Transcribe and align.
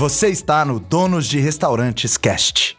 Você 0.00 0.28
está 0.28 0.64
no 0.64 0.80
Donos 0.80 1.26
de 1.26 1.38
Restaurantes 1.38 2.16
Cast. 2.16 2.74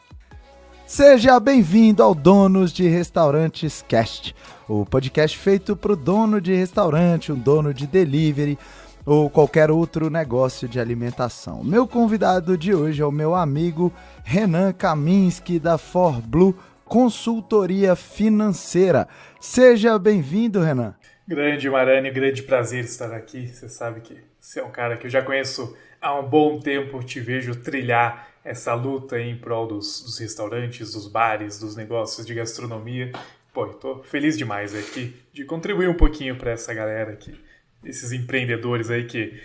Seja 0.88 1.40
bem-vindo 1.40 2.02
ao 2.02 2.16
Donos 2.16 2.74
de 2.74 2.88
Restaurantes 2.88 3.86
Cast, 3.88 4.36
o 4.68 4.88
podcast 4.88 5.38
feito 5.38 5.76
para 5.76 5.92
o 5.92 5.96
dono 5.96 6.42
de 6.42 6.56
restaurante, 6.56 7.32
um 7.32 7.38
dono 7.38 7.76
de 7.76 7.86
delivery 7.86 8.58
ou 9.06 9.30
qualquer 9.30 9.70
outro 9.70 10.10
negócio 10.10 10.68
de 10.68 10.80
alimentação. 10.80 11.64
Meu 11.64 11.88
convidado 11.88 12.58
de 12.58 12.74
hoje 12.74 13.04
é 13.04 13.06
o 13.06 13.12
meu 13.12 13.36
amigo 13.36 13.94
Renan 14.24 14.74
Kaminski 14.74 15.60
da 15.60 15.78
ForBlue 15.78 16.56
Consultoria 16.84 17.96
Financeira. 17.96 19.08
Seja 19.40 20.00
bem-vindo, 20.00 20.60
Renan. 20.60 20.96
Grande 21.28 21.70
Marani, 21.70 22.10
grande 22.10 22.42
prazer 22.42 22.84
estar 22.84 23.14
aqui. 23.14 23.46
Você 23.46 23.70
sabe 23.70 24.02
que 24.02 24.31
você 24.42 24.60
é 24.60 24.64
um 24.64 24.72
cara 24.72 24.98
que 24.98 25.06
eu 25.06 25.12
já 25.12 25.22
conheço 25.22 25.78
há 26.02 26.20
um 26.20 26.28
bom 26.28 26.60
tempo, 26.60 27.04
te 27.04 27.20
vejo 27.20 27.56
trilhar 27.56 28.28
essa 28.44 28.74
luta 28.74 29.20
em 29.20 29.38
prol 29.38 29.68
dos, 29.68 30.02
dos 30.02 30.18
restaurantes, 30.18 30.94
dos 30.94 31.08
bares, 31.08 31.60
dos 31.60 31.76
negócios 31.76 32.26
de 32.26 32.34
gastronomia. 32.34 33.12
Pô, 33.54 33.68
eu 33.68 33.74
tô 33.74 34.04
feliz 34.04 34.36
demais 34.36 34.74
aqui 34.74 35.16
de 35.32 35.46
contribuir 35.46 35.88
um 35.88 35.94
pouquinho 35.94 36.36
para 36.36 36.52
essa 36.52 36.74
galera 36.74 37.12
aqui, 37.12 37.40
esses 37.86 38.12
empreendedores 38.12 38.90
aí 38.90 39.06
que 39.06 39.40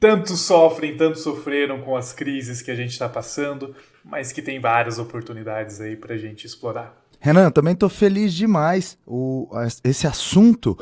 tanto 0.00 0.34
sofrem, 0.34 0.96
tanto 0.96 1.18
sofreram 1.18 1.82
com 1.82 1.94
as 1.94 2.14
crises 2.14 2.62
que 2.62 2.70
a 2.70 2.74
gente 2.74 2.92
está 2.92 3.08
passando, 3.08 3.76
mas 4.02 4.32
que 4.32 4.40
tem 4.40 4.58
várias 4.58 4.98
oportunidades 4.98 5.78
aí 5.78 5.94
para 5.94 6.14
a 6.14 6.18
gente 6.18 6.46
explorar. 6.46 6.96
Renan, 7.20 7.50
também 7.50 7.74
estou 7.74 7.88
feliz 7.88 8.32
demais. 8.32 8.96
O, 9.04 9.50
esse 9.84 10.06
assunto 10.06 10.78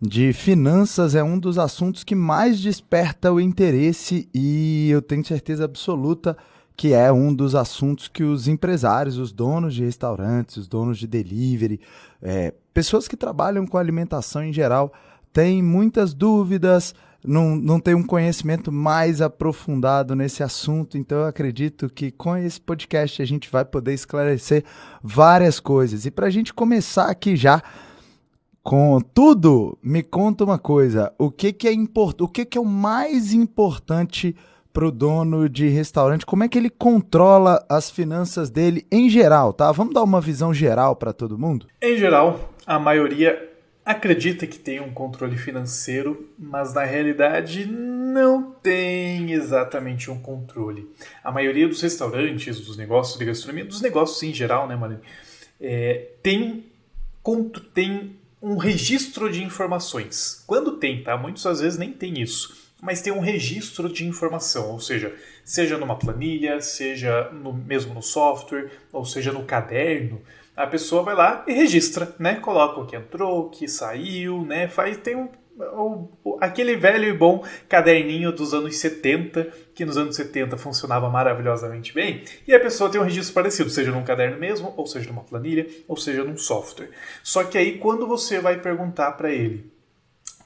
de 0.00 0.32
finanças 0.32 1.14
é 1.14 1.22
um 1.22 1.38
dos 1.38 1.58
assuntos 1.58 2.04
que 2.04 2.14
mais 2.14 2.60
desperta 2.60 3.32
o 3.32 3.40
interesse 3.40 4.28
e 4.34 4.90
eu 4.90 5.00
tenho 5.00 5.24
certeza 5.24 5.64
absoluta 5.64 6.36
que 6.76 6.92
é 6.92 7.10
um 7.10 7.34
dos 7.34 7.54
assuntos 7.54 8.06
que 8.06 8.22
os 8.22 8.46
empresários, 8.46 9.16
os 9.16 9.32
donos 9.32 9.74
de 9.74 9.82
restaurantes, 9.82 10.58
os 10.58 10.68
donos 10.68 10.98
de 10.98 11.06
delivery, 11.06 11.80
é, 12.20 12.52
pessoas 12.74 13.08
que 13.08 13.16
trabalham 13.16 13.66
com 13.66 13.78
alimentação 13.78 14.44
em 14.44 14.52
geral, 14.52 14.92
têm 15.32 15.62
muitas 15.62 16.12
dúvidas, 16.12 16.94
não, 17.24 17.56
não 17.56 17.80
tem 17.80 17.94
um 17.94 18.02
conhecimento 18.02 18.70
mais 18.70 19.22
aprofundado 19.22 20.14
nesse 20.14 20.42
assunto, 20.42 20.98
então 20.98 21.20
eu 21.20 21.24
acredito 21.24 21.88
que 21.88 22.10
com 22.10 22.36
esse 22.36 22.60
podcast 22.60 23.22
a 23.22 23.24
gente 23.24 23.50
vai 23.50 23.64
poder 23.64 23.94
esclarecer 23.94 24.62
várias 25.02 25.58
coisas. 25.58 26.04
E 26.04 26.10
para 26.10 26.26
a 26.26 26.30
gente 26.30 26.52
começar 26.52 27.06
aqui 27.06 27.36
já 27.36 27.62
com 28.66 29.00
tudo, 29.00 29.78
me 29.80 30.02
conta 30.02 30.42
uma 30.42 30.58
coisa: 30.58 31.14
o 31.16 31.30
que, 31.30 31.52
que 31.52 31.68
é 31.68 31.72
importante, 31.72 32.24
o 32.24 32.28
que, 32.28 32.44
que 32.44 32.58
é 32.58 32.60
o 32.60 32.64
mais 32.64 33.32
importante 33.32 34.34
para 34.72 34.84
o 34.84 34.90
dono 34.90 35.48
de 35.48 35.68
restaurante? 35.68 36.26
Como 36.26 36.42
é 36.42 36.48
que 36.48 36.58
ele 36.58 36.68
controla 36.68 37.64
as 37.68 37.88
finanças 37.88 38.50
dele 38.50 38.84
em 38.90 39.08
geral, 39.08 39.52
tá? 39.52 39.70
Vamos 39.70 39.94
dar 39.94 40.02
uma 40.02 40.20
visão 40.20 40.52
geral 40.52 40.96
para 40.96 41.12
todo 41.12 41.38
mundo? 41.38 41.68
Em 41.80 41.96
geral, 41.96 42.52
a 42.66 42.76
maioria 42.76 43.50
acredita 43.84 44.48
que 44.48 44.58
tem 44.58 44.80
um 44.80 44.92
controle 44.92 45.36
financeiro, 45.36 46.28
mas 46.36 46.74
na 46.74 46.82
realidade 46.82 47.66
não 47.66 48.50
tem 48.50 49.30
exatamente 49.30 50.10
um 50.10 50.18
controle. 50.18 50.90
A 51.22 51.30
maioria 51.30 51.68
dos 51.68 51.80
restaurantes, 51.80 52.58
dos 52.58 52.76
negócios 52.76 53.16
de 53.16 53.24
gastronomia, 53.26 53.64
dos 53.64 53.80
negócios 53.80 54.20
em 54.24 54.34
geral, 54.34 54.66
né, 54.66 54.74
Marinho, 54.74 55.02
é, 55.60 56.08
tem, 56.20 56.64
tem 57.72 58.16
um 58.46 58.56
registro 58.56 59.30
de 59.30 59.42
informações. 59.42 60.44
Quando 60.46 60.78
tem, 60.78 61.02
tá? 61.02 61.16
Muitas 61.16 61.60
vezes 61.60 61.78
nem 61.78 61.92
tem 61.92 62.20
isso 62.20 62.66
mas 62.80 63.00
tem 63.00 63.12
um 63.12 63.20
registro 63.20 63.88
de 63.88 64.06
informação, 64.06 64.70
ou 64.70 64.78
seja, 64.78 65.14
seja 65.44 65.78
numa 65.78 65.96
planilha, 65.96 66.60
seja 66.60 67.30
no, 67.32 67.52
mesmo 67.52 67.94
no 67.94 68.02
software, 68.02 68.70
ou 68.92 69.04
seja 69.04 69.32
no 69.32 69.44
caderno, 69.44 70.20
a 70.54 70.66
pessoa 70.66 71.02
vai 71.02 71.14
lá 71.14 71.44
e 71.46 71.52
registra, 71.52 72.14
né? 72.18 72.36
Coloca 72.36 72.80
o 72.80 72.86
que 72.86 72.96
entrou, 72.96 73.46
o 73.46 73.50
que 73.50 73.66
saiu, 73.66 74.42
né? 74.42 74.68
Faz, 74.68 74.96
tem 74.98 75.16
um, 75.16 75.28
o, 75.58 76.38
aquele 76.40 76.76
velho 76.76 77.08
e 77.08 77.12
bom 77.12 77.44
caderninho 77.68 78.30
dos 78.32 78.54
anos 78.54 78.76
70, 78.76 79.52
que 79.76 79.84
nos 79.84 79.98
anos 79.98 80.16
70 80.16 80.56
funcionava 80.56 81.08
maravilhosamente 81.10 81.92
bem, 81.92 82.24
e 82.48 82.54
a 82.54 82.58
pessoa 82.58 82.90
tem 82.90 82.98
um 82.98 83.04
registro 83.04 83.34
parecido, 83.34 83.68
seja 83.68 83.92
num 83.92 84.02
caderno 84.02 84.38
mesmo, 84.38 84.72
ou 84.74 84.86
seja 84.86 85.08
numa 85.10 85.22
planilha, 85.22 85.68
ou 85.86 85.96
seja 85.96 86.24
num 86.24 86.38
software. 86.38 86.90
Só 87.22 87.44
que 87.44 87.58
aí 87.58 87.78
quando 87.78 88.06
você 88.06 88.40
vai 88.40 88.58
perguntar 88.58 89.12
para 89.12 89.30
ele 89.30 89.70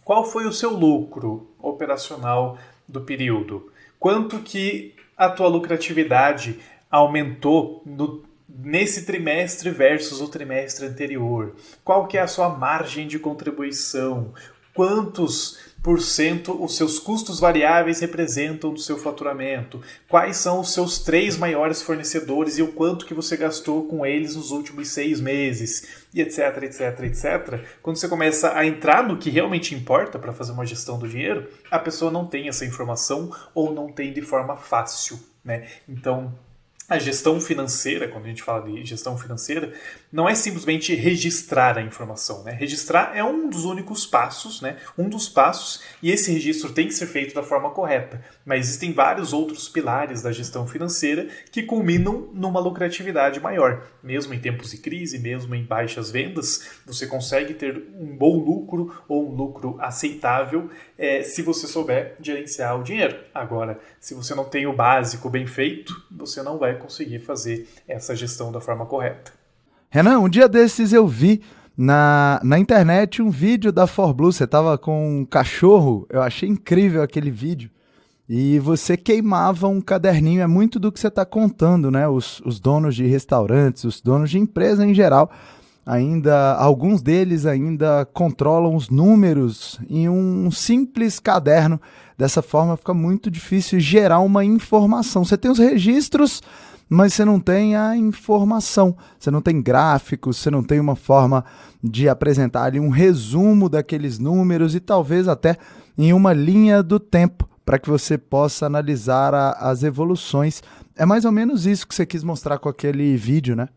qual 0.04 0.24
foi 0.24 0.44
o 0.44 0.52
seu 0.52 0.70
lucro 0.70 1.54
operacional 1.60 2.58
do 2.88 3.00
período? 3.02 3.70
Quanto 3.96 4.40
que 4.40 4.96
a 5.16 5.28
tua 5.28 5.46
lucratividade 5.46 6.58
aumentou 6.90 7.80
no, 7.86 8.24
nesse 8.48 9.06
trimestre 9.06 9.70
versus 9.70 10.20
o 10.20 10.26
trimestre 10.26 10.86
anterior? 10.86 11.54
Qual 11.84 12.08
que 12.08 12.18
é 12.18 12.22
a 12.22 12.26
sua 12.26 12.48
margem 12.48 13.06
de 13.06 13.20
contribuição? 13.20 14.34
Quantos 14.74 15.69
por 15.82 16.00
cento 16.00 16.62
os 16.62 16.76
seus 16.76 16.98
custos 16.98 17.40
variáveis 17.40 18.00
representam 18.00 18.72
do 18.72 18.80
seu 18.80 18.98
faturamento? 18.98 19.80
Quais 20.08 20.36
são 20.36 20.60
os 20.60 20.72
seus 20.72 20.98
três 20.98 21.36
maiores 21.36 21.82
fornecedores 21.82 22.58
e 22.58 22.62
o 22.62 22.72
quanto 22.72 23.06
que 23.06 23.14
você 23.14 23.36
gastou 23.36 23.84
com 23.84 24.04
eles 24.04 24.36
nos 24.36 24.50
últimos 24.50 24.88
seis 24.88 25.20
meses? 25.20 26.06
E 26.12 26.20
etc, 26.20 26.62
etc, 26.62 27.00
etc. 27.04 27.64
Quando 27.82 27.96
você 27.96 28.08
começa 28.08 28.56
a 28.56 28.66
entrar 28.66 29.06
no 29.06 29.16
que 29.16 29.30
realmente 29.30 29.74
importa 29.74 30.18
para 30.18 30.32
fazer 30.32 30.52
uma 30.52 30.66
gestão 30.66 30.98
do 30.98 31.08
dinheiro, 31.08 31.48
a 31.70 31.78
pessoa 31.78 32.10
não 32.10 32.26
tem 32.26 32.48
essa 32.48 32.64
informação 32.64 33.34
ou 33.54 33.72
não 33.72 33.90
tem 33.90 34.12
de 34.12 34.22
forma 34.22 34.56
fácil. 34.56 35.18
Né? 35.42 35.68
Então, 35.88 36.34
a 36.90 36.98
gestão 36.98 37.40
financeira, 37.40 38.08
quando 38.08 38.24
a 38.24 38.28
gente 38.28 38.42
fala 38.42 38.68
de 38.68 38.84
gestão 38.84 39.16
financeira, 39.16 39.72
não 40.10 40.28
é 40.28 40.34
simplesmente 40.34 40.92
registrar 40.92 41.78
a 41.78 41.82
informação. 41.82 42.42
Né? 42.42 42.50
Registrar 42.50 43.12
é 43.14 43.22
um 43.22 43.48
dos 43.48 43.64
únicos 43.64 44.04
passos, 44.04 44.60
né? 44.60 44.76
um 44.98 45.08
dos 45.08 45.28
passos, 45.28 45.80
e 46.02 46.10
esse 46.10 46.32
registro 46.32 46.72
tem 46.72 46.88
que 46.88 46.94
ser 46.94 47.06
feito 47.06 47.32
da 47.32 47.44
forma 47.44 47.70
correta. 47.70 48.20
Mas 48.44 48.66
existem 48.66 48.92
vários 48.92 49.32
outros 49.32 49.68
pilares 49.68 50.20
da 50.20 50.32
gestão 50.32 50.66
financeira 50.66 51.28
que 51.52 51.62
culminam 51.62 52.28
numa 52.34 52.58
lucratividade 52.58 53.38
maior. 53.38 53.86
Mesmo 54.02 54.34
em 54.34 54.40
tempos 54.40 54.72
de 54.72 54.78
crise, 54.78 55.16
mesmo 55.16 55.54
em 55.54 55.62
baixas 55.62 56.10
vendas, 56.10 56.70
você 56.84 57.06
consegue 57.06 57.54
ter 57.54 57.84
um 57.94 58.16
bom 58.16 58.36
lucro 58.36 59.00
ou 59.06 59.30
um 59.30 59.34
lucro 59.36 59.76
aceitável 59.80 60.68
é, 61.00 61.22
se 61.22 61.40
você 61.40 61.66
souber 61.66 62.14
gerenciar 62.20 62.78
o 62.78 62.82
dinheiro. 62.82 63.16
Agora, 63.34 63.80
se 63.98 64.12
você 64.12 64.34
não 64.34 64.44
tem 64.44 64.66
o 64.66 64.76
básico 64.76 65.30
bem 65.30 65.46
feito, 65.46 65.94
você 66.10 66.42
não 66.42 66.58
vai 66.58 66.74
conseguir 66.74 67.20
fazer 67.20 67.66
essa 67.88 68.14
gestão 68.14 68.52
da 68.52 68.60
forma 68.60 68.84
correta. 68.84 69.32
Renan, 69.88 70.18
um 70.18 70.28
dia 70.28 70.46
desses 70.46 70.92
eu 70.92 71.08
vi 71.08 71.40
na, 71.74 72.38
na 72.44 72.58
internet 72.58 73.22
um 73.22 73.30
vídeo 73.30 73.72
da 73.72 73.86
ForBlue. 73.86 74.30
Você 74.30 74.44
estava 74.44 74.76
com 74.76 75.20
um 75.20 75.24
cachorro, 75.24 76.06
eu 76.10 76.20
achei 76.20 76.46
incrível 76.46 77.02
aquele 77.02 77.30
vídeo. 77.30 77.70
E 78.28 78.58
você 78.58 78.94
queimava 78.94 79.66
um 79.68 79.80
caderninho, 79.80 80.42
é 80.42 80.46
muito 80.46 80.78
do 80.78 80.92
que 80.92 81.00
você 81.00 81.08
está 81.08 81.24
contando, 81.24 81.90
né? 81.90 82.06
Os, 82.06 82.40
os 82.44 82.60
donos 82.60 82.94
de 82.94 83.06
restaurantes, 83.06 83.84
os 83.84 84.02
donos 84.02 84.30
de 84.30 84.38
empresa 84.38 84.86
em 84.86 84.92
geral, 84.92 85.32
ainda 85.84 86.54
alguns 86.54 87.02
deles 87.02 87.46
ainda 87.46 88.06
controlam 88.12 88.74
os 88.74 88.88
números 88.88 89.78
em 89.88 90.08
um 90.08 90.50
simples 90.50 91.18
caderno. 91.18 91.80
Dessa 92.16 92.42
forma 92.42 92.76
fica 92.76 92.92
muito 92.92 93.30
difícil 93.30 93.80
gerar 93.80 94.20
uma 94.20 94.44
informação. 94.44 95.24
Você 95.24 95.36
tem 95.36 95.50
os 95.50 95.58
registros 95.58 96.42
mas 96.92 97.14
você 97.14 97.24
não 97.24 97.38
tem 97.38 97.76
a 97.76 97.96
informação, 97.96 98.96
você 99.16 99.30
não 99.30 99.40
tem 99.40 99.62
gráficos, 99.62 100.38
você 100.38 100.50
não 100.50 100.60
tem 100.60 100.80
uma 100.80 100.96
forma 100.96 101.44
de 101.80 102.08
apresentar 102.08 102.64
ali 102.64 102.80
um 102.80 102.88
resumo 102.88 103.68
daqueles 103.68 104.18
números 104.18 104.74
e 104.74 104.80
talvez 104.80 105.28
até 105.28 105.56
em 105.96 106.12
uma 106.12 106.32
linha 106.32 106.82
do 106.82 106.98
tempo 106.98 107.48
para 107.64 107.78
que 107.78 107.88
você 107.88 108.18
possa 108.18 108.66
analisar 108.66 109.32
a, 109.32 109.52
as 109.52 109.84
evoluções. 109.84 110.64
É 110.96 111.06
mais 111.06 111.24
ou 111.24 111.30
menos 111.30 111.64
isso 111.64 111.86
que 111.86 111.94
você 111.94 112.04
quis 112.04 112.24
mostrar 112.24 112.58
com 112.58 112.68
aquele 112.68 113.16
vídeo, 113.16 113.54
né? 113.54 113.68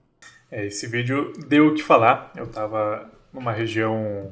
É, 0.54 0.68
esse 0.68 0.86
vídeo 0.86 1.34
deu 1.48 1.70
o 1.70 1.74
que 1.74 1.82
falar. 1.82 2.32
Eu 2.38 2.46
estava 2.46 3.12
numa 3.34 3.52
região 3.52 4.32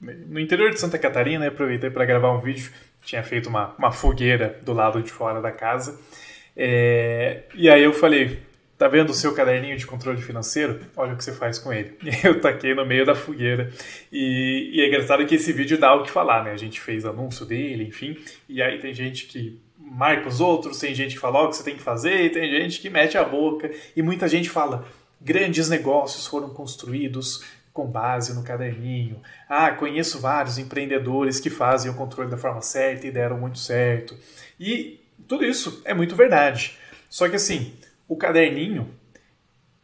no 0.00 0.40
interior 0.40 0.70
de 0.70 0.80
Santa 0.80 0.98
Catarina, 0.98 1.46
aproveitei 1.46 1.90
para 1.90 2.04
gravar 2.04 2.32
um 2.32 2.40
vídeo. 2.40 2.72
Tinha 3.04 3.22
feito 3.22 3.48
uma, 3.48 3.74
uma 3.78 3.92
fogueira 3.92 4.58
do 4.62 4.72
lado 4.72 5.00
de 5.00 5.10
fora 5.10 5.40
da 5.40 5.52
casa 5.52 5.98
é, 6.56 7.44
e 7.54 7.70
aí 7.70 7.82
eu 7.82 7.92
falei, 7.92 8.40
tá 8.76 8.88
vendo 8.88 9.10
o 9.10 9.14
seu 9.14 9.32
caderninho 9.34 9.76
de 9.76 9.86
controle 9.86 10.20
financeiro? 10.20 10.80
Olha 10.96 11.14
o 11.14 11.16
que 11.16 11.24
você 11.24 11.32
faz 11.32 11.58
com 11.58 11.72
ele. 11.72 11.96
E 12.04 12.26
eu 12.26 12.40
taquei 12.40 12.74
no 12.74 12.84
meio 12.84 13.06
da 13.06 13.14
fogueira. 13.14 13.70
E, 14.12 14.70
e 14.74 14.80
é 14.80 14.88
engraçado 14.88 15.24
que 15.26 15.36
esse 15.36 15.52
vídeo 15.52 15.78
dá 15.78 15.94
o 15.94 16.02
que 16.02 16.10
falar, 16.10 16.44
né? 16.44 16.52
A 16.52 16.56
gente 16.56 16.80
fez 16.80 17.04
anúncio 17.04 17.46
dele, 17.46 17.84
enfim. 17.84 18.18
E 18.48 18.60
aí 18.60 18.78
tem 18.78 18.92
gente 18.92 19.26
que 19.26 19.60
marca 19.78 20.28
os 20.28 20.40
outros, 20.40 20.78
tem 20.78 20.94
gente 20.94 21.14
que 21.14 21.20
fala 21.20 21.42
o 21.42 21.48
que 21.48 21.56
você 21.56 21.64
tem 21.64 21.74
que 21.74 21.82
fazer, 21.82 22.26
e 22.26 22.30
tem 22.30 22.48
gente 22.50 22.80
que 22.80 22.90
mete 22.90 23.16
a 23.16 23.24
boca. 23.24 23.70
E 23.96 24.02
muita 24.02 24.28
gente 24.28 24.50
fala, 24.50 24.86
grandes 25.20 25.68
negócios 25.68 26.26
foram 26.26 26.50
construídos 26.50 27.42
com 27.72 27.86
base 27.86 28.34
no 28.34 28.42
caderninho. 28.42 29.20
Ah, 29.48 29.70
conheço 29.70 30.18
vários 30.18 30.58
empreendedores 30.58 31.38
que 31.38 31.50
fazem 31.50 31.90
o 31.90 31.94
controle 31.94 32.30
da 32.30 32.36
forma 32.36 32.62
certa 32.62 33.06
e 33.06 33.10
deram 33.10 33.38
muito 33.38 33.58
certo. 33.58 34.16
E 34.58 35.00
tudo 35.28 35.44
isso 35.44 35.80
é 35.84 35.94
muito 35.94 36.16
verdade. 36.16 36.76
Só 37.08 37.28
que 37.28 37.36
assim, 37.36 37.74
o 38.08 38.16
caderninho 38.16 38.90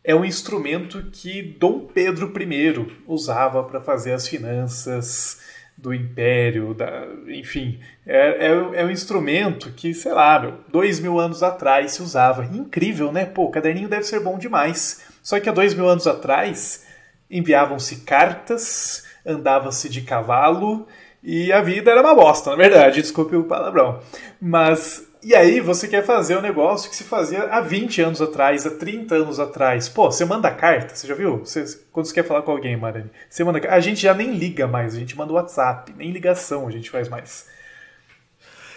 é 0.02 0.14
um 0.14 0.24
instrumento 0.24 1.02
que 1.12 1.42
Dom 1.42 1.80
Pedro 1.80 2.32
I 2.40 3.02
usava 3.06 3.64
para 3.64 3.80
fazer 3.80 4.12
as 4.12 4.26
finanças 4.28 5.40
do 5.76 5.92
império, 5.92 6.72
da, 6.72 7.06
enfim, 7.26 7.78
é, 8.06 8.46
é, 8.46 8.80
é, 8.80 8.84
um 8.84 8.90
instrumento 8.90 9.70
que, 9.72 9.92
sei 9.92 10.12
lá, 10.12 10.38
meu, 10.40 10.54
dois 10.68 10.98
mil 11.00 11.20
anos 11.20 11.42
atrás 11.42 11.92
se 11.92 12.02
usava. 12.02 12.44
Incrível, 12.44 13.12
né? 13.12 13.26
Pô, 13.26 13.44
o 13.44 13.50
caderninho 13.50 13.88
deve 13.88 14.04
ser 14.04 14.20
bom 14.20 14.38
demais. 14.38 15.04
Só 15.26 15.40
que 15.40 15.48
há 15.48 15.52
dois 15.52 15.74
mil 15.74 15.88
anos 15.88 16.06
atrás 16.06 16.86
enviavam-se 17.28 17.96
cartas, 18.02 19.02
andava-se 19.26 19.88
de 19.88 20.02
cavalo 20.02 20.86
e 21.20 21.52
a 21.52 21.60
vida 21.60 21.90
era 21.90 22.00
uma 22.00 22.14
bosta, 22.14 22.50
na 22.50 22.56
verdade, 22.56 23.02
desculpe 23.02 23.34
o 23.34 23.42
palavrão. 23.42 23.98
Mas 24.40 25.04
e 25.24 25.34
aí 25.34 25.58
você 25.58 25.88
quer 25.88 26.04
fazer 26.04 26.38
um 26.38 26.40
negócio 26.40 26.88
que 26.88 26.94
se 26.94 27.02
fazia 27.02 27.42
há 27.50 27.60
20 27.60 28.02
anos 28.02 28.22
atrás, 28.22 28.64
há 28.68 28.70
30 28.70 29.16
anos 29.16 29.40
atrás. 29.40 29.88
Pô, 29.88 30.12
você 30.12 30.24
manda 30.24 30.48
carta, 30.48 30.94
você 30.94 31.08
já 31.08 31.14
viu? 31.16 31.38
Você, 31.38 31.64
quando 31.90 32.06
você 32.06 32.14
quer 32.14 32.24
falar 32.24 32.42
com 32.42 32.52
alguém, 32.52 32.76
Marani, 32.76 33.10
você 33.28 33.42
manda 33.42 33.60
A 33.68 33.80
gente 33.80 34.00
já 34.00 34.14
nem 34.14 34.30
liga 34.30 34.68
mais, 34.68 34.94
a 34.94 34.98
gente 35.00 35.18
manda 35.18 35.32
WhatsApp, 35.32 35.92
nem 35.96 36.12
ligação 36.12 36.68
a 36.68 36.70
gente 36.70 36.88
faz 36.88 37.08
mais. 37.08 37.48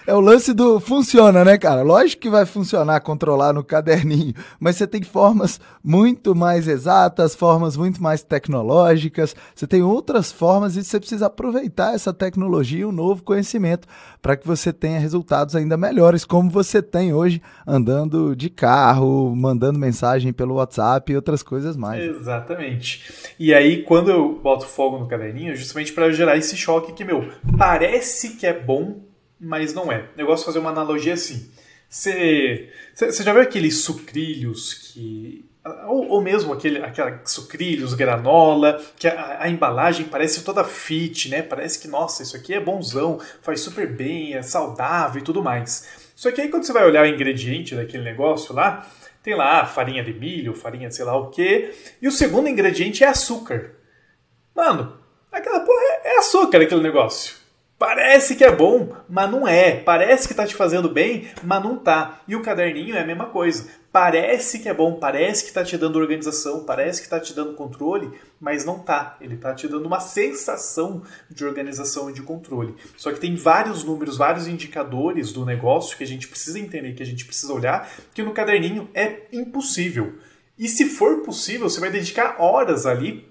É 0.05 0.13
o 0.13 0.19
lance 0.19 0.53
do 0.53 0.79
funciona, 0.79 1.43
né, 1.43 1.57
cara? 1.57 1.81
Lógico 1.81 2.21
que 2.21 2.29
vai 2.29 2.45
funcionar 2.45 2.99
controlar 3.01 3.53
no 3.53 3.63
caderninho, 3.63 4.33
mas 4.59 4.75
você 4.75 4.87
tem 4.87 5.03
formas 5.03 5.59
muito 5.83 6.35
mais 6.35 6.67
exatas, 6.67 7.35
formas 7.35 7.75
muito 7.75 8.01
mais 8.01 8.23
tecnológicas, 8.23 9.35
você 9.55 9.67
tem 9.67 9.81
outras 9.81 10.31
formas 10.31 10.75
e 10.75 10.83
você 10.83 10.99
precisa 10.99 11.27
aproveitar 11.27 11.93
essa 11.93 12.13
tecnologia 12.13 12.81
e 12.81 12.85
o 12.85 12.91
novo 12.91 13.23
conhecimento 13.23 13.87
para 14.21 14.35
que 14.35 14.45
você 14.45 14.71
tenha 14.71 14.99
resultados 14.99 15.55
ainda 15.55 15.77
melhores, 15.77 16.25
como 16.25 16.49
você 16.49 16.81
tem 16.81 17.13
hoje 17.13 17.41
andando 17.65 18.35
de 18.35 18.49
carro, 18.49 19.33
mandando 19.35 19.79
mensagem 19.79 20.33
pelo 20.33 20.55
WhatsApp 20.55 21.11
e 21.11 21.15
outras 21.15 21.41
coisas 21.41 21.75
mais. 21.75 22.03
Exatamente. 22.03 23.33
E 23.39 23.53
aí, 23.53 23.83
quando 23.83 24.11
eu 24.11 24.39
boto 24.41 24.65
fogo 24.65 24.99
no 24.99 25.07
caderninho, 25.07 25.55
justamente 25.55 25.93
para 25.93 26.11
gerar 26.11 26.37
esse 26.37 26.55
choque 26.55 26.93
que, 26.93 27.05
meu, 27.05 27.29
parece 27.57 28.35
que 28.35 28.45
é 28.45 28.53
bom 28.53 29.08
mas 29.39 29.73
não 29.73 29.91
é. 29.91 30.09
O 30.13 30.17
negócio 30.17 30.43
é 30.43 30.45
fazer 30.45 30.59
uma 30.59 30.71
analogia 30.71 31.13
assim. 31.13 31.49
Você, 31.89 32.69
já 32.95 33.33
viu 33.33 33.41
aqueles 33.41 33.81
sucrilhos 33.81 34.73
que. 34.73 35.45
Ou, 35.87 36.07
ou 36.07 36.21
mesmo 36.21 36.53
aquele, 36.53 36.79
aquela 36.79 37.21
sucrilhos, 37.25 37.93
granola, 37.93 38.81
que 38.97 39.07
a, 39.07 39.43
a, 39.43 39.49
embalagem 39.49 40.05
parece 40.05 40.43
toda 40.43 40.63
fit, 40.63 41.29
né? 41.29 41.41
Parece 41.41 41.79
que, 41.79 41.87
nossa, 41.87 42.23
isso 42.23 42.35
aqui 42.35 42.53
é 42.53 42.59
bonzão, 42.59 43.19
faz 43.41 43.59
super 43.61 43.87
bem, 43.87 44.33
é 44.33 44.41
saudável 44.41 45.21
e 45.21 45.23
tudo 45.23 45.43
mais. 45.43 45.87
Só 46.15 46.31
que 46.31 46.41
aí 46.41 46.49
quando 46.49 46.63
você 46.63 46.73
vai 46.73 46.85
olhar 46.85 47.03
o 47.03 47.07
ingrediente 47.07 47.75
daquele 47.75 48.03
negócio 48.03 48.53
lá, 48.53 48.87
tem 49.21 49.35
lá 49.35 49.65
farinha 49.65 50.03
de 50.03 50.13
milho, 50.13 50.53
farinha 50.53 50.89
de 50.89 50.95
sei 50.95 51.05
lá 51.05 51.15
o 51.17 51.29
que, 51.29 51.73
e 52.01 52.07
o 52.07 52.11
segundo 52.11 52.47
ingrediente 52.47 53.03
é 53.03 53.07
açúcar. 53.07 53.75
Mano, 54.55 54.97
aquela 55.31 55.59
porra 55.59 55.81
é, 55.81 56.15
é 56.15 56.17
açúcar 56.19 56.61
aquele 56.61 56.81
negócio. 56.81 57.38
Parece 57.79 58.35
que 58.35 58.43
é 58.43 58.53
bom, 58.53 58.93
mas 59.07 59.31
não 59.31 59.47
é. 59.47 59.71
Parece 59.71 60.27
que 60.27 60.33
está 60.33 60.45
te 60.45 60.53
fazendo 60.53 60.89
bem, 60.89 61.29
mas 61.41 61.63
não 61.63 61.77
tá. 61.77 62.19
E 62.27 62.35
o 62.35 62.41
caderninho 62.41 62.93
é 62.93 62.99
a 62.99 63.05
mesma 63.05 63.27
coisa. 63.27 63.69
Parece 63.89 64.59
que 64.59 64.67
é 64.67 64.73
bom, 64.73 64.95
parece 64.95 65.43
que 65.43 65.47
está 65.47 65.63
te 65.63 65.77
dando 65.77 65.97
organização, 65.97 66.65
parece 66.65 66.99
que 66.99 67.07
está 67.07 67.21
te 67.21 67.33
dando 67.33 67.53
controle, 67.53 68.11
mas 68.39 68.65
não 68.65 68.79
tá. 68.79 69.15
Ele 69.21 69.35
está 69.35 69.55
te 69.55 69.65
dando 69.65 69.85
uma 69.85 70.01
sensação 70.01 71.03
de 71.29 71.45
organização 71.45 72.09
e 72.09 72.13
de 72.13 72.21
controle. 72.21 72.75
Só 72.97 73.13
que 73.13 73.19
tem 73.19 73.33
vários 73.37 73.81
números, 73.85 74.17
vários 74.17 74.45
indicadores 74.45 75.31
do 75.31 75.45
negócio 75.45 75.97
que 75.97 76.03
a 76.03 76.07
gente 76.07 76.27
precisa 76.27 76.59
entender, 76.59 76.93
que 76.95 77.03
a 77.03 77.05
gente 77.05 77.23
precisa 77.23 77.53
olhar, 77.53 77.89
que 78.13 78.21
no 78.21 78.33
caderninho 78.33 78.89
é 78.93 79.21
impossível. 79.31 80.15
E 80.57 80.67
se 80.67 80.83
for 80.83 81.21
possível, 81.21 81.69
você 81.69 81.79
vai 81.79 81.89
dedicar 81.89 82.35
horas 82.41 82.85
ali 82.85 83.28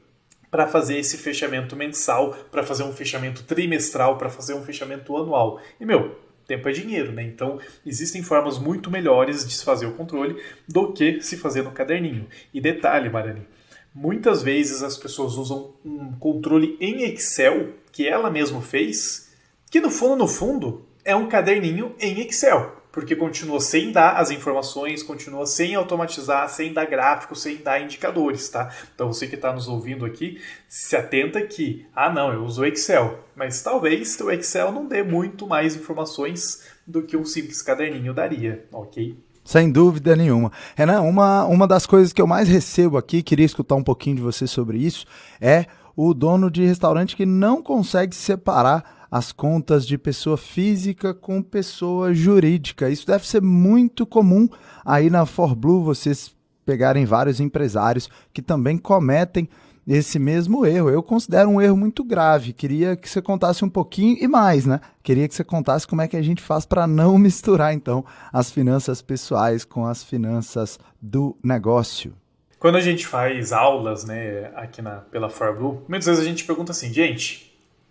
para 0.51 0.67
fazer 0.67 0.99
esse 0.99 1.17
fechamento 1.17 1.77
mensal, 1.77 2.33
para 2.51 2.63
fazer 2.63 2.83
um 2.83 2.93
fechamento 2.93 3.43
trimestral, 3.45 4.17
para 4.17 4.31
fazer 4.31 4.55
um 4.55 4.63
fechamento 4.63 5.17
anual. 5.17 5.61
E 5.81 5.85
meu, 5.85 6.19
tempo 6.47 6.69
é 6.69 6.73
dinheiro, 6.73 7.13
né? 7.13 7.23
Então 7.23 7.61
existem 7.85 8.23
formas 8.23 8.59
muito 8.59 8.91
melhores 8.91 9.47
de 9.47 9.53
se 9.53 9.65
fazer 9.65 9.87
o 9.87 9.93
controle 9.93 10.43
do 10.67 10.93
que 10.93 11.21
se 11.21 11.37
fazer 11.37 11.63
no 11.63 11.73
caderninho. 11.73 12.27
E 12.53 12.61
detalhe, 12.61 13.11
Marani, 13.11 13.47
muitas 13.95 14.43
vezes 14.43 14.83
as 14.83 14.97
pessoas 14.97 15.35
usam 15.35 15.75
um 15.85 16.13
controle 16.13 16.77
em 16.81 17.03
Excel 17.03 17.75
que 17.93 18.09
ela 18.09 18.31
mesma 18.31 18.63
fez, 18.63 19.31
que 19.71 19.81
no 19.81 19.91
fundo, 19.91 20.17
no 20.17 20.29
fundo, 20.29 20.87
é 21.05 21.15
um 21.15 21.29
caderninho 21.29 21.95
em 22.01 22.21
Excel 22.21 22.78
porque 22.99 23.15
continua 23.15 23.61
sem 23.61 23.93
dar 23.93 24.17
as 24.17 24.33
informações, 24.33 25.05
continua 25.05 25.47
sem 25.47 25.77
automatizar, 25.77 26.49
sem 26.49 26.73
dar 26.73 26.85
gráficos, 26.85 27.41
sem 27.41 27.59
dar 27.59 27.81
indicadores, 27.81 28.49
tá? 28.49 28.75
Então 28.93 29.13
você 29.13 29.29
que 29.29 29.37
está 29.37 29.53
nos 29.53 29.69
ouvindo 29.69 30.05
aqui, 30.05 30.41
se 30.69 30.97
atenta 30.97 31.41
que, 31.43 31.87
ah 31.95 32.13
não, 32.13 32.33
eu 32.33 32.43
uso 32.43 32.63
o 32.63 32.67
Excel, 32.67 33.21
mas 33.37 33.63
talvez 33.63 34.19
o 34.19 34.33
Excel 34.33 34.73
não 34.73 34.85
dê 34.85 35.05
muito 35.05 35.47
mais 35.47 35.77
informações 35.77 36.65
do 36.85 37.01
que 37.01 37.17
um 37.17 37.25
simples 37.25 37.63
caderninho 37.63 38.13
daria, 38.13 38.67
ok? 38.73 39.17
Sem 39.45 39.71
dúvida 39.71 40.17
nenhuma. 40.17 40.51
Renan, 40.75 41.03
uma, 41.03 41.45
uma 41.45 41.69
das 41.69 41.87
coisas 41.87 42.13
que 42.13 42.21
eu 42.21 42.27
mais 42.27 42.49
recebo 42.49 42.99
aqui, 42.99 43.23
queria 43.23 43.47
escutar 43.47 43.77
um 43.77 43.85
pouquinho 43.85 44.17
de 44.17 44.23
você 44.23 44.45
sobre 44.45 44.77
isso, 44.77 45.07
é 45.41 45.67
o 45.95 46.13
dono 46.13 46.51
de 46.51 46.67
restaurante 46.67 47.15
que 47.15 47.25
não 47.25 47.63
consegue 47.63 48.17
separar 48.17 48.98
as 49.11 49.33
contas 49.33 49.87
de 49.87 49.97
pessoa 49.97 50.37
física 50.37 51.15
com 51.15 51.43
pessoa 51.43 52.13
jurídica. 52.13 52.91
Isso 52.91 53.07
deve 53.07 53.27
ser 53.27 53.43
muito 53.43 54.07
comum 54.07 54.49
aí 54.85 55.09
na 55.11 55.25
ForBlue, 55.25 55.85
vocês 55.85 56.35
pegarem 56.65 57.07
vários 57.07 57.41
empresários 57.41 58.11
que 58.33 58.43
também 58.43 58.77
cometem 58.77 59.49
esse 59.87 60.19
mesmo 60.19 60.67
erro. 60.67 60.91
Eu 60.91 61.03
considero 61.03 61.49
um 61.49 61.61
erro 61.61 61.77
muito 61.77 62.05
grave. 62.05 62.53
Queria 62.53 62.95
que 62.95 63.09
você 63.09 63.23
contasse 63.23 63.65
um 63.65 63.71
pouquinho 63.71 64.19
e 64.21 64.29
mais, 64.29 64.67
né? 64.67 64.81
Queria 65.03 65.27
que 65.27 65.35
você 65.35 65.43
contasse 65.43 65.87
como 65.87 66.03
é 66.03 66.09
que 66.09 66.17
a 66.17 66.23
gente 66.23 66.43
faz 66.43 66.67
para 66.67 66.87
não 66.87 67.17
misturar 67.19 67.73
então 67.73 68.05
as 68.31 68.51
finanças 68.51 69.01
pessoais 69.01 69.65
com 69.65 69.87
as 69.87 70.05
finanças 70.05 70.79
do 71.01 71.37
negócio. 71.43 72.13
Quando 72.59 72.77
a 72.77 72.81
gente 72.81 73.07
faz 73.07 73.53
aulas, 73.53 74.05
né, 74.05 74.51
aqui 74.57 74.83
na 74.83 74.97
pela 74.97 75.31
ForBlue, 75.31 75.85
muitas 75.89 76.07
vezes 76.07 76.21
a 76.21 76.25
gente 76.29 76.45
pergunta 76.45 76.73
assim, 76.73 76.93
gente, 76.93 77.48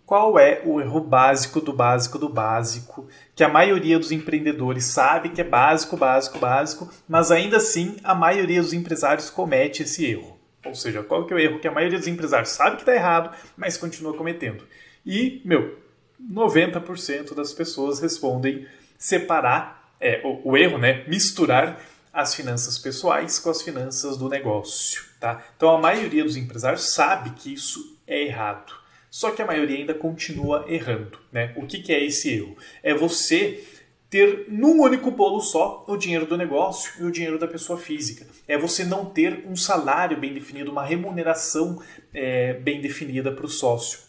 qual 0.08 0.38
é 0.38 0.62
o 0.64 0.80
erro 0.80 1.02
básico 1.02 1.60
do 1.60 1.70
básico 1.70 2.18
do 2.18 2.30
básico, 2.30 3.06
que 3.36 3.44
a 3.44 3.48
maioria 3.48 3.98
dos 3.98 4.10
empreendedores 4.10 4.86
sabe 4.86 5.28
que 5.28 5.42
é 5.42 5.44
básico, 5.44 5.98
básico, 5.98 6.38
básico, 6.38 6.90
mas 7.06 7.30
ainda 7.30 7.58
assim 7.58 7.98
a 8.02 8.14
maioria 8.14 8.62
dos 8.62 8.72
empresários 8.72 9.28
comete 9.28 9.82
esse 9.82 10.06
erro. 10.06 10.40
Ou 10.64 10.74
seja, 10.74 11.02
qual 11.02 11.26
que 11.26 11.34
é 11.34 11.36
o 11.36 11.38
erro 11.38 11.60
que 11.60 11.68
a 11.68 11.70
maioria 11.70 11.98
dos 11.98 12.08
empresários 12.08 12.52
sabe 12.52 12.76
que 12.76 12.82
está 12.82 12.94
errado, 12.94 13.36
mas 13.54 13.76
continua 13.76 14.16
cometendo? 14.16 14.64
E, 15.04 15.42
meu, 15.44 15.78
90% 16.18 17.34
das 17.34 17.52
pessoas 17.52 18.00
respondem 18.00 18.66
separar, 18.96 19.92
é, 20.00 20.22
o, 20.24 20.52
o 20.52 20.56
erro, 20.56 20.78
né, 20.78 21.04
misturar 21.06 21.82
as 22.10 22.34
finanças 22.34 22.78
pessoais 22.78 23.38
com 23.38 23.50
as 23.50 23.60
finanças 23.60 24.16
do 24.16 24.26
negócio, 24.26 25.04
tá? 25.20 25.44
Então 25.54 25.68
a 25.68 25.78
maioria 25.78 26.24
dos 26.24 26.38
empresários 26.38 26.94
sabe 26.94 27.28
que 27.32 27.52
isso 27.52 28.00
é 28.06 28.22
errado. 28.24 28.87
Só 29.10 29.30
que 29.30 29.42
a 29.42 29.46
maioria 29.46 29.78
ainda 29.78 29.94
continua 29.94 30.64
errando. 30.68 31.18
Né? 31.32 31.52
O 31.56 31.66
que, 31.66 31.80
que 31.80 31.92
é 31.92 32.04
esse 32.04 32.30
erro? 32.30 32.56
É 32.82 32.94
você 32.94 33.64
ter 34.10 34.46
num 34.48 34.80
único 34.80 35.10
bolo 35.10 35.40
só 35.40 35.84
o 35.86 35.96
dinheiro 35.96 36.26
do 36.26 36.36
negócio 36.36 36.92
e 37.00 37.04
o 37.04 37.10
dinheiro 37.10 37.38
da 37.38 37.46
pessoa 37.46 37.78
física. 37.78 38.26
É 38.46 38.56
você 38.56 38.84
não 38.84 39.04
ter 39.04 39.44
um 39.46 39.56
salário 39.56 40.16
bem 40.16 40.32
definido, 40.32 40.70
uma 40.70 40.84
remuneração 40.84 41.82
é, 42.12 42.54
bem 42.54 42.80
definida 42.80 43.30
para 43.30 43.44
o 43.44 43.48
sócio. 43.48 44.08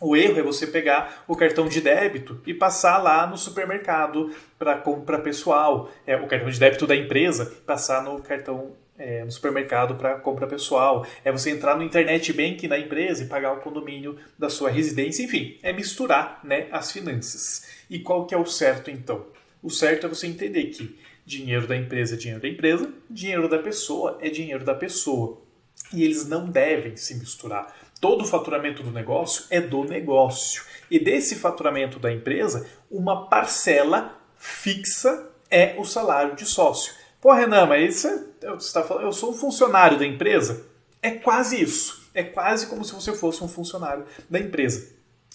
O 0.00 0.16
erro 0.16 0.38
é 0.38 0.42
você 0.42 0.66
pegar 0.66 1.24
o 1.28 1.36
cartão 1.36 1.68
de 1.68 1.80
débito 1.80 2.40
e 2.46 2.54
passar 2.54 2.98
lá 2.98 3.26
no 3.26 3.36
supermercado 3.36 4.34
para 4.58 4.78
compra 4.78 5.18
pessoal, 5.18 5.90
é, 6.06 6.16
o 6.16 6.26
cartão 6.26 6.48
de 6.48 6.58
débito 6.58 6.86
da 6.86 6.96
empresa, 6.96 7.52
passar 7.66 8.02
no 8.02 8.18
cartão 8.22 8.72
é, 9.00 9.24
no 9.24 9.32
supermercado 9.32 9.94
para 9.94 10.16
compra 10.16 10.46
pessoal, 10.46 11.06
é 11.24 11.32
você 11.32 11.50
entrar 11.50 11.74
no 11.74 11.82
internet 11.82 12.30
banking 12.34 12.68
na 12.68 12.78
empresa 12.78 13.24
e 13.24 13.26
pagar 13.26 13.54
o 13.54 13.60
condomínio 13.60 14.18
da 14.38 14.50
sua 14.50 14.70
residência, 14.70 15.22
enfim, 15.22 15.58
é 15.62 15.72
misturar 15.72 16.38
né, 16.44 16.68
as 16.70 16.92
finanças. 16.92 17.66
E 17.88 17.98
qual 17.98 18.26
que 18.26 18.34
é 18.34 18.38
o 18.38 18.44
certo 18.44 18.90
então? 18.90 19.26
O 19.62 19.70
certo 19.70 20.06
é 20.06 20.08
você 20.08 20.26
entender 20.26 20.66
que 20.66 20.98
dinheiro 21.24 21.66
da 21.66 21.76
empresa 21.76 22.14
é 22.14 22.18
dinheiro 22.18 22.42
da 22.42 22.48
empresa, 22.48 22.92
dinheiro 23.08 23.48
da 23.48 23.58
pessoa 23.58 24.18
é 24.20 24.28
dinheiro 24.28 24.64
da 24.64 24.74
pessoa. 24.74 25.40
E 25.94 26.04
eles 26.04 26.28
não 26.28 26.48
devem 26.48 26.94
se 26.96 27.14
misturar. 27.14 27.74
Todo 28.00 28.22
o 28.22 28.26
faturamento 28.26 28.82
do 28.82 28.90
negócio 28.90 29.46
é 29.50 29.60
do 29.60 29.82
negócio. 29.82 30.62
E 30.90 30.98
desse 30.98 31.36
faturamento 31.36 31.98
da 31.98 32.12
empresa, 32.12 32.68
uma 32.90 33.28
parcela 33.28 34.20
fixa 34.36 35.28
é 35.50 35.74
o 35.78 35.84
salário 35.84 36.36
de 36.36 36.44
sócio. 36.44 36.99
Pô, 37.20 37.32
Renan, 37.32 37.66
mas 37.66 37.96
isso 37.96 38.08
é, 38.08 38.50
você 38.54 38.72
tá 38.72 38.82
falando, 38.82 39.04
eu 39.04 39.12
sou 39.12 39.30
um 39.30 39.34
funcionário 39.34 39.98
da 39.98 40.06
empresa? 40.06 40.64
É 41.02 41.10
quase 41.10 41.60
isso. 41.60 42.08
É 42.14 42.22
quase 42.22 42.66
como 42.66 42.84
se 42.84 42.92
você 42.92 43.12
fosse 43.12 43.42
um 43.44 43.48
funcionário 43.48 44.04
da 44.28 44.38
empresa. 44.38 44.88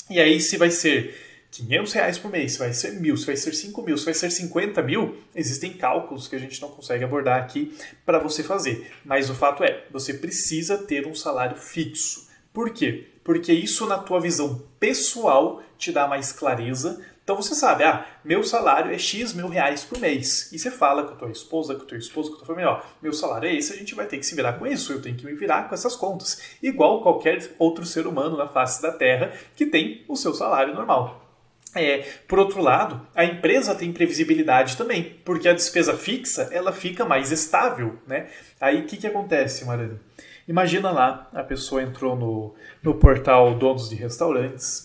E 0.10 0.20
aí, 0.20 0.42
se 0.42 0.58
vai 0.58 0.72
ser 0.72 1.16
500 1.52 1.94
reais 1.94 2.18
por 2.18 2.30
mês, 2.30 2.54
se 2.54 2.60
vai 2.60 2.74
ser 2.74 3.00
mil, 3.00 3.16
se 3.16 3.26
vai 3.26 3.36
ser 3.36 3.54
5 3.54 3.82
mil, 3.82 3.98
se 3.98 4.06
vai 4.06 4.14
ser 4.14 4.30
50 4.30 4.82
mil, 4.82 5.18
existem 5.34 5.74
cálculos 5.74 6.28
que 6.28 6.36
a 6.36 6.40
gente 6.40 6.62
não 6.62 6.70
consegue 6.70 7.04
abordar 7.04 7.42
aqui 7.42 7.76
para 8.06 8.20
você 8.20 8.44
fazer. 8.44 8.92
Mas 9.06 9.30
o 9.30 9.36
fato 9.36 9.64
é, 9.64 9.86
você 9.92 10.14
precisa 10.14 10.78
ter 10.78 11.08
um 11.08 11.16
salário 11.16 11.56
fixo. 11.56 12.28
Por 12.54 12.72
quê? 12.72 13.08
Porque 13.24 13.54
isso 13.54 13.88
na 13.88 13.98
tua 13.98 14.20
visão 14.20 14.64
pessoal 14.80 15.64
te 15.78 15.92
dá 15.92 16.08
mais 16.08 16.32
clareza. 16.32 17.02
Então 17.26 17.36
você 17.36 17.56
sabe, 17.56 17.84
ah, 17.84 18.06
meu 18.24 18.44
salário 18.44 18.94
é 18.94 19.00
X 19.00 19.34
mil 19.34 19.48
reais 19.48 19.84
por 19.84 20.00
mês. 20.00 20.52
E 20.54 20.60
você 20.60 20.70
fala 20.70 21.04
com 21.04 21.14
a 21.16 21.18
tua 21.18 21.32
esposa, 21.32 21.74
com 21.74 21.82
o 21.82 21.88
teu 21.88 21.98
esposo, 21.98 22.30
com 22.30 22.36
a 22.36 22.38
tua 22.38 22.48
família, 22.48 22.70
ó, 22.70 22.82
meu 23.02 23.14
salário 23.14 23.50
é 23.50 23.56
esse, 23.56 23.74
a 23.74 23.76
gente 23.76 23.96
vai 23.96 24.06
ter 24.06 24.20
que 24.20 24.26
se 24.26 24.36
virar 24.36 24.54
com 24.54 24.68
isso, 24.68 24.94
eu 24.94 25.02
tenho 25.02 25.18
que 25.18 25.26
me 25.26 25.34
virar 25.34 25.68
com 25.68 25.74
essas 25.74 25.96
contas. 25.96 26.40
Igual 26.62 27.02
qualquer 27.02 27.52
outro 27.58 27.84
ser 27.84 28.06
humano 28.06 28.38
na 28.38 28.48
face 28.48 28.80
da 28.80 28.92
Terra 28.92 29.34
que 29.56 29.66
tem 29.66 30.06
o 30.08 30.16
seu 30.16 30.36
salário 30.36 30.76
normal. 30.76 31.26
É, 31.74 32.04
por 32.28 32.38
outro 32.38 32.62
lado, 32.62 33.06
a 33.16 33.26
empresa 33.26 33.74
tem 33.74 33.92
previsibilidade 33.92 34.78
também, 34.78 35.20
porque 35.26 35.50
a 35.50 35.54
despesa 35.54 35.98
fixa 35.98 36.48
ela 36.54 36.72
fica 36.72 37.04
mais 37.04 37.32
estável, 37.32 37.98
né? 38.06 38.28
Aí 38.62 38.82
o 38.82 38.86
que, 38.86 38.98
que 38.98 39.08
acontece, 39.08 39.66
Marani? 39.66 40.00
Imagina 40.48 40.92
lá, 40.92 41.28
a 41.34 41.42
pessoa 41.42 41.82
entrou 41.82 42.16
no, 42.16 42.54
no 42.84 42.94
portal 42.94 43.56
Donos 43.56 43.90
de 43.90 43.96
Restaurantes, 43.96 44.85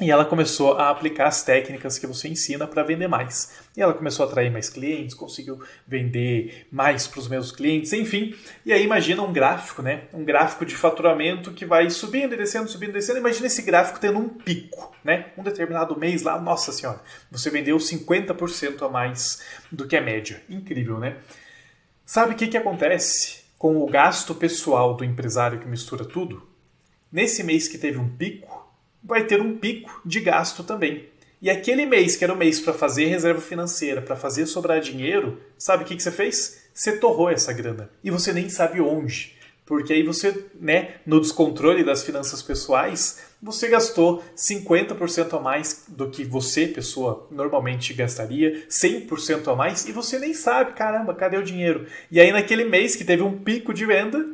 e 0.00 0.10
ela 0.10 0.24
começou 0.24 0.72
a 0.72 0.90
aplicar 0.90 1.28
as 1.28 1.44
técnicas 1.44 1.98
que 1.98 2.06
você 2.06 2.26
ensina 2.28 2.66
para 2.66 2.82
vender 2.82 3.06
mais. 3.06 3.52
E 3.76 3.80
ela 3.80 3.94
começou 3.94 4.26
a 4.26 4.28
atrair 4.28 4.50
mais 4.50 4.68
clientes, 4.68 5.14
conseguiu 5.14 5.62
vender 5.86 6.66
mais 6.70 7.06
para 7.06 7.20
os 7.20 7.28
meus 7.28 7.52
clientes, 7.52 7.92
enfim. 7.92 8.34
E 8.66 8.72
aí 8.72 8.82
imagina 8.82 9.22
um 9.22 9.32
gráfico, 9.32 9.82
né? 9.82 10.04
Um 10.12 10.24
gráfico 10.24 10.66
de 10.66 10.74
faturamento 10.74 11.52
que 11.52 11.64
vai 11.64 11.90
subindo 11.90 12.34
e 12.34 12.36
descendo, 12.36 12.68
subindo 12.68 12.90
e 12.90 12.94
descendo. 12.94 13.20
Imagina 13.20 13.46
esse 13.46 13.62
gráfico 13.62 14.00
tendo 14.00 14.18
um 14.18 14.28
pico, 14.28 14.92
né? 15.04 15.26
Um 15.38 15.44
determinado 15.44 15.96
mês 15.96 16.22
lá, 16.22 16.40
nossa 16.40 16.72
senhora, 16.72 17.00
você 17.30 17.48
vendeu 17.48 17.76
50% 17.76 18.82
a 18.82 18.88
mais 18.88 19.42
do 19.70 19.86
que 19.86 19.96
a 19.96 20.00
média. 20.00 20.42
Incrível, 20.50 20.98
né? 20.98 21.18
Sabe 22.04 22.34
o 22.34 22.36
que, 22.36 22.48
que 22.48 22.56
acontece 22.56 23.44
com 23.56 23.78
o 23.78 23.86
gasto 23.86 24.34
pessoal 24.34 24.94
do 24.94 25.04
empresário 25.04 25.60
que 25.60 25.68
mistura 25.68 26.04
tudo? 26.04 26.46
Nesse 27.12 27.44
mês 27.44 27.68
que 27.68 27.78
teve 27.78 27.96
um 27.96 28.08
pico, 28.08 28.63
vai 29.04 29.24
ter 29.24 29.40
um 29.40 29.56
pico 29.58 30.00
de 30.04 30.20
gasto 30.20 30.64
também. 30.64 31.08
E 31.42 31.50
aquele 31.50 31.84
mês, 31.84 32.16
que 32.16 32.24
era 32.24 32.32
o 32.32 32.36
mês 32.36 32.58
para 32.58 32.72
fazer 32.72 33.04
reserva 33.04 33.40
financeira, 33.40 34.00
para 34.00 34.16
fazer 34.16 34.46
sobrar 34.46 34.80
dinheiro, 34.80 35.40
sabe 35.58 35.84
o 35.84 35.86
que, 35.86 35.94
que 35.94 36.02
você 36.02 36.10
fez? 36.10 36.62
Você 36.72 36.96
torrou 36.96 37.28
essa 37.28 37.52
grana. 37.52 37.90
E 38.02 38.10
você 38.10 38.32
nem 38.32 38.48
sabe 38.48 38.80
onde. 38.80 39.34
Porque 39.66 39.92
aí 39.92 40.02
você, 40.02 40.46
né, 40.58 40.96
no 41.06 41.20
descontrole 41.20 41.84
das 41.84 42.02
finanças 42.02 42.42
pessoais, 42.42 43.20
você 43.42 43.68
gastou 43.68 44.22
50% 44.36 45.36
a 45.36 45.40
mais 45.40 45.84
do 45.88 46.10
que 46.10 46.24
você, 46.24 46.66
pessoa, 46.66 47.26
normalmente 47.30 47.94
gastaria, 47.94 48.66
100% 48.68 49.52
a 49.52 49.54
mais, 49.56 49.86
e 49.86 49.92
você 49.92 50.18
nem 50.18 50.34
sabe, 50.34 50.72
caramba, 50.72 51.14
cadê 51.14 51.36
o 51.36 51.42
dinheiro? 51.42 51.86
E 52.10 52.20
aí 52.20 52.32
naquele 52.32 52.64
mês 52.64 52.96
que 52.96 53.04
teve 53.04 53.22
um 53.22 53.38
pico 53.38 53.72
de 53.72 53.84
venda, 53.86 54.26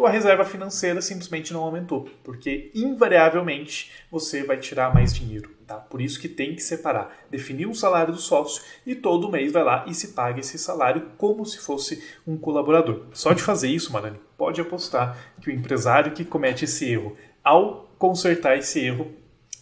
tua 0.00 0.08
reserva 0.08 0.46
financeira 0.46 1.02
simplesmente 1.02 1.52
não 1.52 1.60
aumentou, 1.60 2.08
porque 2.24 2.70
invariavelmente 2.74 3.92
você 4.10 4.42
vai 4.42 4.56
tirar 4.56 4.94
mais 4.94 5.14
dinheiro, 5.14 5.50
tá? 5.66 5.74
Por 5.74 6.00
isso 6.00 6.18
que 6.18 6.26
tem 6.26 6.54
que 6.54 6.62
separar, 6.62 7.14
definir 7.30 7.66
um 7.66 7.74
salário 7.74 8.14
do 8.14 8.18
sócio 8.18 8.62
e 8.86 8.94
todo 8.94 9.30
mês 9.30 9.52
vai 9.52 9.62
lá 9.62 9.84
e 9.86 9.92
se 9.92 10.14
paga 10.14 10.40
esse 10.40 10.58
salário 10.58 11.10
como 11.18 11.44
se 11.44 11.58
fosse 11.58 12.02
um 12.26 12.38
colaborador. 12.38 13.08
Só 13.12 13.34
de 13.34 13.42
fazer 13.42 13.68
isso, 13.68 13.92
Marani, 13.92 14.18
pode 14.38 14.58
apostar 14.58 15.34
que 15.38 15.50
o 15.50 15.52
empresário 15.52 16.12
que 16.12 16.24
comete 16.24 16.64
esse 16.64 16.90
erro, 16.90 17.14
ao 17.44 17.90
consertar 17.98 18.56
esse 18.56 18.80
erro, 18.80 19.12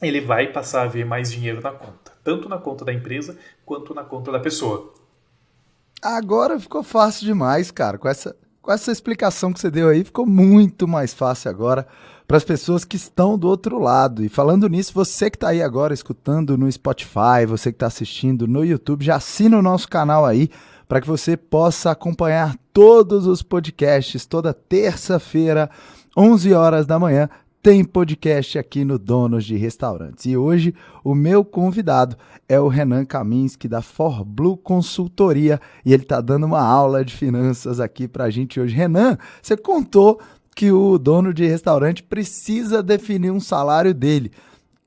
ele 0.00 0.20
vai 0.20 0.52
passar 0.52 0.82
a 0.82 0.86
ver 0.86 1.04
mais 1.04 1.32
dinheiro 1.32 1.60
na 1.60 1.72
conta, 1.72 2.12
tanto 2.22 2.48
na 2.48 2.58
conta 2.58 2.84
da 2.84 2.92
empresa 2.92 3.36
quanto 3.66 3.92
na 3.92 4.04
conta 4.04 4.30
da 4.30 4.38
pessoa. 4.38 4.94
Agora 6.00 6.60
ficou 6.60 6.84
fácil 6.84 7.26
demais, 7.26 7.72
cara, 7.72 7.98
com 7.98 8.08
essa 8.08 8.36
com 8.60 8.72
essa 8.72 8.92
explicação 8.92 9.52
que 9.52 9.60
você 9.60 9.70
deu 9.70 9.88
aí, 9.88 10.04
ficou 10.04 10.26
muito 10.26 10.86
mais 10.86 11.14
fácil 11.14 11.50
agora 11.50 11.86
para 12.26 12.36
as 12.36 12.44
pessoas 12.44 12.84
que 12.84 12.96
estão 12.96 13.38
do 13.38 13.48
outro 13.48 13.78
lado. 13.78 14.22
E 14.22 14.28
falando 14.28 14.68
nisso, 14.68 14.92
você 14.92 15.30
que 15.30 15.36
está 15.36 15.48
aí 15.48 15.62
agora 15.62 15.94
escutando 15.94 16.58
no 16.58 16.70
Spotify, 16.70 17.46
você 17.46 17.72
que 17.72 17.76
está 17.76 17.86
assistindo 17.86 18.46
no 18.46 18.64
YouTube, 18.64 19.04
já 19.04 19.16
assina 19.16 19.58
o 19.58 19.62
nosso 19.62 19.88
canal 19.88 20.26
aí 20.26 20.50
para 20.86 21.00
que 21.00 21.06
você 21.06 21.36
possa 21.36 21.90
acompanhar 21.90 22.56
todos 22.72 23.26
os 23.26 23.42
podcasts 23.42 24.26
toda 24.26 24.54
terça-feira, 24.54 25.70
11 26.16 26.52
horas 26.52 26.86
da 26.86 26.98
manhã 26.98 27.28
tem 27.68 27.84
podcast 27.84 28.58
aqui 28.58 28.82
no 28.82 28.98
Donos 28.98 29.44
de 29.44 29.54
Restaurantes. 29.54 30.24
E 30.24 30.34
hoje 30.34 30.74
o 31.04 31.14
meu 31.14 31.44
convidado 31.44 32.16
é 32.48 32.58
o 32.58 32.66
Renan 32.66 33.04
Kaminski 33.04 33.68
da 33.68 33.82
For 33.82 34.24
Blue 34.24 34.56
Consultoria 34.56 35.60
e 35.84 35.92
ele 35.92 36.02
está 36.02 36.22
dando 36.22 36.46
uma 36.46 36.62
aula 36.62 37.04
de 37.04 37.14
finanças 37.14 37.78
aqui 37.78 38.08
para 38.08 38.24
a 38.24 38.30
gente 38.30 38.58
hoje. 38.58 38.74
Renan, 38.74 39.18
você 39.42 39.54
contou 39.54 40.18
que 40.56 40.72
o 40.72 40.96
dono 40.96 41.34
de 41.34 41.46
restaurante 41.46 42.02
precisa 42.02 42.82
definir 42.82 43.32
um 43.32 43.38
salário 43.38 43.92
dele. 43.92 44.32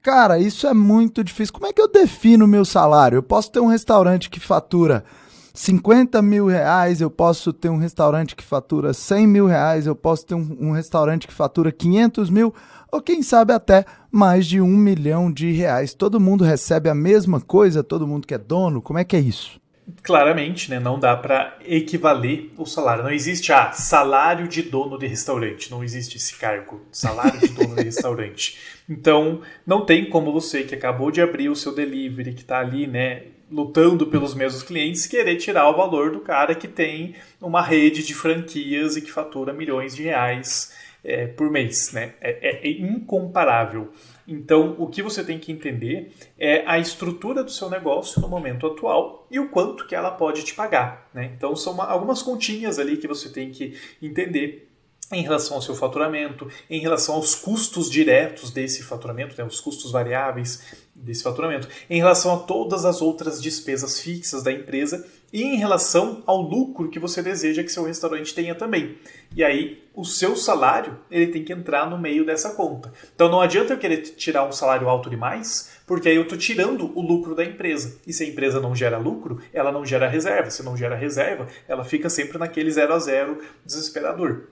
Cara, 0.01 0.39
isso 0.39 0.65
é 0.65 0.73
muito 0.73 1.23
difícil. 1.23 1.53
Como 1.53 1.67
é 1.67 1.73
que 1.73 1.81
eu 1.83 1.87
defino 1.87 2.45
o 2.45 2.47
meu 2.47 2.65
salário? 2.65 3.17
Eu 3.17 3.23
posso 3.23 3.51
ter 3.51 3.59
um 3.59 3.67
restaurante 3.67 4.27
que 4.27 4.39
fatura 4.39 5.05
50 5.53 6.21
mil 6.21 6.47
reais, 6.47 7.01
eu 7.01 7.09
posso 7.09 7.51
ter 7.51 7.69
um 7.69 7.77
restaurante 7.77 8.35
que 8.35 8.43
fatura 8.43 8.93
100 8.93 9.27
mil 9.27 9.45
reais, 9.45 9.85
eu 9.85 9.95
posso 9.95 10.25
ter 10.25 10.35
um, 10.35 10.57
um, 10.59 10.71
restaurante 10.71 11.27
que 11.27 11.33
fatura 11.33 11.71
500 11.71 12.29
mil, 12.29 12.53
ou 12.91 13.01
quem 13.01 13.21
sabe 13.21 13.53
até 13.53 13.85
mais 14.11 14.47
de 14.47 14.61
um 14.61 14.77
milhão 14.77 15.31
de 15.31 15.51
reais. 15.51 15.93
Todo 15.93 16.19
mundo 16.19 16.43
recebe 16.43 16.89
a 16.89 16.95
mesma 16.95 17.41
coisa, 17.41 17.83
todo 17.83 18.07
mundo 18.07 18.27
que 18.27 18.33
é 18.33 18.37
dono, 18.37 18.81
como 18.81 18.99
é 18.99 19.03
que 19.03 19.15
é 19.15 19.19
isso? 19.19 19.59
Claramente, 20.03 20.69
né, 20.69 20.79
não 20.79 20.97
dá 20.97 21.17
para 21.17 21.57
equivaler 21.65 22.51
o 22.57 22.65
salário. 22.65 23.03
Não 23.03 23.11
existe 23.11 23.51
ah, 23.51 23.71
salário 23.73 24.47
de 24.47 24.61
dono 24.61 24.97
de 24.97 25.05
restaurante, 25.05 25.69
não 25.69 25.83
existe 25.83 26.17
esse 26.17 26.37
cargo, 26.37 26.81
salário 26.91 27.39
de 27.39 27.49
dono 27.49 27.75
de 27.75 27.83
restaurante. 27.83 28.57
Então, 28.89 29.39
não 29.65 29.85
tem 29.85 30.09
como 30.09 30.33
você 30.33 30.63
que 30.63 30.75
acabou 30.75 31.11
de 31.11 31.21
abrir 31.21 31.47
o 31.47 31.55
seu 31.55 31.73
delivery, 31.73 32.33
que 32.33 32.41
está 32.41 32.59
ali, 32.59 32.87
né, 32.87 33.23
lutando 33.51 34.07
pelos 34.07 34.33
mesmos 34.33 34.63
clientes, 34.63 35.05
querer 35.05 35.35
tirar 35.35 35.69
o 35.69 35.75
valor 35.75 36.11
do 36.11 36.21
cara 36.21 36.55
que 36.55 36.67
tem 36.67 37.15
uma 37.41 37.61
rede 37.61 38.03
de 38.03 38.13
franquias 38.13 38.95
e 38.95 39.01
que 39.01 39.11
fatura 39.11 39.51
milhões 39.51 39.95
de 39.95 40.03
reais 40.03 40.73
é, 41.03 41.27
por 41.27 41.51
mês. 41.51 41.91
Né? 41.91 42.13
É, 42.21 42.49
é, 42.49 42.67
é, 42.67 42.71
incomparável. 42.71 43.91
Então, 44.27 44.75
o 44.77 44.87
que 44.87 45.01
você 45.01 45.23
tem 45.23 45.37
que 45.37 45.51
entender 45.51 46.13
é 46.39 46.63
a 46.65 46.79
estrutura 46.79 47.43
do 47.43 47.51
seu 47.51 47.69
negócio 47.69 48.21
no 48.21 48.29
momento 48.29 48.65
atual 48.67 49.27
e 49.29 49.39
o 49.39 49.49
quanto 49.49 49.85
que 49.85 49.95
ela 49.95 50.11
pode 50.11 50.43
te 50.43 50.53
pagar. 50.53 51.09
Né? 51.13 51.31
Então, 51.35 51.55
são 51.55 51.73
uma, 51.73 51.85
algumas 51.85 52.21
continhas 52.21 52.79
ali 52.79 52.97
que 52.97 53.07
você 53.07 53.29
tem 53.29 53.51
que 53.51 53.77
entender 54.01 54.71
em 55.11 55.23
relação 55.23 55.57
ao 55.57 55.61
seu 55.61 55.75
faturamento, 55.75 56.49
em 56.69 56.79
relação 56.79 57.15
aos 57.15 57.35
custos 57.35 57.89
diretos 57.89 58.51
desse 58.51 58.81
faturamento, 58.83 59.35
né, 59.37 59.43
os 59.43 59.59
custos 59.59 59.91
variáveis 59.91 60.63
desse 61.01 61.23
faturamento, 61.23 61.67
em 61.89 61.97
relação 61.97 62.33
a 62.33 62.37
todas 62.37 62.85
as 62.85 63.01
outras 63.01 63.41
despesas 63.41 63.99
fixas 63.99 64.43
da 64.43 64.51
empresa 64.51 65.05
e 65.33 65.43
em 65.43 65.55
relação 65.55 66.23
ao 66.25 66.41
lucro 66.41 66.89
que 66.89 66.99
você 66.99 67.21
deseja 67.21 67.63
que 67.63 67.71
seu 67.71 67.83
restaurante 67.83 68.33
tenha 68.33 68.53
também. 68.53 68.97
E 69.35 69.43
aí, 69.43 69.81
o 69.95 70.03
seu 70.03 70.35
salário 70.35 70.99
ele 71.09 71.27
tem 71.27 71.43
que 71.43 71.53
entrar 71.53 71.89
no 71.89 71.97
meio 71.97 72.25
dessa 72.25 72.51
conta. 72.51 72.91
Então 73.15 73.29
não 73.29 73.41
adianta 73.41 73.73
eu 73.73 73.77
querer 73.77 74.01
tirar 74.01 74.45
um 74.45 74.51
salário 74.51 74.89
alto 74.89 75.09
demais, 75.09 75.71
porque 75.87 76.09
aí 76.09 76.15
eu 76.15 76.23
estou 76.23 76.37
tirando 76.37 76.91
o 76.97 77.01
lucro 77.01 77.33
da 77.35 77.45
empresa. 77.45 77.97
E 78.05 78.13
se 78.13 78.23
a 78.23 78.27
empresa 78.27 78.59
não 78.59 78.75
gera 78.75 78.97
lucro, 78.97 79.41
ela 79.53 79.71
não 79.71 79.85
gera 79.85 80.07
reserva. 80.07 80.49
Se 80.49 80.63
não 80.63 80.75
gera 80.75 80.95
reserva, 80.95 81.47
ela 81.67 81.83
fica 81.83 82.09
sempre 82.09 82.37
naquele 82.37 82.71
zero 82.71 82.93
a 82.93 82.99
zero 82.99 83.41
desesperador. 83.65 84.47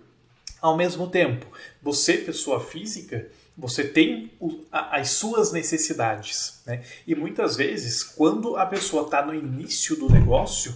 Ao 0.61 0.75
mesmo 0.75 1.07
tempo, 1.07 1.45
você, 1.81 2.17
pessoa 2.17 2.59
física, 2.59 3.29
você 3.57 3.83
tem 3.83 4.31
as 4.71 5.11
suas 5.11 5.51
necessidades. 5.51 6.61
Né? 6.65 6.83
E 7.05 7.13
muitas 7.13 7.55
vezes, 7.55 8.03
quando 8.03 8.55
a 8.55 8.65
pessoa 8.65 9.03
está 9.03 9.25
no 9.25 9.33
início 9.33 9.95
do 9.95 10.09
negócio, 10.09 10.73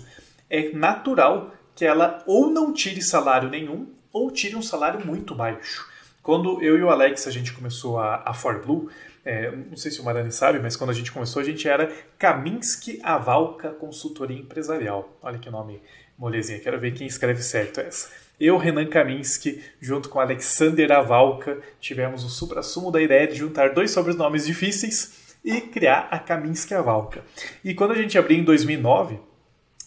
é 0.49 0.71
natural 0.71 1.53
que 1.75 1.85
ela 1.85 2.23
ou 2.27 2.49
não 2.49 2.73
tire 2.73 3.01
salário 3.01 3.49
nenhum 3.49 3.87
ou 4.11 4.29
tire 4.29 4.55
um 4.55 4.61
salário 4.61 5.05
muito 5.05 5.33
baixo. 5.33 5.89
Quando 6.21 6.61
eu 6.61 6.77
e 6.77 6.83
o 6.83 6.89
Alex 6.89 7.27
a 7.27 7.31
gente 7.31 7.51
começou 7.51 7.99
a, 7.99 8.21
a 8.25 8.33
ForBlue, 8.33 8.89
é, 9.25 9.51
não 9.51 9.75
sei 9.75 9.89
se 9.91 9.99
o 9.99 10.03
Marani 10.03 10.31
sabe, 10.31 10.59
mas 10.59 10.75
quando 10.75 10.91
a 10.91 10.93
gente 10.93 11.11
começou 11.11 11.41
a 11.41 11.45
gente 11.45 11.67
era 11.67 11.91
Kaminski 12.19 12.99
Avalka 13.01 13.69
Consultoria 13.69 14.37
Empresarial. 14.37 15.17
Olha 15.21 15.39
que 15.39 15.49
nome 15.49 15.81
molezinha, 16.17 16.59
quero 16.59 16.79
ver 16.79 16.93
quem 16.93 17.07
escreve 17.07 17.41
certo 17.41 17.79
essa. 17.79 18.09
Eu, 18.39 18.57
Renan 18.57 18.87
Kaminski, 18.87 19.63
junto 19.79 20.09
com 20.09 20.19
Alexander 20.19 20.91
Avalka, 20.91 21.59
tivemos 21.79 22.23
o 22.23 22.29
supra-sumo 22.29 22.91
da 22.91 23.01
ideia 23.01 23.27
de 23.27 23.35
juntar 23.35 23.73
dois 23.73 23.91
sobrenomes 23.91 24.45
difíceis 24.45 25.37
e 25.43 25.61
criar 25.61 26.07
a 26.09 26.17
Kaminski 26.17 26.73
Avalka. 26.73 27.23
E 27.63 27.73
quando 27.73 27.91
a 27.91 27.95
gente 27.95 28.17
abriu 28.17 28.37
em 28.37 28.43
2009, 28.43 29.19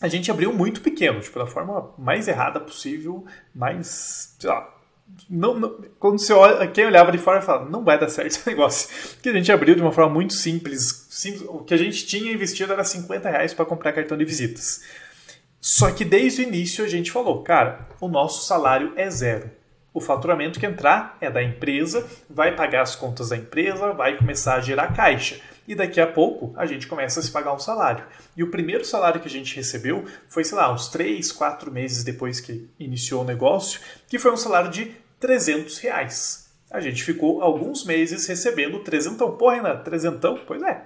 a 0.00 0.08
gente 0.08 0.30
abriu 0.30 0.52
muito 0.52 0.80
pequeno, 0.80 1.20
tipo, 1.20 1.38
da 1.38 1.46
forma 1.46 1.90
mais 1.98 2.28
errada 2.28 2.60
possível, 2.60 3.24
mais, 3.54 4.36
sei 4.38 4.50
lá, 4.50 4.76
não, 5.30 5.58
não, 5.58 5.80
quando 5.98 6.18
você 6.18 6.32
olha, 6.32 6.66
quem 6.66 6.84
olhava 6.84 7.12
de 7.12 7.18
fora 7.18 7.40
fala, 7.40 7.64
não 7.68 7.84
vai 7.84 7.98
dar 7.98 8.08
certo 8.08 8.28
esse 8.28 8.46
negócio. 8.48 8.88
Que 9.22 9.28
a 9.28 9.32
gente 9.32 9.50
abriu 9.50 9.74
de 9.74 9.80
uma 9.80 9.92
forma 9.92 10.12
muito 10.12 10.34
simples. 10.34 11.06
simples 11.08 11.46
o 11.48 11.60
que 11.60 11.74
a 11.74 11.76
gente 11.76 12.06
tinha 12.06 12.32
investido 12.32 12.72
era 12.72 12.84
50 12.84 13.28
reais 13.28 13.54
para 13.54 13.64
comprar 13.64 13.92
cartão 13.92 14.16
de 14.16 14.24
visitas. 14.24 14.82
Só 15.68 15.90
que 15.90 16.04
desde 16.04 16.42
o 16.42 16.44
início 16.44 16.84
a 16.84 16.88
gente 16.88 17.10
falou, 17.10 17.42
cara, 17.42 17.88
o 18.00 18.06
nosso 18.06 18.46
salário 18.46 18.92
é 18.94 19.10
zero. 19.10 19.50
O 19.92 20.00
faturamento 20.00 20.60
que 20.60 20.64
entrar 20.64 21.18
é 21.20 21.28
da 21.28 21.42
empresa, 21.42 22.08
vai 22.30 22.54
pagar 22.54 22.82
as 22.82 22.94
contas 22.94 23.30
da 23.30 23.36
empresa, 23.36 23.92
vai 23.92 24.16
começar 24.16 24.54
a 24.54 24.60
gerar 24.60 24.94
caixa. 24.94 25.40
E 25.66 25.74
daqui 25.74 26.00
a 26.00 26.06
pouco 26.06 26.54
a 26.56 26.66
gente 26.66 26.86
começa 26.86 27.18
a 27.18 27.22
se 27.24 27.32
pagar 27.32 27.52
um 27.52 27.58
salário. 27.58 28.04
E 28.36 28.44
o 28.44 28.50
primeiro 28.52 28.84
salário 28.84 29.20
que 29.20 29.26
a 29.26 29.30
gente 29.30 29.56
recebeu 29.56 30.04
foi, 30.28 30.44
sei 30.44 30.56
lá, 30.56 30.72
uns 30.72 30.86
3, 30.86 31.32
4 31.32 31.72
meses 31.72 32.04
depois 32.04 32.38
que 32.38 32.70
iniciou 32.78 33.22
o 33.22 33.26
negócio, 33.26 33.80
que 34.06 34.20
foi 34.20 34.30
um 34.30 34.36
salário 34.36 34.70
de 34.70 34.92
300 35.18 35.78
reais. 35.78 36.48
A 36.70 36.78
gente 36.78 37.02
ficou 37.02 37.42
alguns 37.42 37.84
meses 37.84 38.24
recebendo 38.28 38.84
trezentão. 38.84 39.36
Porra, 39.36 39.56
Renan, 39.56 39.78
trezentão? 39.78 40.38
Pois 40.46 40.62
é. 40.62 40.84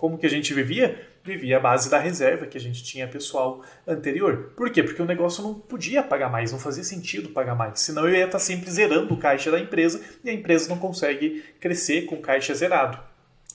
Como 0.00 0.16
que 0.16 0.24
a 0.24 0.30
gente 0.30 0.54
vivia? 0.54 0.98
Vivia 1.22 1.58
à 1.58 1.60
base 1.60 1.90
da 1.90 1.98
reserva 1.98 2.46
que 2.46 2.56
a 2.56 2.60
gente 2.60 2.82
tinha 2.82 3.06
pessoal 3.06 3.62
anterior. 3.86 4.54
Por 4.56 4.70
quê? 4.70 4.82
Porque 4.82 5.02
o 5.02 5.04
negócio 5.04 5.42
não 5.42 5.52
podia 5.52 6.02
pagar 6.02 6.30
mais, 6.30 6.52
não 6.52 6.58
fazia 6.58 6.82
sentido 6.82 7.28
pagar 7.28 7.54
mais. 7.54 7.80
Senão 7.80 8.08
eu 8.08 8.14
ia 8.14 8.24
estar 8.24 8.38
sempre 8.38 8.70
zerando 8.70 9.12
o 9.12 9.18
caixa 9.18 9.50
da 9.50 9.60
empresa 9.60 10.00
e 10.24 10.30
a 10.30 10.32
empresa 10.32 10.70
não 10.70 10.78
consegue 10.78 11.44
crescer 11.60 12.06
com 12.06 12.16
caixa 12.16 12.54
zerado. 12.54 12.98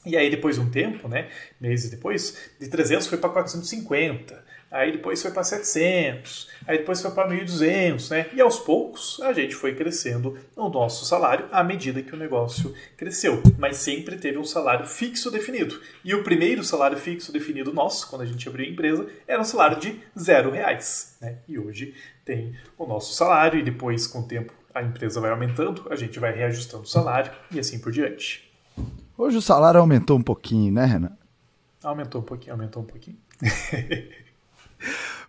E 0.05 0.15
aí, 0.15 0.29
depois 0.29 0.57
de 0.57 0.61
um 0.61 0.69
tempo, 0.69 1.07
né, 1.07 1.29
meses 1.59 1.89
depois, 1.89 2.37
de 2.59 2.67
300 2.69 3.07
foi 3.07 3.17
para 3.17 3.31
450 3.31 4.45
aí 4.75 4.91
depois 4.91 5.21
foi 5.21 5.31
para 5.31 5.43
700, 5.43 6.49
aí 6.67 6.79
depois 6.79 7.01
foi 7.01 7.11
para 7.11 7.29
1.200, 7.29 8.11
né? 8.11 8.29
E 8.33 8.41
aos 8.41 8.59
poucos 8.59 9.21
a 9.21 9.31
gente 9.31 9.55
foi 9.55 9.73
crescendo 9.73 10.37
o 10.53 10.67
nosso 10.67 11.05
salário 11.05 11.47
à 11.49 11.63
medida 11.63 12.01
que 12.01 12.13
o 12.13 12.17
negócio 12.17 12.75
cresceu, 12.97 13.41
mas 13.57 13.77
sempre 13.77 14.17
teve 14.17 14.37
um 14.37 14.43
salário 14.43 14.85
fixo 14.85 15.31
definido. 15.31 15.79
E 16.03 16.13
o 16.13 16.23
primeiro 16.23 16.61
salário 16.61 16.97
fixo 16.97 17.31
definido 17.31 17.73
nosso, 17.73 18.09
quando 18.09 18.23
a 18.23 18.25
gente 18.25 18.47
abriu 18.49 18.65
a 18.65 18.69
empresa, 18.69 19.07
era 19.25 19.41
um 19.41 19.45
salário 19.45 19.79
de 19.79 19.97
zero 20.19 20.51
reais, 20.51 21.15
né? 21.21 21.37
E 21.47 21.57
hoje 21.57 21.95
tem 22.25 22.53
o 22.77 22.85
nosso 22.85 23.13
salário 23.13 23.57
e 23.57 23.63
depois, 23.63 24.05
com 24.05 24.19
o 24.19 24.27
tempo, 24.27 24.53
a 24.73 24.83
empresa 24.83 25.21
vai 25.21 25.31
aumentando, 25.31 25.87
a 25.89 25.95
gente 25.95 26.19
vai 26.19 26.33
reajustando 26.33 26.83
o 26.83 26.87
salário 26.87 27.31
e 27.49 27.59
assim 27.59 27.79
por 27.79 27.93
diante. 27.93 28.51
Hoje 29.17 29.37
o 29.37 29.41
salário 29.41 29.79
aumentou 29.79 30.17
um 30.17 30.21
pouquinho, 30.21 30.73
né, 30.73 30.83
Renan? 30.83 31.17
Aumentou 31.81 32.19
um 32.19 32.25
pouquinho, 32.25 32.51
aumentou 32.51 32.83
um 32.83 32.85
pouquinho. 32.85 33.17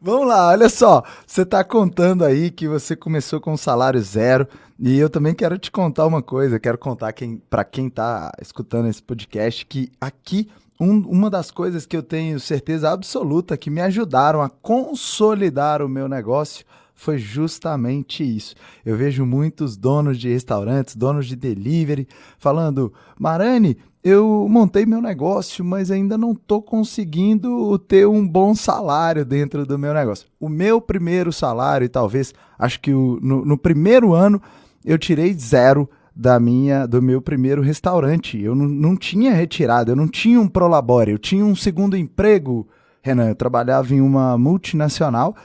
Vamos 0.01 0.27
lá, 0.27 0.49
olha 0.49 0.69
só. 0.69 1.03
Você 1.27 1.43
está 1.43 1.65
contando 1.65 2.25
aí 2.25 2.51
que 2.51 2.69
você 2.69 2.95
começou 2.95 3.41
com 3.41 3.57
salário 3.57 4.01
zero. 4.01 4.47
E 4.79 4.99
eu 4.99 5.09
também 5.09 5.35
quero 5.35 5.59
te 5.59 5.71
contar 5.71 6.07
uma 6.07 6.23
coisa. 6.23 6.61
Quero 6.61 6.77
contar 6.77 7.13
quem, 7.13 7.43
para 7.49 7.65
quem 7.65 7.87
está 7.87 8.33
escutando 8.41 8.89
esse 8.89 9.03
podcast 9.03 9.65
que 9.65 9.91
aqui 10.01 10.49
um, 10.79 10.99
uma 11.09 11.31
das 11.31 11.51
coisas 11.51 11.87
que 11.87 11.97
eu 11.97 12.03
tenho 12.03 12.39
certeza 12.39 12.91
absoluta 12.91 13.57
que 13.57 13.71
me 13.71 13.81
ajudaram 13.81 14.43
a 14.43 14.51
consolidar 14.51 15.81
o 15.83 15.89
meu 15.89 16.09
negócio 16.09 16.65
foi 16.97 17.19
justamente 17.19 18.25
isso. 18.25 18.55
Eu 18.85 18.97
vejo 18.97 19.25
muitos 19.27 19.77
donos 19.77 20.19
de 20.19 20.31
restaurantes, 20.31 20.97
donos 20.97 21.27
de 21.27 21.37
delivery, 21.37 22.09
falando: 22.39 22.93
Marani, 23.19 23.77
eu 24.03 24.47
montei 24.49 24.87
meu 24.87 25.03
negócio, 25.03 25.65
mas 25.65 25.91
ainda 25.91 26.17
não 26.17 26.33
estou 26.33 26.63
conseguindo 26.63 27.79
ter 27.81 28.07
um 28.07 28.27
bom 28.27 28.55
salário 28.55 29.25
dentro 29.25 29.67
do 29.67 29.79
meu 29.79 29.93
negócio. 29.93 30.27
O 30.41 30.49
meu 30.49 30.81
primeiro 30.81 31.33
salário, 31.33 31.85
e 31.85 31.89
talvez, 31.89 32.33
acho 32.59 32.81
que 32.81 32.93
o, 32.93 33.19
no, 33.21 33.45
no 33.45 33.59
primeiro 33.59 34.15
ano, 34.15 34.41
eu 34.85 34.97
tirei 34.97 35.35
zero 35.35 35.89
da 36.15 36.41
minha 36.41 36.87
do 36.87 37.03
meu 37.03 37.21
primeiro 37.21 37.61
restaurante. 37.61 38.41
Eu 38.41 38.55
não, 38.55 38.67
não 38.67 38.97
tinha 38.97 39.35
retirado, 39.35 39.91
eu 39.93 39.97
não 39.97 40.09
tinha 40.09 40.41
um 40.41 40.49
prolabore, 40.49 41.13
eu 41.13 41.19
tinha 41.19 41.45
um 41.45 41.55
segundo 41.55 41.95
emprego, 41.95 42.67
Renan. 43.03 43.29
Eu 43.29 43.35
trabalhava 43.35 43.93
em 43.93 44.01
uma 44.01 44.39
multinacional 44.39 45.37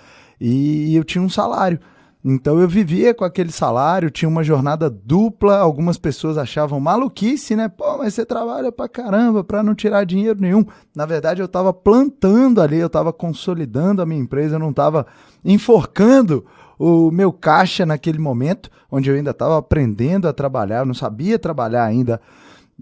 e 0.41 0.95
eu 0.95 1.04
tinha 1.04 1.23
um 1.23 1.30
salário. 1.30 1.80
Então 2.23 2.60
eu 2.60 2.67
vivia 2.67 3.13
com 3.13 3.23
aquele 3.23 3.51
salário, 3.51 4.12
tinha 4.12 4.30
uma 4.30 4.43
jornada 4.43 4.89
dupla. 4.89 5.58
Algumas 5.58 5.97
pessoas 5.97 6.38
achavam 6.38 6.80
maluquice, 6.80 7.56
né? 7.56 7.67
Pô, 7.67 7.97
mas 7.97 8.13
você 8.13 8.25
trabalha 8.25 8.71
pra 8.71 8.88
caramba 8.88 9.43
pra 9.43 9.63
não 9.63 9.73
tirar 9.73 10.04
dinheiro 10.04 10.39
nenhum. 10.39 10.63
Na 10.95 11.06
verdade, 11.06 11.41
eu 11.41 11.45
estava 11.45 11.73
plantando 11.73 12.62
ali, 12.62 12.77
eu 12.77 12.88
estava 12.88 13.12
consolidando 13.12 14.01
a 14.01 14.06
minha 14.06 14.21
empresa, 14.21 14.56
eu 14.56 14.60
não 14.60 14.69
estava 14.69 15.06
enforcando 15.43 16.45
o 16.77 17.12
meu 17.12 17.32
caixa 17.32 17.86
naquele 17.86 18.17
momento, 18.17 18.69
onde 18.91 19.10
eu 19.10 19.15
ainda 19.15 19.32
estava 19.32 19.58
aprendendo 19.58 20.27
a 20.27 20.34
trabalhar, 20.34 20.80
eu 20.80 20.86
não 20.86 20.95
sabia 20.95 21.38
trabalhar 21.38 21.84
ainda 21.84 22.19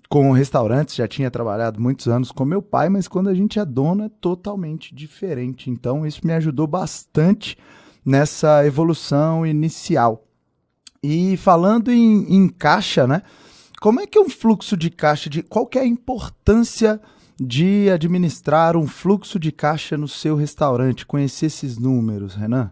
com 0.07 0.31
restaurantes, 0.31 0.95
já 0.95 1.07
tinha 1.07 1.31
trabalhado 1.31 1.81
muitos 1.81 2.07
anos 2.07 2.31
com 2.31 2.45
meu 2.45 2.61
pai, 2.61 2.89
mas 2.89 3.07
quando 3.07 3.29
a 3.29 3.33
gente 3.33 3.59
é 3.59 3.65
dono 3.65 4.05
é 4.05 4.09
totalmente 4.21 4.93
diferente. 4.93 5.69
Então 5.69 6.05
isso 6.05 6.25
me 6.25 6.33
ajudou 6.33 6.67
bastante 6.67 7.57
nessa 8.05 8.65
evolução 8.65 9.45
inicial. 9.45 10.25
E 11.01 11.37
falando 11.37 11.91
em, 11.91 12.35
em 12.35 12.49
caixa, 12.49 13.07
né? 13.07 13.21
Como 13.79 14.01
é 14.01 14.07
que 14.07 14.17
é 14.17 14.21
um 14.21 14.29
fluxo 14.29 14.75
de 14.75 14.89
caixa? 14.89 15.29
De, 15.29 15.41
qual 15.41 15.69
é 15.75 15.79
a 15.79 15.85
importância 15.85 16.99
de 17.39 17.89
administrar 17.89 18.75
um 18.75 18.85
fluxo 18.85 19.39
de 19.39 19.51
caixa 19.51 19.97
no 19.97 20.07
seu 20.07 20.35
restaurante? 20.35 21.05
Conhecer 21.05 21.45
esses 21.45 21.77
números, 21.77 22.35
Renan? 22.35 22.71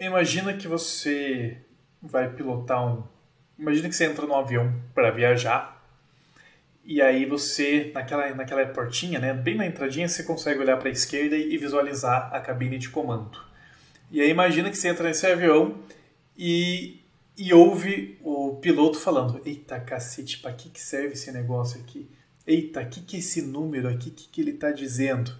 Imagina 0.00 0.52
que 0.54 0.66
você 0.66 1.58
vai 2.02 2.28
pilotar 2.32 2.84
um. 2.84 3.04
Imagina 3.56 3.88
que 3.88 3.94
você 3.94 4.06
entra 4.06 4.26
num 4.26 4.34
avião 4.34 4.72
para 4.94 5.10
viajar. 5.10 5.77
E 6.88 7.02
aí 7.02 7.26
você, 7.26 7.90
naquela, 7.92 8.34
naquela 8.34 8.64
portinha, 8.64 9.18
né, 9.18 9.34
bem 9.34 9.56
na 9.56 9.66
entradinha, 9.66 10.08
você 10.08 10.22
consegue 10.22 10.58
olhar 10.58 10.78
para 10.78 10.88
a 10.88 10.90
esquerda 10.92 11.36
e 11.36 11.54
visualizar 11.58 12.34
a 12.34 12.40
cabine 12.40 12.78
de 12.78 12.88
comando. 12.88 13.38
E 14.10 14.22
aí 14.22 14.30
imagina 14.30 14.70
que 14.70 14.78
você 14.78 14.88
entra 14.88 15.06
nesse 15.06 15.26
avião 15.26 15.80
e, 16.34 17.02
e 17.36 17.52
ouve 17.52 18.18
o 18.22 18.56
piloto 18.56 18.98
falando: 18.98 19.42
Eita 19.44 19.78
cacete, 19.78 20.38
para 20.38 20.54
que, 20.54 20.70
que 20.70 20.80
serve 20.80 21.12
esse 21.12 21.30
negócio 21.30 21.78
aqui? 21.78 22.08
Eita, 22.46 22.80
o 22.80 22.88
que, 22.88 23.02
que 23.02 23.16
é 23.16 23.18
esse 23.18 23.42
número 23.42 23.86
aqui? 23.86 24.08
O 24.08 24.12
que, 24.12 24.26
que 24.26 24.40
ele 24.40 24.52
está 24.52 24.72
dizendo? 24.72 25.30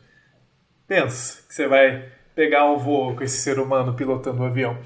Pensa 0.86 1.38
que 1.48 1.54
você 1.54 1.66
vai 1.66 2.12
pegar 2.34 2.70
um 2.70 2.76
voo 2.76 3.16
com 3.16 3.24
esse 3.24 3.38
ser 3.38 3.58
humano 3.58 3.94
pilotando 3.94 4.42
o 4.42 4.44
avião. 4.44 4.78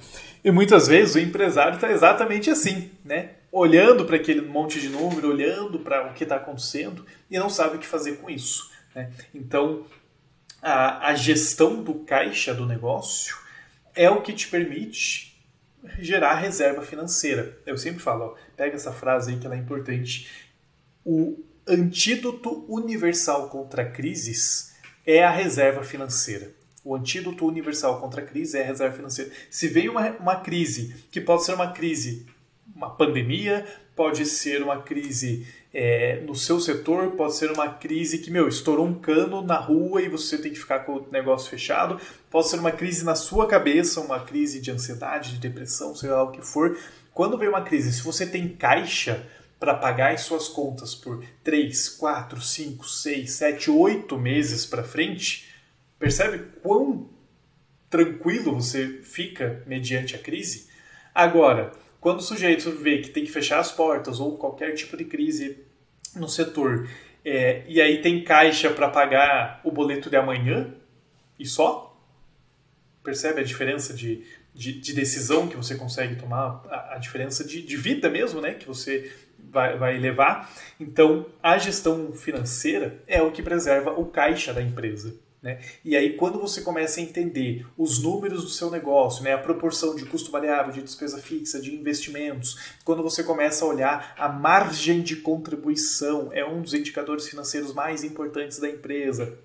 E 0.45 0.53
muitas 0.53 0.87
vezes 0.87 1.17
o 1.17 1.19
empresário 1.19 1.75
está 1.75 1.91
exatamente 1.91 2.51
assim, 2.51 2.93
né? 3.05 3.31
Olhando 3.53 4.07
para 4.07 4.17
aquele 4.17 4.41
monte 4.41 4.81
de 4.81 4.89
número, 4.89 5.29
olhando 5.29 5.79
para 5.79 6.11
o 6.11 6.15
que 6.15 6.25
está 6.25 6.37
acontecendo 6.37 7.07
e 7.31 7.39
não 7.39 7.51
sabe 7.51 7.77
o 7.77 7.79
que 7.79 7.87
fazer 7.87 8.17
com 8.17 8.31
isso. 8.31 8.73
Né? 8.95 9.13
Então, 9.35 9.87
a, 10.63 11.09
a 11.09 11.15
gestão 11.15 11.83
do 11.83 11.95
caixa 11.97 12.55
do 12.55 12.65
negócio 12.65 13.37
é 13.95 14.09
o 14.09 14.23
que 14.23 14.33
te 14.33 14.49
permite 14.49 15.33
gerar 15.99 16.37
reserva 16.37 16.83
financeira. 16.83 17.59
Eu 17.67 17.77
sempre 17.77 18.01
falo, 18.01 18.25
ó, 18.25 18.35
pega 18.57 18.77
essa 18.77 18.93
frase 18.93 19.33
aí 19.33 19.39
que 19.39 19.47
ela 19.47 19.57
é 19.57 19.59
importante. 19.59 20.29
O 21.05 21.45
antídoto 21.67 22.65
universal 22.69 23.49
contra 23.49 23.85
crises 23.85 24.75
é 25.07 25.23
a 25.23 25.31
reserva 25.31 25.83
financeira. 25.83 26.53
O 26.85 26.97
antídoto 26.97 27.47
universal 27.47 28.01
contra 28.01 28.23
a 28.23 28.25
crise 28.25 28.59
é 28.59 28.63
a 28.63 28.67
reserva 28.67 28.97
financeira. 28.97 29.31
Se 29.51 29.69
vem 29.69 29.89
uma, 29.89 30.11
uma 30.13 30.37
crise, 30.37 30.95
que 31.11 31.21
pode 31.21 31.45
ser 31.45 31.55
uma 31.55 31.73
crise, 31.73 32.27
uma 32.83 32.91
pandemia, 32.91 33.65
pode 33.95 34.27
ser 34.27 34.63
uma 34.63 34.83
crise 34.83 35.47
é, 35.73 36.21
no 36.27 36.35
seu 36.35 36.61
setor, 36.61 37.13
pode 37.13 37.37
ser 37.37 37.51
uma 37.51 37.69
crise 37.69 38.19
que, 38.19 38.31
meu, 38.31 38.49
estourou 38.49 38.87
um 38.87 38.95
cano 38.95 39.41
na 39.41 39.57
rua 39.57 40.03
e 40.03 40.09
você 40.09 40.37
tem 40.37 40.53
que 40.53 40.59
ficar 40.59 40.81
com 40.81 40.97
o 40.97 41.07
negócio 41.11 41.49
fechado, 41.49 42.01
pode 42.31 42.49
ser 42.49 42.59
uma 42.59 42.73
crise 42.73 43.05
na 43.05 43.15
sua 43.15 43.47
cabeça, 43.47 44.01
uma 44.01 44.21
crise 44.21 44.61
de 44.61 44.71
ansiedade, 44.71 45.33
de 45.33 45.39
depressão, 45.39 45.95
sei 45.95 46.11
lá 46.11 46.23
o 46.23 46.33
que 46.33 46.43
for. 46.43 46.77
Quando 47.15 47.39
vem 47.39 47.49
uma 47.49 47.63
crise, 47.63 47.93
se 47.93 48.03
você 48.03 48.27
tem 48.27 48.49
caixa 48.49 49.27
para 49.59 49.75
pagar 49.75 50.13
as 50.13 50.23
suas 50.23 50.49
contas 50.49 50.95
por 50.95 51.25
3, 51.45 51.89
4, 51.91 52.41
5, 52.41 52.89
6, 52.89 53.31
7, 53.31 53.71
8 53.71 54.19
meses 54.19 54.67
para 54.67 54.83
frente, 54.83 55.49
percebe 55.99 56.47
quão 56.61 57.09
tranquilo 57.89 58.57
você 58.57 59.01
fica 59.03 59.63
mediante 59.67 60.17
a 60.17 60.19
crise? 60.19 60.67
Agora, 61.15 61.73
quando 62.03 62.19
o 62.19 62.23
sujeito 62.23 62.69
vê 62.73 62.99
que 62.99 63.11
tem 63.11 63.25
que 63.25 63.31
fechar 63.31 63.61
as 63.61 63.71
portas 63.71 64.19
ou 64.19 64.37
qualquer 64.37 64.75
tipo 64.75 64.97
de 64.97 65.05
crise 65.05 65.59
no 66.17 66.29
setor, 66.29 66.89
é, 67.25 67.63
e 67.69 67.81
aí 67.81 68.03
tem 68.03 68.25
caixa 68.25 68.69
para 68.71 68.89
pagar 68.89 69.61
o 69.63 69.71
boleto 69.71 70.11
de 70.11 70.17
amanhã 70.17 70.75
e 71.39 71.47
só, 71.47 71.97
percebe 73.05 73.41
a 73.41 73.45
diferença 73.45 73.95
de, 73.95 74.25
de, 74.53 74.81
de 74.81 74.93
decisão 74.93 75.47
que 75.47 75.57
você 75.57 75.77
consegue 75.77 76.17
tomar, 76.17 76.65
a, 76.69 76.97
a 76.97 76.99
diferença 76.99 77.45
de, 77.45 77.63
de, 77.63 77.77
vida 77.77 78.11
mesmo, 78.11 78.41
né, 78.41 78.55
que 78.55 78.67
você 78.67 79.13
vai, 79.39 79.79
vai 79.79 79.97
levar. 79.97 80.53
Então, 80.81 81.27
a 81.41 81.57
gestão 81.57 82.13
financeira 82.13 83.01
é 83.07 83.23
o 83.23 83.31
que 83.31 83.45
preserva 83.45 83.93
o 83.93 84.07
caixa 84.07 84.53
da 84.53 84.61
empresa. 84.61 85.15
Né? 85.43 85.59
E 85.85 85.97
aí, 85.97 86.15
quando 86.17 86.39
você 86.39 86.61
começa 86.61 87.01
a 87.01 87.03
entender 87.03 87.67
os 87.77 88.01
números 88.01 88.45
do 88.45 88.49
seu 88.49 88.71
negócio, 88.71 89.25
né, 89.25 89.33
a 89.33 89.39
proporção 89.39 89.97
de 89.97 90.05
custo 90.05 90.31
variável, 90.31 90.73
de 90.73 90.83
despesa 90.83 91.19
fixa, 91.19 91.61
de 91.61 91.75
investimentos, 91.75 92.57
quando 92.85 93.03
você 93.03 93.25
começa 93.25 93.65
a 93.65 93.69
olhar 93.69 94.15
a 94.17 94.29
margem 94.29 95.03
de 95.03 95.17
contribuição, 95.17 96.31
é 96.33 96.45
um 96.45 96.63
dos 96.63 96.75
indicadores 96.75 97.27
financeiros 97.29 97.75
mais 97.75 98.05
importantes 98.05 98.61
da 98.61 98.69
empresa. 98.69 99.37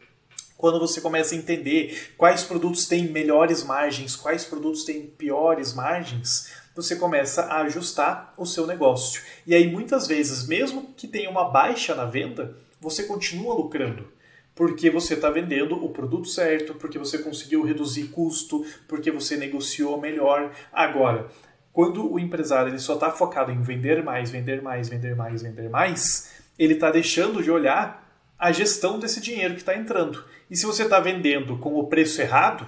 Quando 0.55 0.79
você 0.79 1.01
começa 1.01 1.33
a 1.33 1.37
entender 1.37 2.13
quais 2.15 2.43
produtos 2.43 2.87
têm 2.87 3.07
melhores 3.07 3.63
margens, 3.63 4.15
quais 4.15 4.45
produtos 4.45 4.83
têm 4.83 5.07
piores 5.07 5.73
margens, 5.73 6.51
você 6.75 6.95
começa 6.95 7.43
a 7.43 7.61
ajustar 7.61 8.35
o 8.37 8.45
seu 8.45 8.67
negócio. 8.67 9.21
E 9.47 9.55
aí, 9.55 9.67
muitas 9.67 10.05
vezes, 10.05 10.47
mesmo 10.47 10.93
que 10.95 11.07
tenha 11.07 11.29
uma 11.29 11.49
baixa 11.49 11.95
na 11.95 12.05
venda, 12.05 12.55
você 12.79 13.03
continua 13.03 13.55
lucrando 13.55 14.16
porque 14.57 14.89
você 14.89 15.13
está 15.13 15.29
vendendo 15.29 15.75
o 15.85 15.89
produto 15.89 16.27
certo, 16.27 16.73
porque 16.73 16.97
você 16.97 17.19
conseguiu 17.19 17.63
reduzir 17.63 18.05
custo, 18.07 18.65
porque 18.87 19.11
você 19.11 19.37
negociou 19.37 20.01
melhor. 20.01 20.51
Agora, 20.73 21.27
quando 21.71 22.11
o 22.11 22.19
empresário 22.19 22.71
ele 22.71 22.79
só 22.79 22.95
está 22.95 23.11
focado 23.11 23.51
em 23.51 23.61
vender 23.61 24.03
mais, 24.03 24.31
vender 24.31 24.63
mais, 24.63 24.89
vender 24.89 25.15
mais, 25.15 25.43
vender 25.43 25.69
mais, 25.69 26.31
ele 26.57 26.73
está 26.73 26.89
deixando 26.89 27.43
de 27.43 27.51
olhar 27.51 28.03
a 28.37 28.51
gestão 28.51 28.97
desse 28.97 29.21
dinheiro 29.21 29.53
que 29.53 29.59
está 29.59 29.75
entrando. 29.75 30.25
E 30.49 30.57
se 30.57 30.65
você 30.65 30.83
está 30.83 30.99
vendendo 30.99 31.59
com 31.59 31.75
o 31.75 31.85
preço 31.85 32.19
errado, 32.19 32.67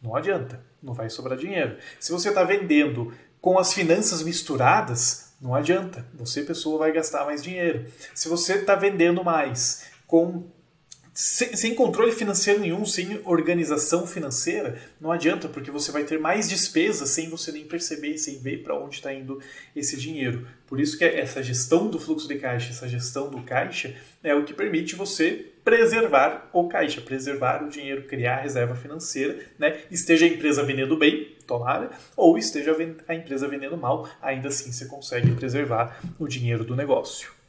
não 0.00 0.14
adianta, 0.14 0.64
não 0.80 0.94
vai 0.94 1.10
sobrar 1.10 1.36
dinheiro. 1.36 1.78
Se 1.98 2.12
você 2.12 2.28
está 2.28 2.44
vendendo 2.44 3.12
com 3.40 3.58
as 3.58 3.74
finanças 3.74 4.22
misturadas, 4.22 5.34
não 5.40 5.52
adianta, 5.52 6.06
você, 6.14 6.42
pessoa, 6.42 6.78
vai 6.78 6.92
gastar 6.92 7.24
mais 7.24 7.42
dinheiro. 7.42 7.86
Se 8.14 8.28
você 8.28 8.54
está 8.54 8.76
vendendo 8.76 9.24
mais 9.24 9.90
com 10.06 10.44
sem, 11.14 11.54
sem, 11.54 11.74
controle 11.76 12.10
financeiro 12.10 12.58
nenhum, 12.58 12.84
sem 12.84 13.20
organização 13.24 14.04
financeira, 14.04 14.76
não 15.00 15.12
adianta, 15.12 15.48
porque 15.48 15.70
você 15.70 15.92
vai 15.92 16.02
ter 16.02 16.18
mais 16.18 16.48
despesas 16.48 17.08
sem 17.10 17.28
você 17.28 17.52
nem 17.52 17.64
perceber, 17.64 18.18
sem 18.18 18.40
ver 18.40 18.64
para 18.64 18.76
onde 18.76 18.96
está 18.96 19.14
indo 19.14 19.40
esse 19.76 19.96
dinheiro. 19.96 20.44
Por 20.66 20.80
isso 20.80 20.98
que 20.98 21.04
essa 21.04 21.40
gestão 21.40 21.88
do 21.88 22.00
fluxo 22.00 22.26
de 22.26 22.34
caixa, 22.34 22.70
essa 22.70 22.88
gestão 22.88 23.30
do 23.30 23.40
caixa, 23.42 23.94
é 24.24 24.34
o 24.34 24.44
que 24.44 24.52
permite 24.52 24.96
você 24.96 25.52
preservar 25.62 26.50
o 26.52 26.66
caixa, 26.66 27.00
preservar 27.00 27.62
o 27.62 27.68
dinheiro, 27.68 28.02
criar 28.08 28.40
reserva 28.40 28.74
financeira, 28.74 29.38
né? 29.56 29.82
esteja 29.92 30.26
a 30.26 30.28
empresa 30.28 30.64
vendendo 30.64 30.96
bem, 30.96 31.28
tomara, 31.46 31.90
ou 32.16 32.36
esteja 32.36 32.76
a 33.06 33.14
empresa 33.14 33.46
vendendo 33.46 33.76
mal, 33.76 34.08
ainda 34.20 34.48
assim 34.48 34.72
você 34.72 34.86
consegue 34.86 35.30
preservar 35.32 35.96
o 36.18 36.26
dinheiro 36.26 36.64
do 36.64 36.74
negócio. 36.74 37.43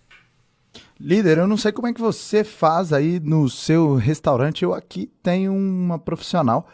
Líder, 0.99 1.39
eu 1.39 1.47
não 1.47 1.57
sei 1.57 1.73
como 1.73 1.87
é 1.87 1.93
que 1.93 1.99
você 1.99 2.43
faz 2.43 2.93
aí 2.93 3.19
no 3.19 3.49
seu 3.49 3.95
restaurante. 3.95 4.63
Eu 4.63 4.73
aqui 4.73 5.11
tenho 5.21 5.53
uma 5.53 5.99
profissional 5.99 6.67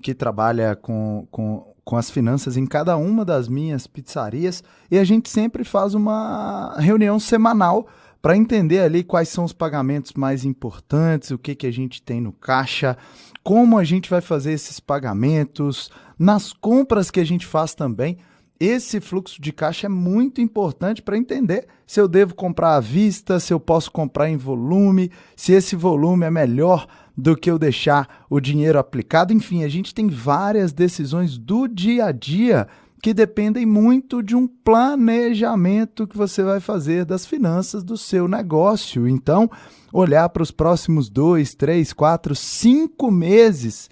que 0.00 0.14
trabalha 0.14 0.76
com, 0.76 1.26
com, 1.30 1.74
com 1.84 1.96
as 1.96 2.08
finanças 2.08 2.56
em 2.56 2.66
cada 2.66 2.96
uma 2.96 3.24
das 3.24 3.48
minhas 3.48 3.86
pizzarias 3.86 4.62
e 4.90 4.98
a 4.98 5.02
gente 5.02 5.28
sempre 5.28 5.64
faz 5.64 5.94
uma 5.94 6.76
reunião 6.78 7.18
semanal 7.18 7.88
para 8.22 8.36
entender 8.36 8.80
ali 8.80 9.02
quais 9.02 9.28
são 9.28 9.44
os 9.44 9.52
pagamentos 9.52 10.12
mais 10.12 10.44
importantes, 10.44 11.30
o 11.30 11.38
que, 11.38 11.54
que 11.54 11.66
a 11.66 11.72
gente 11.72 12.00
tem 12.00 12.20
no 12.20 12.32
caixa, 12.32 12.96
como 13.42 13.76
a 13.76 13.84
gente 13.84 14.08
vai 14.08 14.20
fazer 14.20 14.52
esses 14.52 14.78
pagamentos, 14.78 15.90
nas 16.18 16.52
compras 16.52 17.10
que 17.10 17.20
a 17.20 17.24
gente 17.24 17.44
faz 17.44 17.74
também 17.74 18.18
esse 18.58 19.00
fluxo 19.00 19.42
de 19.42 19.52
caixa 19.52 19.86
é 19.86 19.90
muito 19.90 20.40
importante 20.40 21.02
para 21.02 21.18
entender 21.18 21.66
se 21.86 22.00
eu 22.00 22.06
devo 22.06 22.34
comprar 22.34 22.76
à 22.76 22.80
vista, 22.80 23.40
se 23.40 23.52
eu 23.52 23.58
posso 23.58 23.90
comprar 23.90 24.30
em 24.30 24.36
volume, 24.36 25.10
se 25.36 25.52
esse 25.52 25.74
volume 25.74 26.24
é 26.24 26.30
melhor 26.30 26.86
do 27.16 27.36
que 27.36 27.50
eu 27.50 27.58
deixar 27.58 28.24
o 28.30 28.40
dinheiro 28.40 28.78
aplicado. 28.78 29.32
Enfim, 29.32 29.64
a 29.64 29.68
gente 29.68 29.94
tem 29.94 30.08
várias 30.08 30.72
decisões 30.72 31.36
do 31.36 31.66
dia 31.66 32.06
a 32.06 32.12
dia 32.12 32.66
que 33.02 33.12
dependem 33.12 33.66
muito 33.66 34.22
de 34.22 34.34
um 34.34 34.46
planejamento 34.46 36.06
que 36.06 36.16
você 36.16 36.42
vai 36.42 36.58
fazer 36.58 37.04
das 37.04 37.26
finanças 37.26 37.84
do 37.84 37.98
seu 37.98 38.26
negócio. 38.26 39.06
Então, 39.06 39.50
olhar 39.92 40.28
para 40.30 40.42
os 40.42 40.50
próximos 40.50 41.10
dois, 41.10 41.54
três, 41.54 41.92
quatro, 41.92 42.34
cinco 42.34 43.10
meses, 43.10 43.90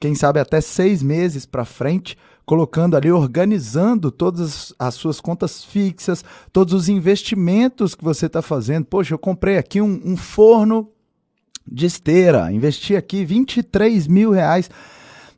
quem 0.00 0.14
sabe 0.14 0.40
até 0.40 0.60
seis 0.62 1.02
meses 1.02 1.44
para 1.44 1.66
frente 1.66 2.16
colocando 2.46 2.96
ali, 2.96 3.10
organizando 3.10 4.12
todas 4.12 4.72
as 4.78 4.94
suas 4.94 5.20
contas 5.20 5.64
fixas, 5.64 6.24
todos 6.52 6.72
os 6.72 6.88
investimentos 6.88 7.96
que 7.96 8.04
você 8.04 8.26
está 8.26 8.40
fazendo. 8.40 8.86
Poxa, 8.86 9.12
eu 9.14 9.18
comprei 9.18 9.58
aqui 9.58 9.80
um, 9.80 10.00
um, 10.04 10.16
forno 10.16 10.88
de 11.66 11.86
esteira, 11.86 12.52
investi 12.52 12.94
aqui 12.94 13.24
23 13.24 14.06
mil 14.06 14.30
reais 14.30 14.70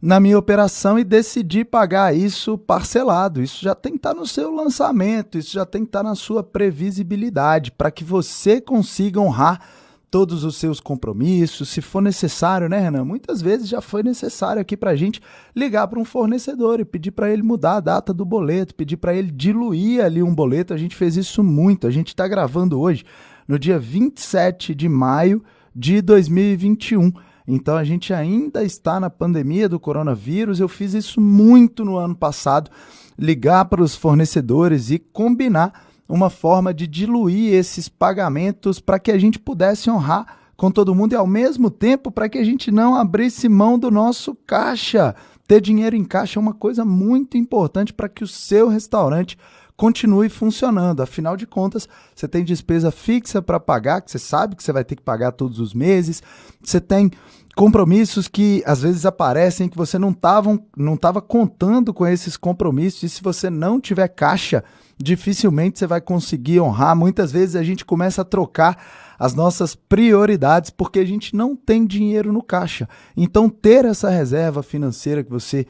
na 0.01 0.21
minha 0.21 0.39
operação 0.39 0.99
e 0.99 1.03
decidi 1.03 1.65
pagar 1.65 2.15
isso 2.15 2.59
parcelado. 2.59 3.43
Isso 3.43 3.65
já 3.65 3.75
tem 3.75 3.93
que 3.93 3.99
estar 3.99 4.13
tá 4.13 4.21
no 4.21 4.27
seu 4.27 4.55
lançamento, 4.55 5.39
isso 5.39 5.55
já 5.55 5.65
tem 5.65 5.85
que 5.85 5.89
estar 5.89 6.05
tá 6.05 6.09
na 6.11 6.15
sua 6.15 6.43
previsibilidade, 6.43 7.73
para 7.73 7.91
que 7.91 8.05
você 8.05 8.61
consiga 8.61 9.19
honrar 9.19 9.63
todos 10.11 10.45
os 10.45 10.57
seus 10.57 10.81
compromissos, 10.81 11.69
se 11.69 11.81
for 11.81 12.01
necessário, 12.01 12.69
né, 12.69 12.79
Renan? 12.79 13.05
Muitas 13.05 13.43
vezes 13.43 13.69
já 13.69 13.81
foi 13.81 14.03
necessário 14.03 14.61
aqui 14.61 14.77
para 14.77 14.91
a 14.91 14.97
gente 14.97 15.21
ligar 15.55 15.87
para 15.87 15.99
um 15.99 16.05
fornecedor 16.05 16.81
e 16.81 16.85
pedir 16.85 17.11
para 17.11 17.31
ele 17.31 17.43
mudar 17.43 17.77
a 17.77 17.81
data 17.81 18.15
do 18.15 18.25
boleto, 18.25 18.75
pedir 18.75 18.97
para 18.97 19.15
ele 19.15 19.31
diluir 19.31 20.03
ali 20.03 20.23
um 20.23 20.35
boleto. 20.35 20.73
A 20.73 20.77
gente 20.77 20.97
fez 20.97 21.17
isso 21.17 21.43
muito. 21.43 21.87
A 21.87 21.91
gente 21.91 22.09
está 22.09 22.27
gravando 22.27 22.81
hoje, 22.81 23.05
no 23.47 23.59
dia 23.59 23.79
27 23.79 24.75
de 24.75 24.89
maio 24.89 25.43
de 25.75 26.01
2021. 26.01 27.13
Então 27.47 27.77
a 27.77 27.85
gente 27.85 28.13
ainda 28.13 28.63
está 28.63 29.01
na 29.01 29.09
pandemia 29.09 29.69
do 29.69 29.81
coronavírus. 29.81 30.61
Eu 30.61 30.69
fiz 30.69 30.95
isso 30.95 31.21
muito 31.21 31.85
no 31.85 31.97
ano 31.97 32.15
passado, 32.15 32.71
ligar 33.19 33.65
para 33.67 33.83
os 33.83 33.95
fornecedores 33.95 34.91
e 34.91 34.99
combinar 34.99 35.88
uma 36.09 36.31
forma 36.31 36.73
de 36.73 36.87
diluir 36.87 37.53
esses 37.53 37.89
pagamentos 37.89 38.81
para 38.81 38.99
que 38.99 39.11
a 39.11 39.19
gente 39.19 39.39
pudesse 39.39 39.91
honrar 39.91 40.39
com 40.57 40.71
todo 40.71 40.95
mundo 40.95 41.13
e 41.13 41.17
ao 41.17 41.27
mesmo 41.27 41.71
tempo 41.71 42.11
para 42.11 42.29
que 42.29 42.39
a 42.39 42.45
gente 42.45 42.71
não 42.71 42.95
abrisse 42.95 43.49
mão 43.49 43.79
do 43.79 43.91
nosso 43.91 44.35
caixa. 44.47 45.15
Ter 45.47 45.61
dinheiro 45.61 45.95
em 45.95 46.05
caixa 46.05 46.39
é 46.39 46.43
uma 46.43 46.55
coisa 46.55 46.85
muito 46.85 47.37
importante 47.37 47.93
para 47.93 48.09
que 48.09 48.25
o 48.25 48.29
seu 48.29 48.69
restaurante 48.69 49.39
continue 49.77 50.29
funcionando. 50.29 51.01
Afinal 51.01 51.37
de 51.37 51.47
contas, 51.47 51.89
você 52.15 52.27
tem 52.27 52.45
despesa 52.45 52.91
fixa 52.91 53.41
para 53.41 53.61
pagar, 53.61 54.01
que 54.03 54.11
você 54.11 54.19
sabe 54.19 54.57
que 54.57 54.63
você 54.63 54.73
vai 54.73 54.85
ter 54.85 54.97
que 54.97 55.03
pagar 55.03 55.31
todos 55.31 55.61
os 55.61 55.73
meses. 55.73 56.21
Você 56.61 56.81
tem 56.81 57.13
compromissos 57.55 58.27
que 58.27 58.63
às 58.67 58.83
vezes 58.83 59.07
aparecem 59.07 59.69
que 59.69 59.77
você 59.77 59.99
não 59.99 60.11
estava 60.11 60.59
não 60.77 60.97
tava 60.97 61.21
contando 61.23 61.95
com 61.95 62.07
esses 62.07 62.37
compromissos 62.37 63.03
e 63.05 63.09
se 63.09 63.23
você 63.23 63.49
não 63.49 63.81
tiver 63.81 64.09
caixa, 64.09 64.65
dificilmente 64.99 65.79
você 65.79 65.87
vai 65.87 66.01
conseguir 66.01 66.61
honrar. 66.61 66.97
Muitas 66.97 67.31
vezes 67.31 67.57
a 67.57 67.63
gente 67.63 67.85
começa 67.85 68.23
a 68.23 68.25
trocar 68.25 68.77
as 69.19 69.35
nossas 69.35 69.75
prioridades 69.75 70.71
porque 70.71 70.99
a 70.99 71.05
gente 71.05 71.35
não 71.35 71.57
tem 71.57 71.87
dinheiro 71.87 72.33
no 72.33 72.43
caixa. 72.43 72.89
Então, 73.17 73.49
ter 73.49 73.85
essa 73.85 74.11
reserva 74.11 74.63
financeira 74.63 75.25
que 75.25 75.31
você 75.31 75.67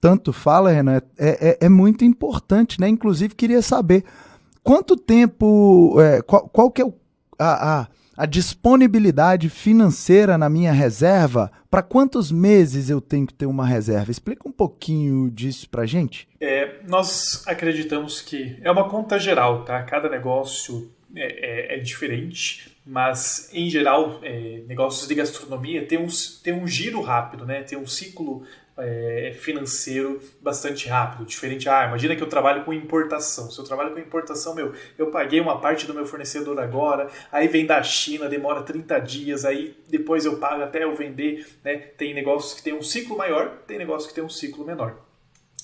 tanto 0.00 0.32
fala, 0.32 0.70
Renan, 0.70 0.96
é, 0.96 1.02
é, 1.18 1.58
é 1.60 1.68
muito 1.68 2.04
importante, 2.04 2.80
né? 2.80 2.88
Inclusive, 2.88 3.34
queria 3.34 3.62
saber 3.62 4.04
quanto 4.62 4.96
tempo, 4.96 5.96
é, 6.00 6.22
qual, 6.22 6.48
qual 6.48 6.70
que 6.70 6.82
é 6.82 6.84
o, 6.84 6.94
a, 7.38 7.80
a 7.80 7.88
a 8.18 8.26
disponibilidade 8.26 9.48
financeira 9.48 10.36
na 10.36 10.48
minha 10.48 10.72
reserva, 10.72 11.52
para 11.70 11.84
quantos 11.84 12.32
meses 12.32 12.90
eu 12.90 13.00
tenho 13.00 13.24
que 13.24 13.32
ter 13.32 13.46
uma 13.46 13.64
reserva? 13.64 14.10
Explica 14.10 14.48
um 14.48 14.50
pouquinho 14.50 15.30
disso 15.30 15.70
para 15.70 15.86
gente. 15.86 16.26
É, 16.40 16.80
nós 16.88 17.46
acreditamos 17.46 18.20
que 18.20 18.58
é 18.60 18.68
uma 18.72 18.88
conta 18.88 19.20
geral, 19.20 19.64
tá? 19.64 19.80
Cada 19.84 20.08
negócio 20.08 20.90
é, 21.14 21.74
é, 21.74 21.76
é 21.76 21.78
diferente, 21.78 22.76
mas 22.84 23.50
em 23.54 23.70
geral, 23.70 24.18
é, 24.24 24.64
negócios 24.66 25.06
de 25.06 25.14
gastronomia 25.14 25.86
tem 25.86 25.98
um, 25.98 26.08
tem 26.42 26.52
um 26.52 26.66
giro 26.66 27.00
rápido, 27.00 27.46
né? 27.46 27.62
Tem 27.62 27.78
um 27.78 27.86
ciclo 27.86 28.42
é, 28.78 29.34
financeiro 29.38 30.20
bastante 30.40 30.88
rápido, 30.88 31.26
diferente. 31.26 31.68
Ah, 31.68 31.86
imagina 31.86 32.14
que 32.14 32.22
eu 32.22 32.28
trabalho 32.28 32.64
com 32.64 32.72
importação. 32.72 33.50
Se 33.50 33.58
eu 33.58 33.64
trabalho 33.64 33.92
com 33.92 33.98
importação, 33.98 34.54
meu, 34.54 34.72
eu 34.96 35.10
paguei 35.10 35.40
uma 35.40 35.60
parte 35.60 35.86
do 35.86 35.94
meu 35.94 36.06
fornecedor 36.06 36.58
agora, 36.60 37.08
aí 37.30 37.48
vem 37.48 37.66
da 37.66 37.82
China, 37.82 38.28
demora 38.28 38.62
30 38.62 38.98
dias, 39.00 39.44
aí 39.44 39.76
depois 39.88 40.24
eu 40.24 40.38
pago 40.38 40.62
até 40.62 40.84
eu 40.84 40.94
vender. 40.94 41.46
Né? 41.64 41.76
Tem 41.76 42.14
negócios 42.14 42.54
que 42.54 42.62
tem 42.62 42.72
um 42.72 42.82
ciclo 42.82 43.16
maior, 43.16 43.58
tem 43.66 43.78
negócios 43.78 44.08
que 44.08 44.14
tem 44.14 44.24
um 44.24 44.30
ciclo 44.30 44.64
menor. 44.64 44.96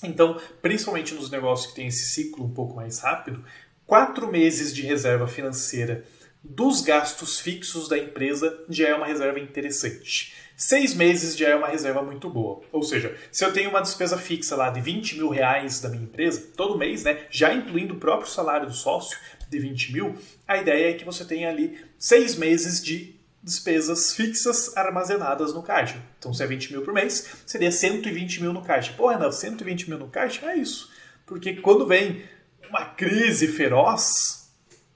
Então, 0.02 0.38
principalmente 0.60 1.14
nos 1.14 1.30
negócios 1.30 1.68
que 1.68 1.76
tem 1.76 1.86
esse 1.86 2.06
ciclo 2.06 2.44
um 2.44 2.52
pouco 2.52 2.74
mais 2.74 2.98
rápido, 3.00 3.44
quatro 3.86 4.30
meses 4.30 4.74
de 4.74 4.82
reserva 4.82 5.26
financeira 5.26 6.04
dos 6.44 6.82
gastos 6.82 7.40
fixos 7.40 7.88
da 7.88 7.96
empresa 7.96 8.62
já 8.68 8.88
é 8.88 8.94
uma 8.94 9.06
reserva 9.06 9.40
interessante. 9.40 10.34
Seis 10.56 10.94
meses 10.94 11.36
já 11.36 11.48
é 11.48 11.54
uma 11.54 11.68
reserva 11.68 12.00
muito 12.02 12.30
boa. 12.30 12.60
Ou 12.70 12.82
seja, 12.82 13.16
se 13.32 13.44
eu 13.44 13.52
tenho 13.52 13.70
uma 13.70 13.80
despesa 13.80 14.16
fixa 14.16 14.54
lá 14.54 14.70
de 14.70 14.80
20 14.80 15.16
mil 15.16 15.28
reais 15.28 15.80
da 15.80 15.88
minha 15.88 16.04
empresa, 16.04 16.48
todo 16.56 16.78
mês, 16.78 17.02
né, 17.02 17.26
já 17.30 17.52
incluindo 17.52 17.94
o 17.94 17.98
próprio 17.98 18.30
salário 18.30 18.66
do 18.66 18.72
sócio 18.72 19.18
de 19.48 19.58
20 19.58 19.92
mil, 19.92 20.14
a 20.46 20.56
ideia 20.56 20.90
é 20.90 20.94
que 20.94 21.04
você 21.04 21.24
tenha 21.24 21.48
ali 21.48 21.78
seis 21.98 22.36
meses 22.36 22.82
de 22.82 23.14
despesas 23.42 24.14
fixas 24.14 24.74
armazenadas 24.76 25.52
no 25.52 25.62
caixa. 25.62 26.00
Então, 26.18 26.32
se 26.32 26.42
é 26.42 26.46
20 26.46 26.72
mil 26.72 26.82
por 26.82 26.94
mês, 26.94 27.34
seria 27.44 27.70
120 27.70 28.40
mil 28.40 28.52
no 28.52 28.62
caixa. 28.62 28.94
Pô, 28.96 29.08
Renan, 29.08 29.30
120 29.30 29.90
mil 29.90 29.98
no 29.98 30.08
caixa? 30.08 30.46
É 30.46 30.56
isso. 30.56 30.90
Porque 31.26 31.56
quando 31.56 31.86
vem 31.86 32.24
uma 32.70 32.86
crise 32.86 33.48
feroz, 33.48 34.50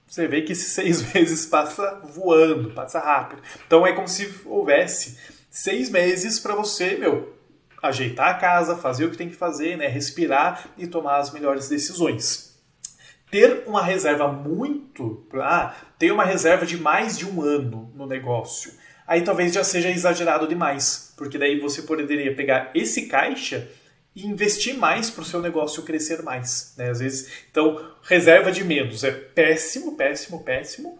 você 0.07 0.27
vê 0.27 0.41
que 0.41 0.53
esses 0.53 0.73
seis 0.73 1.01
meses 1.13 1.45
passa 1.45 2.01
voando, 2.03 2.71
passa 2.71 2.99
rápido. 2.99 3.43
Então, 3.67 3.85
é 3.85 3.93
como 3.93 4.07
se 4.07 4.33
houvesse 4.45 5.17
seis 5.49 5.89
meses 5.89 6.39
para 6.39 6.55
você, 6.55 6.95
meu, 6.97 7.35
ajeitar 7.81 8.29
a 8.29 8.33
casa, 8.35 8.75
fazer 8.75 9.05
o 9.05 9.11
que 9.11 9.17
tem 9.17 9.29
que 9.29 9.35
fazer, 9.35 9.77
né, 9.77 9.87
respirar 9.87 10.69
e 10.77 10.87
tomar 10.87 11.17
as 11.17 11.31
melhores 11.31 11.69
decisões. 11.69 12.49
Ter 13.31 13.63
uma 13.67 13.83
reserva 13.83 14.27
muito. 14.31 15.27
Ah, 15.35 15.75
ter 15.97 16.11
uma 16.11 16.25
reserva 16.25 16.65
de 16.65 16.77
mais 16.77 17.17
de 17.17 17.27
um 17.27 17.41
ano 17.41 17.91
no 17.95 18.07
negócio. 18.07 18.71
Aí 19.07 19.21
talvez 19.21 19.53
já 19.53 19.63
seja 19.63 19.89
exagerado 19.89 20.47
demais, 20.47 21.13
porque 21.17 21.37
daí 21.37 21.59
você 21.59 21.81
poderia 21.83 22.35
pegar 22.35 22.71
esse 22.75 23.07
caixa 23.07 23.67
e 24.15 24.25
investir 24.25 24.75
mais 24.77 25.09
para 25.09 25.21
o 25.21 25.25
seu 25.25 25.41
negócio 25.41 25.83
crescer 25.83 26.21
mais. 26.21 26.73
Né? 26.77 26.89
Às 26.89 26.99
vezes, 26.99 27.31
então, 27.49 27.93
reserva 28.03 28.51
de 28.51 28.63
menos 28.63 29.03
é 29.03 29.11
péssimo, 29.11 29.95
péssimo, 29.95 30.43
péssimo. 30.43 30.99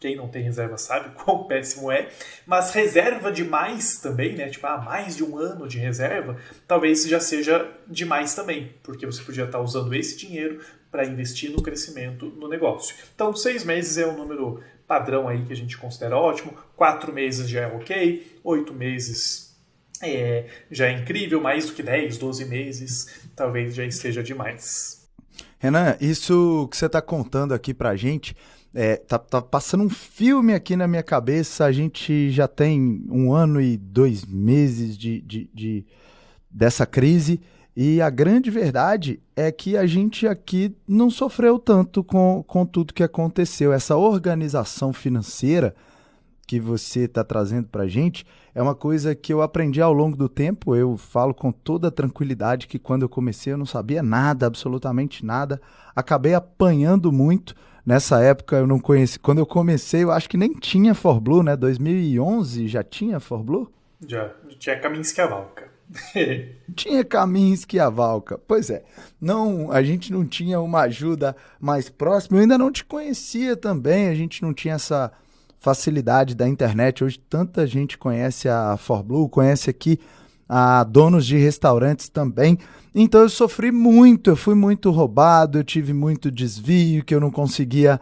Quem 0.00 0.16
não 0.16 0.28
tem 0.28 0.42
reserva 0.42 0.78
sabe 0.78 1.14
quão 1.22 1.44
péssimo 1.44 1.92
é. 1.92 2.08
Mas 2.46 2.72
reserva 2.72 3.30
demais 3.30 3.98
também, 3.98 4.34
né? 4.34 4.48
Tipo, 4.48 4.66
ah, 4.66 4.78
mais 4.78 5.14
de 5.14 5.22
um 5.22 5.36
ano 5.36 5.68
de 5.68 5.78
reserva, 5.78 6.38
talvez 6.66 7.06
já 7.06 7.20
seja 7.20 7.70
demais 7.86 8.34
também, 8.34 8.74
porque 8.82 9.04
você 9.04 9.22
podia 9.22 9.44
estar 9.44 9.60
usando 9.60 9.94
esse 9.94 10.16
dinheiro 10.16 10.60
para 10.90 11.04
investir 11.04 11.50
no 11.50 11.62
crescimento 11.62 12.26
no 12.26 12.48
negócio. 12.48 12.96
Então, 13.14 13.36
seis 13.36 13.62
meses 13.62 13.98
é 13.98 14.06
um 14.06 14.16
número 14.16 14.62
padrão 14.88 15.28
aí 15.28 15.44
que 15.44 15.52
a 15.52 15.56
gente 15.56 15.76
considera 15.76 16.16
ótimo. 16.16 16.56
Quatro 16.74 17.12
meses 17.12 17.48
já 17.48 17.60
é 17.60 17.66
ok. 17.66 18.40
Oito 18.42 18.72
meses 18.72 19.54
é, 20.02 20.46
já 20.70 20.88
é 20.88 20.92
incrível. 20.92 21.40
Mais 21.40 21.66
do 21.66 21.74
que 21.74 21.82
10, 21.82 22.16
12 22.16 22.44
meses 22.46 23.20
talvez 23.36 23.74
já 23.74 23.84
esteja 23.84 24.22
demais. 24.22 25.08
Renan, 25.58 25.96
isso 26.00 26.66
que 26.70 26.76
você 26.76 26.86
está 26.86 27.02
contando 27.02 27.52
aqui 27.52 27.74
para 27.74 27.90
a 27.90 27.96
gente 27.96 28.34
é, 28.74 28.96
tá, 28.96 29.18
tá, 29.18 29.42
passando 29.42 29.84
um 29.84 29.90
filme 29.90 30.54
aqui 30.54 30.76
na 30.76 30.86
minha 30.86 31.02
cabeça. 31.02 31.64
A 31.64 31.72
gente 31.72 32.30
já 32.30 32.46
tem 32.46 33.04
um 33.10 33.32
ano 33.32 33.60
e 33.60 33.76
dois 33.76 34.24
meses 34.24 34.96
de, 34.96 35.20
de, 35.20 35.50
de 35.52 35.86
dessa 36.50 36.86
crise. 36.86 37.40
E 37.76 38.00
a 38.00 38.10
grande 38.10 38.50
verdade 38.50 39.20
é 39.34 39.50
que 39.50 39.76
a 39.76 39.86
gente 39.86 40.26
aqui 40.26 40.74
não 40.86 41.08
sofreu 41.10 41.58
tanto 41.58 42.02
com, 42.02 42.44
com 42.46 42.66
tudo 42.66 42.94
que 42.94 43.02
aconteceu. 43.02 43.72
Essa 43.72 43.96
organização 43.96 44.92
financeira 44.92 45.74
que 46.46 46.58
você 46.58 47.00
está 47.02 47.22
trazendo 47.22 47.68
para 47.68 47.84
a 47.84 47.88
gente 47.88 48.26
é 48.52 48.60
uma 48.60 48.74
coisa 48.74 49.14
que 49.14 49.32
eu 49.32 49.40
aprendi 49.40 49.80
ao 49.80 49.92
longo 49.92 50.16
do 50.16 50.28
tempo. 50.28 50.74
Eu 50.74 50.96
falo 50.96 51.32
com 51.32 51.52
toda 51.52 51.92
tranquilidade 51.92 52.66
que 52.66 52.78
quando 52.78 53.02
eu 53.02 53.08
comecei 53.08 53.52
eu 53.52 53.58
não 53.58 53.66
sabia 53.66 54.02
nada, 54.02 54.46
absolutamente 54.46 55.24
nada. 55.24 55.60
Acabei 55.94 56.34
apanhando 56.34 57.12
muito 57.12 57.54
Nessa 57.90 58.22
época 58.22 58.54
eu 58.54 58.68
não 58.68 58.78
conheci. 58.78 59.18
Quando 59.18 59.38
eu 59.38 59.46
comecei, 59.46 60.04
eu 60.04 60.12
acho 60.12 60.28
que 60.28 60.36
nem 60.36 60.52
tinha 60.52 60.94
ForBlue, 60.94 61.42
né? 61.42 61.56
2011 61.56 62.68
já 62.68 62.84
tinha 62.84 63.18
ForBlue? 63.18 63.68
Já, 64.06 64.30
tinha 64.60 64.78
Kaminsky 64.78 65.20
Avalka. 65.20 65.68
tinha 66.76 67.04
Kaminsky 67.04 67.80
Avalka. 67.80 68.38
Pois 68.46 68.70
é. 68.70 68.84
Não, 69.20 69.72
a 69.72 69.82
gente 69.82 70.12
não 70.12 70.24
tinha 70.24 70.60
uma 70.60 70.82
ajuda 70.82 71.34
mais 71.58 71.90
próxima. 71.90 72.36
Eu 72.36 72.42
ainda 72.42 72.56
não 72.56 72.70
te 72.70 72.84
conhecia 72.84 73.56
também. 73.56 74.06
A 74.06 74.14
gente 74.14 74.40
não 74.40 74.54
tinha 74.54 74.74
essa 74.74 75.10
facilidade 75.58 76.36
da 76.36 76.46
internet. 76.46 77.02
Hoje 77.02 77.18
tanta 77.18 77.66
gente 77.66 77.98
conhece 77.98 78.48
a 78.48 78.76
ForBlue, 78.76 79.28
conhece 79.28 79.68
aqui 79.68 79.98
a 80.52 80.82
donos 80.82 81.24
de 81.24 81.36
restaurantes 81.36 82.08
também. 82.08 82.58
Então 82.92 83.20
eu 83.20 83.28
sofri 83.28 83.70
muito, 83.70 84.30
eu 84.30 84.36
fui 84.36 84.56
muito 84.56 84.90
roubado, 84.90 85.58
eu 85.58 85.62
tive 85.62 85.92
muito 85.92 86.28
desvio, 86.28 87.04
que 87.04 87.14
eu 87.14 87.20
não 87.20 87.30
conseguia 87.30 88.00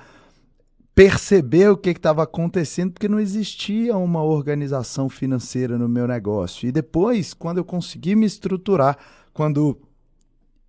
perceber 0.94 1.68
o 1.68 1.76
que 1.76 1.90
estava 1.90 2.22
acontecendo, 2.22 2.92
porque 2.92 3.06
não 3.06 3.20
existia 3.20 3.94
uma 3.98 4.22
organização 4.22 5.10
financeira 5.10 5.76
no 5.76 5.90
meu 5.90 6.08
negócio. 6.08 6.66
E 6.66 6.72
depois, 6.72 7.34
quando 7.34 7.58
eu 7.58 7.64
consegui 7.66 8.16
me 8.16 8.24
estruturar, 8.24 8.96
quando 9.34 9.78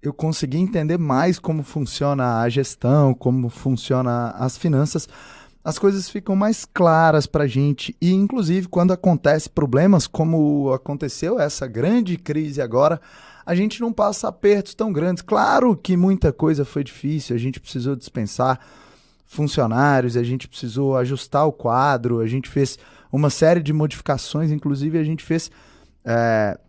eu 0.01 0.13
consegui 0.13 0.57
entender 0.57 0.97
mais 0.97 1.39
como 1.39 1.63
funciona 1.63 2.41
a 2.41 2.49
gestão, 2.49 3.13
como 3.13 3.47
funciona 3.47 4.31
as 4.31 4.57
finanças, 4.57 5.07
as 5.69 5.77
coisas 5.77 6.09
ficam 6.09 6.35
mais 6.35 6.65
claras 6.65 7.27
para 7.27 7.43
a 7.43 7.47
gente. 7.47 7.95
E, 8.01 8.11
inclusive, 8.11 8.67
quando 8.67 8.91
acontece 8.91 9.49
problemas, 9.49 10.07
como 10.07 10.73
aconteceu 10.73 11.39
essa 11.39 11.67
grande 11.67 12.17
crise 12.17 12.61
agora, 12.61 12.99
a 13.45 13.53
gente 13.53 13.79
não 13.79 13.93
passa 13.93 14.27
apertos 14.27 14.73
tão 14.73 14.91
grandes. 14.91 15.21
Claro 15.21 15.75
que 15.77 15.95
muita 15.95 16.33
coisa 16.33 16.65
foi 16.65 16.83
difícil, 16.83 17.35
a 17.35 17.39
gente 17.39 17.59
precisou 17.59 17.95
dispensar 17.95 18.59
funcionários, 19.25 20.17
a 20.17 20.23
gente 20.23 20.47
precisou 20.47 20.97
ajustar 20.97 21.45
o 21.45 21.51
quadro, 21.51 22.19
a 22.19 22.25
gente 22.25 22.49
fez 22.49 22.79
uma 23.11 23.29
série 23.29 23.61
de 23.61 23.71
modificações, 23.71 24.51
inclusive 24.51 24.97
a 24.97 25.03
gente 25.03 25.23
fez 25.23 25.51
é, 26.03 26.59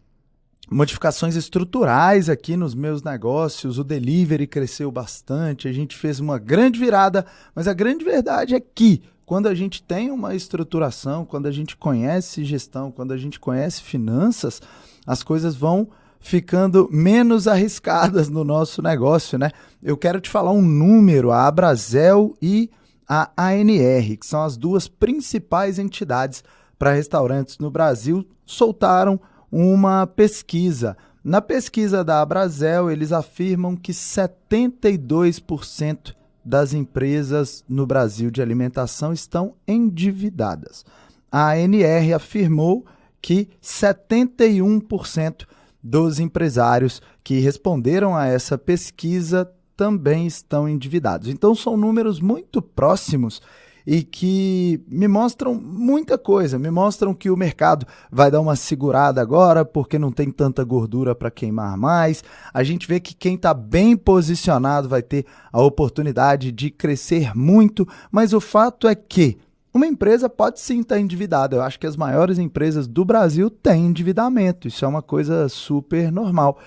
modificações 0.70 1.34
estruturais 1.34 2.28
aqui 2.28 2.56
nos 2.56 2.74
meus 2.74 3.02
negócios, 3.02 3.76
o 3.78 3.84
delivery 3.84 4.46
cresceu 4.46 4.90
bastante, 4.90 5.66
a 5.66 5.72
gente 5.72 5.96
fez 5.96 6.20
uma 6.20 6.38
grande 6.38 6.78
virada, 6.78 7.26
mas 7.54 7.66
a 7.66 7.74
grande 7.74 8.04
verdade 8.04 8.54
é 8.54 8.60
que 8.60 9.02
quando 9.26 9.48
a 9.48 9.54
gente 9.54 9.82
tem 9.82 10.10
uma 10.10 10.34
estruturação, 10.34 11.24
quando 11.24 11.46
a 11.46 11.52
gente 11.52 11.76
conhece 11.76 12.44
gestão, 12.44 12.90
quando 12.90 13.12
a 13.12 13.16
gente 13.16 13.40
conhece 13.40 13.82
finanças, 13.82 14.62
as 15.04 15.22
coisas 15.24 15.56
vão 15.56 15.88
ficando 16.20 16.88
menos 16.92 17.48
arriscadas 17.48 18.28
no 18.28 18.44
nosso 18.44 18.82
negócio, 18.82 19.38
né? 19.38 19.50
Eu 19.82 19.96
quero 19.96 20.20
te 20.20 20.28
falar 20.28 20.52
um 20.52 20.62
número, 20.62 21.30
a 21.30 21.46
Abrazel 21.46 22.36
e 22.40 22.70
a 23.08 23.30
ANR, 23.36 24.16
que 24.18 24.26
são 24.26 24.42
as 24.42 24.56
duas 24.56 24.86
principais 24.86 25.78
entidades 25.78 26.44
para 26.78 26.92
restaurantes 26.92 27.58
no 27.58 27.70
Brasil, 27.70 28.24
soltaram 28.44 29.20
uma 29.50 30.06
pesquisa. 30.06 30.96
Na 31.22 31.42
pesquisa 31.42 32.04
da 32.04 32.22
Abrazel, 32.22 32.90
eles 32.90 33.12
afirmam 33.12 33.76
que 33.76 33.92
72% 33.92 36.14
das 36.44 36.72
empresas 36.72 37.64
no 37.68 37.86
Brasil 37.86 38.30
de 38.30 38.40
alimentação 38.40 39.12
estão 39.12 39.54
endividadas. 39.68 40.84
A 41.30 41.50
ANR 41.50 42.14
afirmou 42.14 42.86
que 43.20 43.50
71% 43.62 45.46
dos 45.82 46.18
empresários 46.18 47.02
que 47.22 47.40
responderam 47.40 48.16
a 48.16 48.26
essa 48.26 48.56
pesquisa 48.56 49.50
também 49.76 50.26
estão 50.26 50.68
endividados. 50.68 51.28
Então 51.28 51.54
são 51.54 51.76
números 51.76 52.20
muito 52.20 52.60
próximos 52.60 53.40
e 53.86 54.02
que 54.02 54.80
me 54.88 55.08
mostram 55.08 55.54
muita 55.54 56.18
coisa, 56.18 56.58
me 56.58 56.70
mostram 56.70 57.14
que 57.14 57.30
o 57.30 57.36
mercado 57.36 57.86
vai 58.10 58.30
dar 58.30 58.40
uma 58.40 58.56
segurada 58.56 59.20
agora 59.20 59.64
porque 59.64 59.98
não 59.98 60.12
tem 60.12 60.30
tanta 60.30 60.62
gordura 60.64 61.14
para 61.14 61.30
queimar 61.30 61.76
mais. 61.76 62.22
A 62.52 62.62
gente 62.62 62.86
vê 62.86 63.00
que 63.00 63.14
quem 63.14 63.34
está 63.34 63.54
bem 63.54 63.96
posicionado 63.96 64.88
vai 64.88 65.02
ter 65.02 65.26
a 65.52 65.60
oportunidade 65.62 66.52
de 66.52 66.70
crescer 66.70 67.36
muito, 67.36 67.86
mas 68.10 68.32
o 68.32 68.40
fato 68.40 68.86
é 68.86 68.94
que 68.94 69.38
uma 69.72 69.86
empresa 69.86 70.28
pode 70.28 70.60
sim 70.60 70.80
estar 70.80 70.98
endividada. 70.98 71.56
Eu 71.56 71.62
acho 71.62 71.78
que 71.78 71.86
as 71.86 71.96
maiores 71.96 72.38
empresas 72.38 72.88
do 72.88 73.04
Brasil 73.04 73.48
têm 73.48 73.86
endividamento. 73.86 74.66
Isso 74.66 74.84
é 74.84 74.88
uma 74.88 75.02
coisa 75.02 75.48
super 75.48 76.10
normal. 76.10 76.58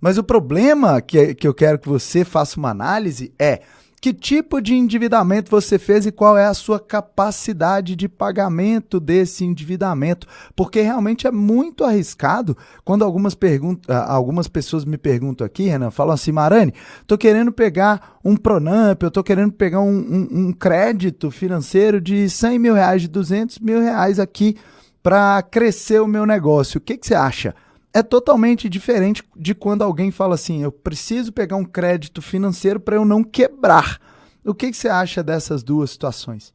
Mas 0.00 0.16
o 0.16 0.22
problema 0.22 1.00
que, 1.00 1.34
que 1.34 1.46
eu 1.46 1.54
quero 1.54 1.78
que 1.78 1.88
você 1.88 2.24
faça 2.24 2.58
uma 2.58 2.70
análise 2.70 3.32
é 3.38 3.62
que 4.02 4.12
tipo 4.12 4.60
de 4.60 4.74
endividamento 4.74 5.48
você 5.48 5.78
fez 5.78 6.04
e 6.06 6.10
qual 6.10 6.36
é 6.36 6.44
a 6.44 6.54
sua 6.54 6.80
capacidade 6.80 7.94
de 7.94 8.08
pagamento 8.08 8.98
desse 8.98 9.44
endividamento? 9.44 10.26
Porque 10.56 10.80
realmente 10.80 11.28
é 11.28 11.30
muito 11.30 11.84
arriscado 11.84 12.56
quando 12.84 13.04
algumas, 13.04 13.38
ah, 13.86 14.12
algumas 14.12 14.48
pessoas 14.48 14.84
me 14.84 14.98
perguntam 14.98 15.46
aqui, 15.46 15.68
Renan, 15.68 15.92
falam 15.92 16.14
assim, 16.14 16.32
Marani, 16.32 16.74
tô 17.06 17.16
querendo 17.16 17.52
pegar 17.52 18.18
um 18.24 18.36
Pronamp, 18.36 19.00
eu 19.04 19.10
tô 19.10 19.22
querendo 19.22 19.52
pegar 19.52 19.80
um, 19.80 19.96
um, 19.96 20.28
um 20.48 20.52
crédito 20.52 21.30
financeiro 21.30 22.00
de 22.00 22.28
100 22.28 22.58
mil 22.58 22.74
reais, 22.74 23.02
de 23.02 23.08
200 23.08 23.60
mil 23.60 23.80
reais 23.80 24.18
aqui 24.18 24.56
para 25.00 25.40
crescer 25.42 26.00
o 26.00 26.08
meu 26.08 26.26
negócio. 26.26 26.78
O 26.78 26.80
que, 26.80 26.96
que 26.96 27.06
você 27.06 27.14
acha? 27.14 27.54
É 27.94 28.02
totalmente 28.02 28.68
diferente 28.68 29.22
de 29.36 29.54
quando 29.54 29.82
alguém 29.82 30.10
fala 30.10 30.34
assim: 30.34 30.62
eu 30.62 30.72
preciso 30.72 31.32
pegar 31.32 31.56
um 31.56 31.64
crédito 31.64 32.22
financeiro 32.22 32.80
para 32.80 32.96
eu 32.96 33.04
não 33.04 33.22
quebrar. 33.22 34.00
O 34.44 34.54
que, 34.54 34.70
que, 34.70 34.76
você 34.76 34.88
acha 34.88 35.22
dessas 35.22 35.62
duas 35.62 35.90
situações? 35.90 36.52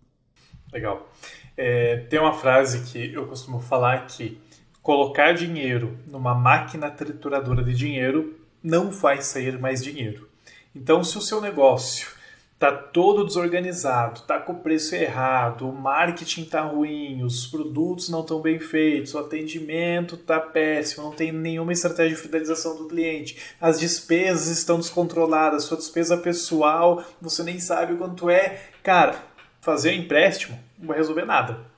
Legal. 0.73 1.09
É, 1.55 1.97
tem 2.09 2.19
uma 2.19 2.33
frase 2.33 2.83
que 2.91 3.13
eu 3.13 3.27
costumo 3.27 3.59
falar 3.59 4.05
que 4.07 4.39
colocar 4.81 5.33
dinheiro 5.33 5.97
numa 6.05 6.35
máquina 6.35 6.89
trituradora 6.89 7.63
de 7.63 7.73
dinheiro 7.73 8.39
não 8.61 8.91
faz 8.91 9.25
sair 9.25 9.57
mais 9.57 9.83
dinheiro. 9.83 10.29
Então, 10.75 11.03
se 11.03 11.17
o 11.17 11.21
seu 11.21 11.41
negócio 11.41 12.16
tá 12.59 12.71
todo 12.71 13.23
desorganizado, 13.23 14.21
tá 14.21 14.39
com 14.39 14.53
o 14.53 14.59
preço 14.59 14.95
errado, 14.95 15.69
o 15.69 15.71
marketing 15.71 16.45
tá 16.45 16.61
ruim, 16.61 17.23
os 17.23 17.45
produtos 17.45 18.09
não 18.09 18.21
estão 18.21 18.41
bem 18.41 18.59
feitos, 18.59 19.13
o 19.13 19.19
atendimento 19.19 20.17
tá 20.17 20.39
péssimo, 20.39 21.03
não 21.05 21.11
tem 21.11 21.31
nenhuma 21.31 21.71
estratégia 21.71 22.15
de 22.15 22.21
fidelização 22.21 22.75
do 22.75 22.87
cliente, 22.87 23.37
as 23.61 23.79
despesas 23.79 24.47
estão 24.47 24.77
descontroladas, 24.77 25.65
sua 25.65 25.77
despesa 25.77 26.17
pessoal, 26.17 27.03
você 27.21 27.43
nem 27.43 27.59
sabe 27.59 27.95
quanto 27.95 28.29
é. 28.29 28.59
Cara, 28.81 29.15
fazer 29.61 29.93
empréstimo 29.93 30.57
não 30.79 30.87
vai 30.87 30.97
resolver 30.97 31.25
nada 31.25 31.76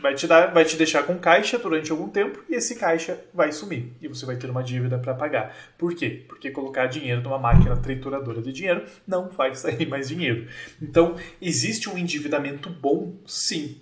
vai 0.00 0.14
te 0.14 0.26
dar, 0.26 0.52
vai 0.52 0.64
te 0.64 0.76
deixar 0.76 1.02
com 1.02 1.18
caixa 1.18 1.58
durante 1.58 1.90
algum 1.90 2.08
tempo 2.08 2.42
e 2.48 2.54
esse 2.54 2.76
caixa 2.76 3.18
vai 3.32 3.52
sumir 3.52 3.92
e 4.00 4.08
você 4.08 4.24
vai 4.24 4.36
ter 4.36 4.50
uma 4.50 4.62
dívida 4.62 4.98
para 4.98 5.14
pagar. 5.14 5.54
Por 5.76 5.94
quê? 5.94 6.24
Porque 6.26 6.50
colocar 6.50 6.86
dinheiro 6.86 7.20
numa 7.20 7.38
máquina 7.38 7.76
trituradora 7.76 8.40
de 8.40 8.52
dinheiro 8.52 8.84
não 9.06 9.30
faz 9.30 9.58
sair 9.60 9.86
mais 9.86 10.08
dinheiro. 10.08 10.48
Então, 10.80 11.16
existe 11.40 11.88
um 11.88 11.98
endividamento 11.98 12.70
bom, 12.70 13.14
sim. 13.26 13.80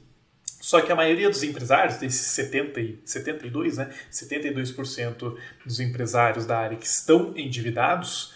Só 0.60 0.80
que 0.80 0.90
a 0.90 0.96
maioria 0.96 1.30
dos 1.30 1.42
empresários, 1.42 1.98
desses 1.98 2.32
70 2.32 2.80
e 2.80 2.98
72, 3.04 3.78
né, 3.78 3.90
72% 4.12 5.36
dos 5.64 5.80
empresários 5.80 6.44
da 6.44 6.58
área 6.58 6.76
que 6.76 6.86
estão 6.86 7.32
endividados, 7.36 8.34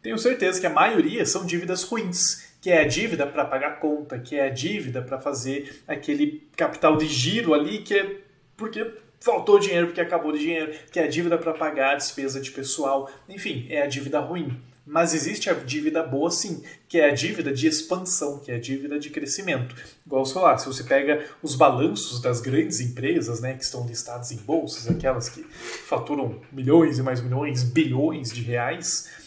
tenho 0.00 0.18
certeza 0.18 0.60
que 0.60 0.66
a 0.66 0.70
maioria 0.70 1.26
são 1.26 1.44
dívidas 1.44 1.82
ruins 1.82 2.43
que 2.64 2.70
é 2.70 2.80
a 2.80 2.88
dívida 2.88 3.26
para 3.26 3.44
pagar 3.44 3.78
conta, 3.78 4.18
que 4.18 4.36
é 4.36 4.46
a 4.46 4.48
dívida 4.48 5.02
para 5.02 5.20
fazer 5.20 5.82
aquele 5.86 6.48
capital 6.56 6.96
de 6.96 7.06
giro 7.06 7.52
ali, 7.52 7.80
que 7.80 7.92
é 7.92 8.20
porque 8.56 8.90
faltou 9.20 9.58
dinheiro, 9.58 9.88
porque 9.88 10.00
acabou 10.00 10.32
de 10.32 10.38
dinheiro, 10.38 10.72
que 10.90 10.98
é 10.98 11.04
a 11.04 11.06
dívida 11.06 11.36
para 11.36 11.52
pagar 11.52 11.92
a 11.92 11.96
despesa 11.96 12.40
de 12.40 12.50
pessoal, 12.50 13.10
enfim, 13.28 13.66
é 13.68 13.82
a 13.82 13.86
dívida 13.86 14.18
ruim. 14.18 14.58
Mas 14.86 15.12
existe 15.12 15.50
a 15.50 15.52
dívida 15.52 16.02
boa 16.02 16.30
sim, 16.30 16.62
que 16.88 16.98
é 16.98 17.10
a 17.10 17.14
dívida 17.14 17.52
de 17.52 17.66
expansão, 17.66 18.38
que 18.38 18.50
é 18.50 18.54
a 18.54 18.60
dívida 18.60 18.98
de 18.98 19.10
crescimento. 19.10 19.76
Igual 20.06 20.24
sei 20.24 20.40
lá, 20.40 20.56
se 20.56 20.64
você 20.64 20.84
pega 20.84 21.22
os 21.42 21.54
balanços 21.54 22.18
das 22.18 22.40
grandes 22.40 22.80
empresas, 22.80 23.42
né, 23.42 23.52
que 23.52 23.62
estão 23.62 23.86
listadas 23.86 24.32
em 24.32 24.38
bolsas, 24.38 24.88
aquelas 24.88 25.28
que 25.28 25.42
faturam 25.42 26.40
milhões 26.50 26.98
e 26.98 27.02
mais 27.02 27.20
milhões, 27.20 27.62
bilhões 27.62 28.32
de 28.32 28.40
reais, 28.40 29.22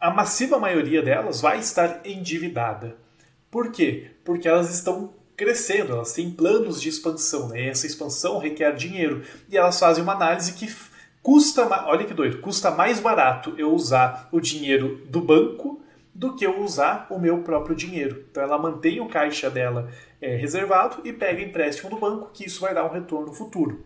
a 0.00 0.10
massiva 0.10 0.58
maioria 0.58 1.02
delas 1.02 1.40
vai 1.40 1.58
estar 1.58 2.00
endividada. 2.04 2.96
Por 3.50 3.70
quê? 3.70 4.12
Porque 4.24 4.48
elas 4.48 4.74
estão 4.74 5.12
crescendo, 5.36 5.92
elas 5.92 6.12
têm 6.12 6.30
planos 6.30 6.80
de 6.80 6.88
expansão, 6.88 7.48
né? 7.48 7.64
E 7.64 7.68
essa 7.68 7.86
expansão 7.86 8.38
requer 8.38 8.74
dinheiro. 8.74 9.22
E 9.48 9.58
elas 9.58 9.78
fazem 9.78 10.02
uma 10.02 10.14
análise 10.14 10.54
que 10.54 10.72
custa, 11.22 11.66
olha 11.86 12.04
que 12.04 12.14
doido, 12.14 12.40
custa 12.40 12.70
mais 12.70 12.98
barato 12.98 13.54
eu 13.58 13.74
usar 13.74 14.28
o 14.32 14.40
dinheiro 14.40 15.02
do 15.08 15.20
banco 15.20 15.82
do 16.14 16.34
que 16.34 16.44
eu 16.44 16.60
usar 16.60 17.06
o 17.10 17.18
meu 17.18 17.42
próprio 17.42 17.76
dinheiro. 17.76 18.24
Então 18.30 18.42
ela 18.42 18.58
mantém 18.58 19.00
o 19.00 19.08
caixa 19.08 19.50
dela 19.50 19.90
é, 20.20 20.36
reservado 20.36 21.06
e 21.06 21.12
pega 21.12 21.42
empréstimo 21.42 21.90
do 21.90 21.98
banco, 21.98 22.30
que 22.32 22.46
isso 22.46 22.60
vai 22.60 22.74
dar 22.74 22.84
um 22.84 22.92
retorno 22.92 23.32
futuro. 23.32 23.84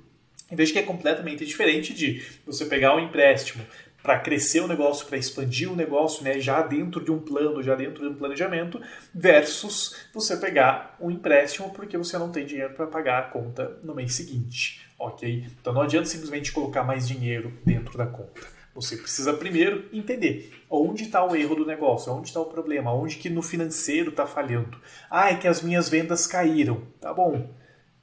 De 0.50 0.66
que 0.66 0.78
é 0.78 0.82
completamente 0.82 1.44
diferente 1.44 1.92
de 1.92 2.22
você 2.46 2.66
pegar 2.66 2.94
um 2.94 3.00
empréstimo, 3.00 3.64
para 4.04 4.20
crescer 4.20 4.60
o 4.60 4.68
negócio, 4.68 5.06
para 5.06 5.16
expandir 5.16 5.72
o 5.72 5.74
negócio, 5.74 6.22
né, 6.22 6.38
já 6.38 6.60
dentro 6.60 7.02
de 7.02 7.10
um 7.10 7.18
plano, 7.18 7.62
já 7.62 7.74
dentro 7.74 8.02
de 8.02 8.08
um 8.10 8.14
planejamento, 8.14 8.78
versus 9.14 9.96
você 10.12 10.36
pegar 10.36 10.94
um 11.00 11.10
empréstimo 11.10 11.70
porque 11.70 11.96
você 11.96 12.18
não 12.18 12.30
tem 12.30 12.44
dinheiro 12.44 12.74
para 12.74 12.86
pagar 12.86 13.18
a 13.18 13.22
conta 13.22 13.78
no 13.82 13.94
mês 13.94 14.12
seguinte, 14.12 14.86
ok? 14.98 15.46
Então 15.58 15.72
não 15.72 15.80
adianta 15.80 16.04
simplesmente 16.04 16.52
colocar 16.52 16.84
mais 16.84 17.08
dinheiro 17.08 17.50
dentro 17.64 17.96
da 17.96 18.04
conta. 18.04 18.42
Você 18.74 18.98
precisa 18.98 19.32
primeiro 19.32 19.88
entender 19.90 20.52
onde 20.68 21.04
está 21.04 21.24
o 21.24 21.34
erro 21.34 21.54
do 21.54 21.64
negócio, 21.64 22.12
onde 22.12 22.28
está 22.28 22.40
o 22.40 22.46
problema, 22.46 22.92
onde 22.92 23.16
que 23.16 23.30
no 23.30 23.40
financeiro 23.40 24.10
está 24.10 24.26
falhando. 24.26 24.78
Ah, 25.10 25.30
é 25.30 25.36
que 25.36 25.48
as 25.48 25.62
minhas 25.62 25.88
vendas 25.88 26.26
caíram. 26.26 26.82
Tá 27.00 27.14
bom. 27.14 27.54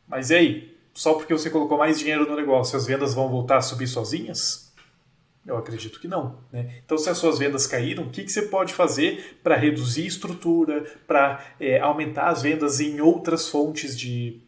Mas 0.07 0.31
e 0.31 0.35
aí? 0.35 0.77
Só 0.95 1.13
porque 1.13 1.31
você 1.31 1.51
colocou 1.51 1.77
mais 1.77 1.99
dinheiro 1.99 2.27
no 2.27 2.35
negócio, 2.35 2.75
as 2.75 2.87
vendas 2.87 3.13
vão 3.13 3.29
voltar 3.29 3.57
a 3.57 3.61
subir 3.61 3.87
sozinhas? 3.87 4.70
Eu 5.45 5.57
acredito 5.57 5.99
que 5.99 6.07
não. 6.07 6.39
Né? 6.51 6.81
Então, 6.85 6.97
se 6.97 7.09
as 7.09 7.17
suas 7.17 7.39
vendas 7.39 7.65
caíram, 7.65 8.03
o 8.03 8.09
que, 8.09 8.23
que 8.23 8.31
você 8.31 8.43
pode 8.43 8.73
fazer 8.73 9.39
para 9.41 9.55
reduzir 9.55 10.05
estrutura, 10.05 10.85
para 11.07 11.43
é, 11.59 11.79
aumentar 11.79 12.29
as 12.29 12.41
vendas 12.41 12.79
em 12.79 13.01
outras 13.01 13.49
fontes 13.49 13.97
de, 13.97 14.41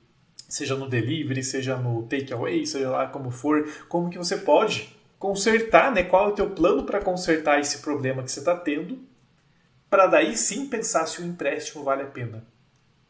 seja 0.47 0.75
no 0.75 0.87
delivery, 0.87 1.43
seja 1.43 1.75
no 1.77 2.03
takeaway, 2.03 2.65
seja 2.65 2.89
lá 2.89 3.07
como 3.07 3.31
for, 3.31 3.67
como 3.89 4.09
que 4.09 4.17
você 4.17 4.37
pode 4.37 4.95
consertar, 5.17 5.91
né? 5.91 6.03
Qual 6.03 6.29
é 6.29 6.31
o 6.31 6.35
teu 6.35 6.49
plano 6.51 6.83
para 6.83 7.01
consertar 7.01 7.59
esse 7.59 7.79
problema 7.79 8.21
que 8.21 8.31
você 8.31 8.39
está 8.39 8.55
tendo, 8.55 8.99
para 9.89 10.05
daí 10.05 10.37
sim 10.37 10.67
pensar 10.67 11.07
se 11.07 11.21
o 11.21 11.25
empréstimo 11.25 11.83
vale 11.83 12.03
a 12.03 12.07
pena. 12.07 12.45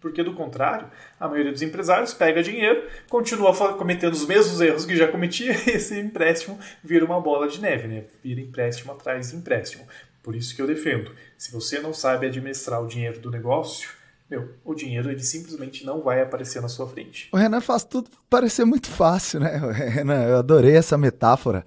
Porque, 0.04 0.22
do 0.22 0.34
contrário, 0.34 0.90
a 1.18 1.30
maioria 1.30 1.54
dos 1.54 1.62
empresários 1.62 2.14
pega 2.14 2.44
dinheiro, 2.44 2.90
continua 3.10 3.56
cometendo 3.78 4.12
os 4.12 4.26
mesmos 4.26 4.60
erros 4.60 4.86
que 4.86 4.98
já 4.98 5.08
cometia, 5.08 5.54
e 5.66 5.78
esse 5.78 5.98
empréstimo 5.98 6.60
vira 6.84 7.06
uma 7.06 7.22
bola 7.22 7.48
de 7.48 7.62
neve, 7.62 7.88
né? 7.88 8.04
Vira 8.22 8.42
empréstimo 8.42 8.92
atrás 8.92 9.32
de 9.32 9.38
empréstimo. 9.38 9.88
Por 10.22 10.36
isso 10.36 10.54
que 10.54 10.62
eu 10.62 10.68
defendo, 10.68 11.14
se 11.38 11.54
você 11.54 11.80
não 11.80 11.94
sabe 11.94 12.28
administrar 12.28 12.84
o 12.84 12.88
dinheiro 12.88 13.22
do 13.22 13.32
negócio, 13.32 13.92
meu, 14.30 14.50
o 14.66 14.76
dinheiro 14.76 15.10
ele 15.10 15.24
simplesmente 15.24 15.86
não 15.86 16.02
vai 16.02 16.22
aparecer 16.22 16.62
na 16.62 16.68
sua 16.68 16.86
frente. 16.86 17.30
O 17.32 17.38
Renan 17.38 17.62
faz 17.62 17.86
tudo 17.86 18.10
parecer 18.30 18.66
muito 18.66 18.90
fácil, 18.90 19.40
né? 19.40 19.56
Renan, 19.72 20.22
eu 20.26 20.38
adorei 20.38 20.76
essa 20.76 20.98
metáfora 20.98 21.66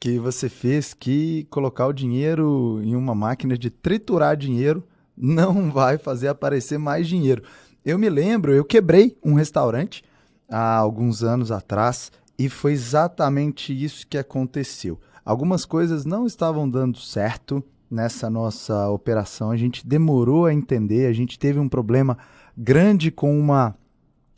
que 0.00 0.18
você 0.18 0.48
fez, 0.48 0.94
que 0.94 1.46
colocar 1.50 1.86
o 1.86 1.92
dinheiro 1.92 2.80
em 2.82 2.96
uma 2.96 3.14
máquina 3.14 3.56
de 3.58 3.68
triturar 3.68 4.34
dinheiro 4.34 4.82
não 5.16 5.70
vai 5.72 5.96
fazer 5.96 6.28
aparecer 6.28 6.78
mais 6.78 7.08
dinheiro. 7.08 7.42
Eu 7.86 8.00
me 8.00 8.10
lembro, 8.10 8.52
eu 8.52 8.64
quebrei 8.64 9.16
um 9.24 9.34
restaurante 9.34 10.02
há 10.50 10.76
alguns 10.76 11.22
anos 11.22 11.52
atrás 11.52 12.10
e 12.36 12.48
foi 12.48 12.72
exatamente 12.72 13.72
isso 13.72 14.04
que 14.08 14.18
aconteceu. 14.18 14.98
Algumas 15.24 15.64
coisas 15.64 16.04
não 16.04 16.26
estavam 16.26 16.68
dando 16.68 16.98
certo 16.98 17.62
nessa 17.88 18.28
nossa 18.28 18.88
operação, 18.88 19.52
a 19.52 19.56
gente 19.56 19.86
demorou 19.86 20.46
a 20.46 20.52
entender, 20.52 21.06
a 21.06 21.12
gente 21.12 21.38
teve 21.38 21.60
um 21.60 21.68
problema 21.68 22.18
grande 22.58 23.12
com 23.12 23.38
uma 23.38 23.76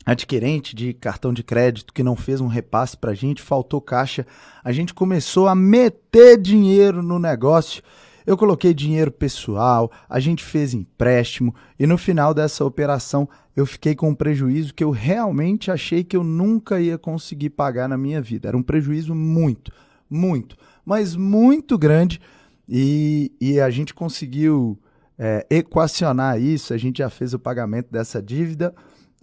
adquirente 0.05 0.75
de 0.75 0.93
cartão 0.93 1.33
de 1.33 1.41
crédito 1.41 1.91
que 1.91 2.03
não 2.03 2.15
fez 2.15 2.39
um 2.39 2.47
repasse 2.47 2.95
para 2.95 3.13
a 3.13 3.15
gente, 3.15 3.41
faltou 3.41 3.81
caixa, 3.81 4.27
a 4.63 4.71
gente 4.71 4.93
começou 4.93 5.47
a 5.47 5.55
meter 5.55 6.39
dinheiro 6.39 7.01
no 7.01 7.17
negócio 7.17 7.81
eu 8.29 8.37
coloquei 8.37 8.75
dinheiro 8.75 9.11
pessoal, 9.11 9.91
a 10.07 10.19
gente 10.19 10.43
fez 10.43 10.75
empréstimo 10.75 11.55
e 11.79 11.87
no 11.87 11.97
final 11.97 12.31
dessa 12.31 12.63
operação 12.63 13.27
eu 13.55 13.65
fiquei 13.65 13.95
com 13.95 14.09
um 14.09 14.13
prejuízo 14.13 14.71
que 14.71 14.83
eu 14.83 14.91
realmente 14.91 15.71
achei 15.71 16.03
que 16.03 16.15
eu 16.15 16.23
nunca 16.23 16.79
ia 16.79 16.95
conseguir 16.95 17.49
pagar 17.49 17.89
na 17.89 17.97
minha 17.97 18.21
vida. 18.21 18.47
Era 18.47 18.55
um 18.55 18.61
prejuízo 18.61 19.15
muito, 19.15 19.71
muito, 20.07 20.55
mas 20.85 21.15
muito 21.15 21.75
grande 21.75 22.21
e, 22.69 23.31
e 23.41 23.59
a 23.59 23.71
gente 23.71 23.95
conseguiu 23.95 24.77
é, 25.17 25.47
equacionar 25.49 26.39
isso. 26.39 26.71
A 26.71 26.77
gente 26.77 26.99
já 26.99 27.09
fez 27.09 27.33
o 27.33 27.39
pagamento 27.39 27.91
dessa 27.91 28.21
dívida 28.21 28.75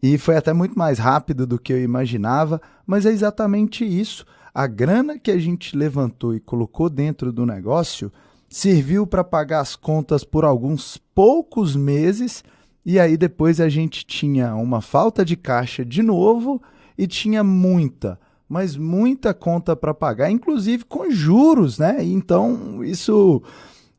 e 0.02 0.18
foi 0.18 0.36
até 0.36 0.52
muito 0.52 0.76
mais 0.76 0.98
rápido 0.98 1.46
do 1.46 1.60
que 1.60 1.72
eu 1.72 1.80
imaginava, 1.80 2.60
mas 2.84 3.06
é 3.06 3.10
exatamente 3.10 3.84
isso. 3.84 4.26
A 4.52 4.66
grana 4.66 5.16
que 5.16 5.30
a 5.30 5.38
gente 5.38 5.76
levantou 5.76 6.34
e 6.34 6.40
colocou 6.40 6.90
dentro 6.90 7.32
do 7.32 7.46
negócio 7.46 8.10
serviu 8.48 9.06
para 9.06 9.24
pagar 9.24 9.60
as 9.60 9.76
contas 9.76 10.24
por 10.24 10.44
alguns 10.44 10.98
poucos 11.14 11.74
meses 11.74 12.44
e 12.84 13.00
aí 13.00 13.16
depois 13.16 13.60
a 13.60 13.68
gente 13.68 14.06
tinha 14.06 14.54
uma 14.54 14.80
falta 14.80 15.24
de 15.24 15.36
caixa 15.36 15.84
de 15.84 16.02
novo 16.02 16.62
e 16.96 17.06
tinha 17.06 17.42
muita, 17.42 18.18
mas 18.48 18.76
muita 18.76 19.34
conta 19.34 19.74
para 19.74 19.92
pagar, 19.92 20.30
inclusive 20.30 20.84
com 20.84 21.10
juros, 21.10 21.78
né? 21.78 22.02
Então 22.04 22.84
isso 22.84 23.42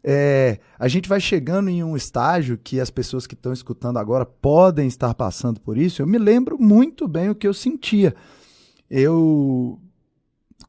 é, 0.01 0.59
a 0.79 0.87
gente 0.87 1.09
vai 1.09 1.19
chegando 1.19 1.69
em 1.69 1.83
um 1.83 1.97
estágio 1.97 2.57
que 2.57 2.79
as 2.79 2.89
pessoas 2.89 3.27
que 3.27 3.33
estão 3.33 3.51
escutando 3.51 3.99
agora 3.99 4.25
podem 4.25 4.87
estar 4.87 5.13
passando 5.13 5.59
por 5.59 5.77
isso. 5.77 6.01
Eu 6.01 6.07
me 6.07 6.17
lembro 6.17 6.57
muito 6.57 7.09
bem 7.09 7.29
o 7.29 7.35
que 7.35 7.45
eu 7.45 7.53
sentia. 7.53 8.15
Eu 8.89 9.77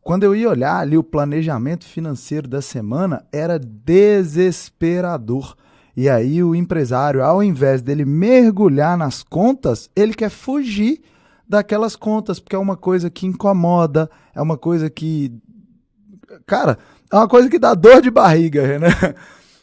quando 0.08 0.24
eu 0.24 0.34
ia 0.34 0.48
olhar 0.48 0.78
ali 0.78 0.96
o 0.96 1.04
planejamento 1.04 1.84
financeiro 1.84 2.48
da 2.48 2.62
semana, 2.62 3.26
era 3.30 3.58
desesperador. 3.58 5.54
E 5.94 6.08
aí 6.08 6.42
o 6.42 6.54
empresário, 6.54 7.22
ao 7.22 7.42
invés 7.42 7.82
dele 7.82 8.06
mergulhar 8.06 8.96
nas 8.96 9.22
contas, 9.22 9.90
ele 9.94 10.14
quer 10.14 10.30
fugir 10.30 11.02
daquelas 11.46 11.94
contas, 11.94 12.40
porque 12.40 12.56
é 12.56 12.58
uma 12.58 12.74
coisa 12.74 13.10
que 13.10 13.26
incomoda, 13.26 14.08
é 14.34 14.40
uma 14.40 14.56
coisa 14.56 14.88
que. 14.88 15.30
Cara, 16.46 16.78
é 17.12 17.14
uma 17.14 17.28
coisa 17.28 17.50
que 17.50 17.58
dá 17.58 17.74
dor 17.74 18.00
de 18.00 18.10
barriga, 18.10 18.78
né? 18.78 18.88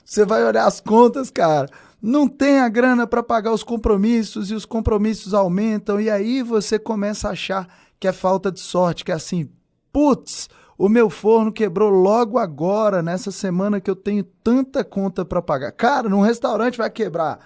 Você 0.06 0.26
vai 0.26 0.43
olhar 0.43 0.68
as 0.68 0.80
contas, 0.80 1.32
cara, 1.32 1.68
não 2.00 2.28
tem 2.28 2.60
a 2.60 2.70
grana 2.70 3.08
para 3.08 3.24
pagar 3.24 3.52
os 3.52 3.64
compromissos 3.64 4.52
e 4.52 4.54
os 4.54 4.64
compromissos 4.64 5.34
aumentam, 5.34 6.00
e 6.00 6.08
aí 6.08 6.43
você 6.43 6.78
começa 6.78 7.30
a 7.30 7.32
achar 7.32 7.68
que 8.00 8.08
é 8.08 8.12
falta 8.12 8.52
de 8.52 8.60
sorte, 8.60 9.04
que 9.04 9.12
é 9.12 9.16
assim, 9.16 9.50
Putz, 9.96 10.50
o 10.78 10.89
meu 10.89 11.10
forno 11.10 11.54
quebrou 11.54 11.89
logo 11.89 12.38
agora, 12.38 13.02
nessa 13.02 13.32
semana 13.32 13.80
que 13.80 13.89
eu 13.89 13.96
tenho 13.96 14.26
tanta 14.26 14.84
conta 14.84 15.24
para 15.24 15.41
pagar. 15.41 15.72
Cara, 15.72 16.10
num 16.10 16.20
restaurante 16.20 16.78
vai 16.78 16.89
quebrar. 16.89 17.39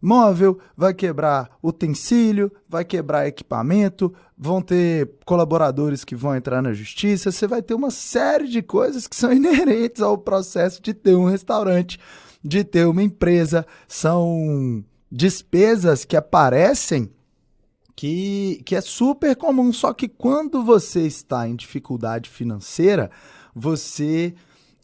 móvel, 0.00 0.58
vai 0.74 0.94
quebrar 0.94 1.50
utensílio, 1.62 2.50
vai 2.66 2.86
quebrar 2.86 3.26
equipamento, 3.26 4.14
vão 4.34 4.62
ter 4.62 5.10
colaboradores 5.26 6.02
que 6.02 6.16
vão 6.16 6.34
entrar 6.34 6.62
na 6.62 6.72
justiça, 6.72 7.30
você 7.30 7.46
vai 7.46 7.60
ter 7.60 7.74
uma 7.74 7.90
série 7.90 8.48
de 8.48 8.62
coisas 8.62 9.06
que 9.06 9.14
são 9.14 9.30
inerentes 9.36 10.00
ao 10.00 10.16
processo 10.16 10.80
de 10.80 10.94
ter 10.94 11.14
um 11.14 11.26
restaurante, 11.26 12.00
de 12.42 12.64
ter 12.64 12.86
uma 12.86 13.02
empresa, 13.02 13.66
são 13.86 14.82
despesas 15.12 16.06
que 16.06 16.16
aparecem 16.16 17.10
que, 18.00 18.62
que 18.64 18.74
é 18.74 18.80
super 18.80 19.36
comum, 19.36 19.70
só 19.74 19.92
que 19.92 20.08
quando 20.08 20.64
você 20.64 21.02
está 21.02 21.46
em 21.46 21.54
dificuldade 21.54 22.30
financeira, 22.30 23.10
você 23.54 24.34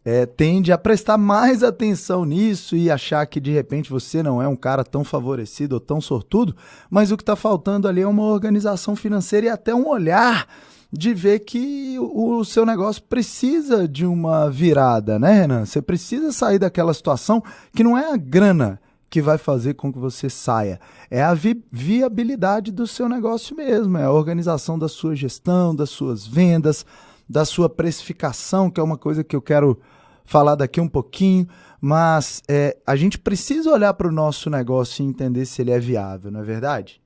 é, 0.04 0.26
tende 0.26 0.70
a 0.70 0.76
prestar 0.76 1.16
mais 1.16 1.62
atenção 1.62 2.26
nisso 2.26 2.76
e 2.76 2.90
achar 2.90 3.24
que 3.24 3.40
de 3.40 3.50
repente 3.50 3.88
você 3.88 4.22
não 4.22 4.42
é 4.42 4.46
um 4.46 4.54
cara 4.54 4.84
tão 4.84 5.02
favorecido 5.02 5.76
ou 5.76 5.80
tão 5.80 5.98
sortudo, 5.98 6.54
mas 6.90 7.10
o 7.10 7.16
que 7.16 7.22
está 7.22 7.34
faltando 7.34 7.88
ali 7.88 8.02
é 8.02 8.06
uma 8.06 8.24
organização 8.24 8.94
financeira 8.94 9.46
e 9.46 9.48
até 9.48 9.74
um 9.74 9.88
olhar 9.88 10.46
de 10.92 11.14
ver 11.14 11.38
que 11.38 11.96
o, 11.98 12.36
o 12.36 12.44
seu 12.44 12.66
negócio 12.66 13.02
precisa 13.02 13.88
de 13.88 14.04
uma 14.04 14.50
virada, 14.50 15.18
né, 15.18 15.40
Renan? 15.40 15.64
Você 15.64 15.80
precisa 15.80 16.32
sair 16.32 16.58
daquela 16.58 16.92
situação 16.92 17.42
que 17.74 17.82
não 17.82 17.96
é 17.96 18.12
a 18.12 18.16
grana 18.18 18.78
que 19.16 19.22
vai 19.22 19.38
fazer 19.38 19.72
com 19.72 19.90
que 19.90 19.98
você 19.98 20.28
saia. 20.28 20.78
É 21.10 21.22
a 21.22 21.32
vi 21.32 21.64
viabilidade 21.72 22.70
do 22.70 22.86
seu 22.86 23.08
negócio 23.08 23.56
mesmo, 23.56 23.96
é 23.96 24.04
a 24.04 24.12
organização 24.12 24.78
da 24.78 24.88
sua 24.88 25.16
gestão, 25.16 25.74
das 25.74 25.88
suas 25.88 26.26
vendas, 26.26 26.84
da 27.26 27.46
sua 27.46 27.66
precificação, 27.66 28.70
que 28.70 28.78
é 28.78 28.82
uma 28.82 28.98
coisa 28.98 29.24
que 29.24 29.34
eu 29.34 29.40
quero 29.40 29.80
falar 30.22 30.54
daqui 30.54 30.82
um 30.82 30.88
pouquinho, 30.88 31.48
mas 31.80 32.42
é, 32.46 32.76
a 32.86 32.94
gente 32.94 33.18
precisa 33.18 33.70
olhar 33.70 33.94
para 33.94 34.06
o 34.06 34.12
nosso 34.12 34.50
negócio 34.50 35.02
e 35.02 35.08
entender 35.08 35.46
se 35.46 35.62
ele 35.62 35.70
é 35.70 35.78
viável, 35.78 36.30
não 36.30 36.40
é 36.40 36.44
verdade? 36.44 37.00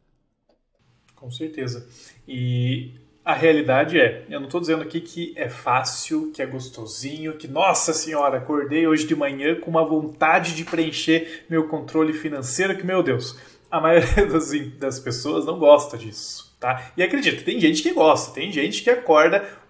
Com 1.14 1.30
certeza. 1.30 1.86
E 2.26 2.94
a 3.24 3.34
realidade 3.34 4.00
é, 4.00 4.24
eu 4.28 4.40
não 4.40 4.46
estou 4.46 4.60
dizendo 4.60 4.82
aqui 4.82 5.00
que 5.00 5.32
é 5.36 5.48
fácil, 5.48 6.30
que 6.32 6.40
é 6.40 6.46
gostosinho, 6.46 7.36
que, 7.36 7.46
nossa 7.46 7.92
senhora, 7.92 8.38
acordei 8.38 8.86
hoje 8.86 9.06
de 9.06 9.14
manhã 9.14 9.54
com 9.54 9.70
uma 9.70 9.84
vontade 9.84 10.54
de 10.54 10.64
preencher 10.64 11.44
meu 11.48 11.68
controle 11.68 12.12
financeiro, 12.12 12.76
que, 12.76 12.84
meu 12.84 13.02
Deus, 13.02 13.38
a 13.70 13.80
maioria 13.80 14.26
das, 14.30 14.50
das 14.78 14.98
pessoas 14.98 15.44
não 15.44 15.58
gosta 15.58 15.98
disso, 15.98 16.56
tá? 16.58 16.92
E 16.96 17.02
acredita, 17.02 17.42
tem 17.42 17.60
gente 17.60 17.82
que 17.82 17.92
gosta, 17.92 18.32
tem 18.32 18.50
gente 18.50 18.82
que 18.82 18.90
acorda 18.90 19.60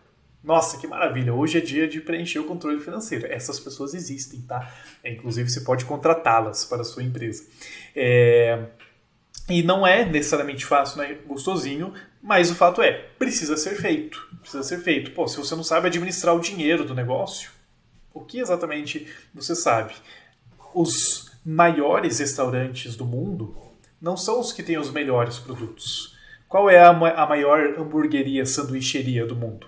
nossa, 0.42 0.78
que 0.78 0.86
maravilha! 0.86 1.34
Hoje 1.34 1.59
é 1.59 1.61
dia 1.61 1.86
de 1.86 2.01
preencher 2.01 2.38
o 2.38 2.44
controle 2.44 2.80
financeiro. 2.80 3.26
Essas 3.26 3.61
pessoas 3.61 3.92
existem, 3.92 4.40
tá? 4.40 4.72
É, 5.05 5.12
inclusive, 5.12 5.51
você 5.51 5.61
pode 5.61 5.84
contratá-las 5.84 6.64
para 6.64 6.80
a 6.80 6.84
sua 6.84 7.03
empresa. 7.03 7.44
É... 7.94 8.59
E 9.51 9.62
não 9.62 9.86
é 9.86 10.05
necessariamente 10.05 10.64
fácil, 10.64 10.98
não 10.98 11.05
é 11.05 11.14
gostosinho, 11.14 11.92
mas 12.22 12.51
o 12.51 12.55
fato 12.55 12.80
é, 12.80 12.92
precisa 13.18 13.57
ser 13.57 13.74
feito. 13.76 14.28
Precisa 14.40 14.62
ser 14.62 14.78
feito. 14.78 15.11
Pô, 15.11 15.26
se 15.26 15.36
você 15.36 15.55
não 15.57 15.64
sabe 15.64 15.88
administrar 15.88 16.34
o 16.34 16.40
dinheiro 16.40 16.84
do 16.84 16.94
negócio, 16.94 17.51
o 18.14 18.20
que 18.20 18.38
exatamente 18.38 19.07
você 19.34 19.55
sabe? 19.55 19.94
Os 20.74 21.30
maiores 21.44 22.18
restaurantes 22.18 22.94
do 22.94 23.05
mundo 23.05 23.57
não 24.01 24.16
são 24.16 24.40
os 24.40 24.53
que 24.53 24.62
têm 24.62 24.78
os 24.78 24.90
melhores 24.90 25.38
produtos. 25.38 26.16
Qual 26.48 26.68
é 26.68 26.78
a, 26.80 26.90
a 26.90 27.26
maior 27.26 27.78
hamburgueria, 27.78 28.44
sanduicheria 28.46 29.26
do 29.26 29.36
mundo? 29.36 29.66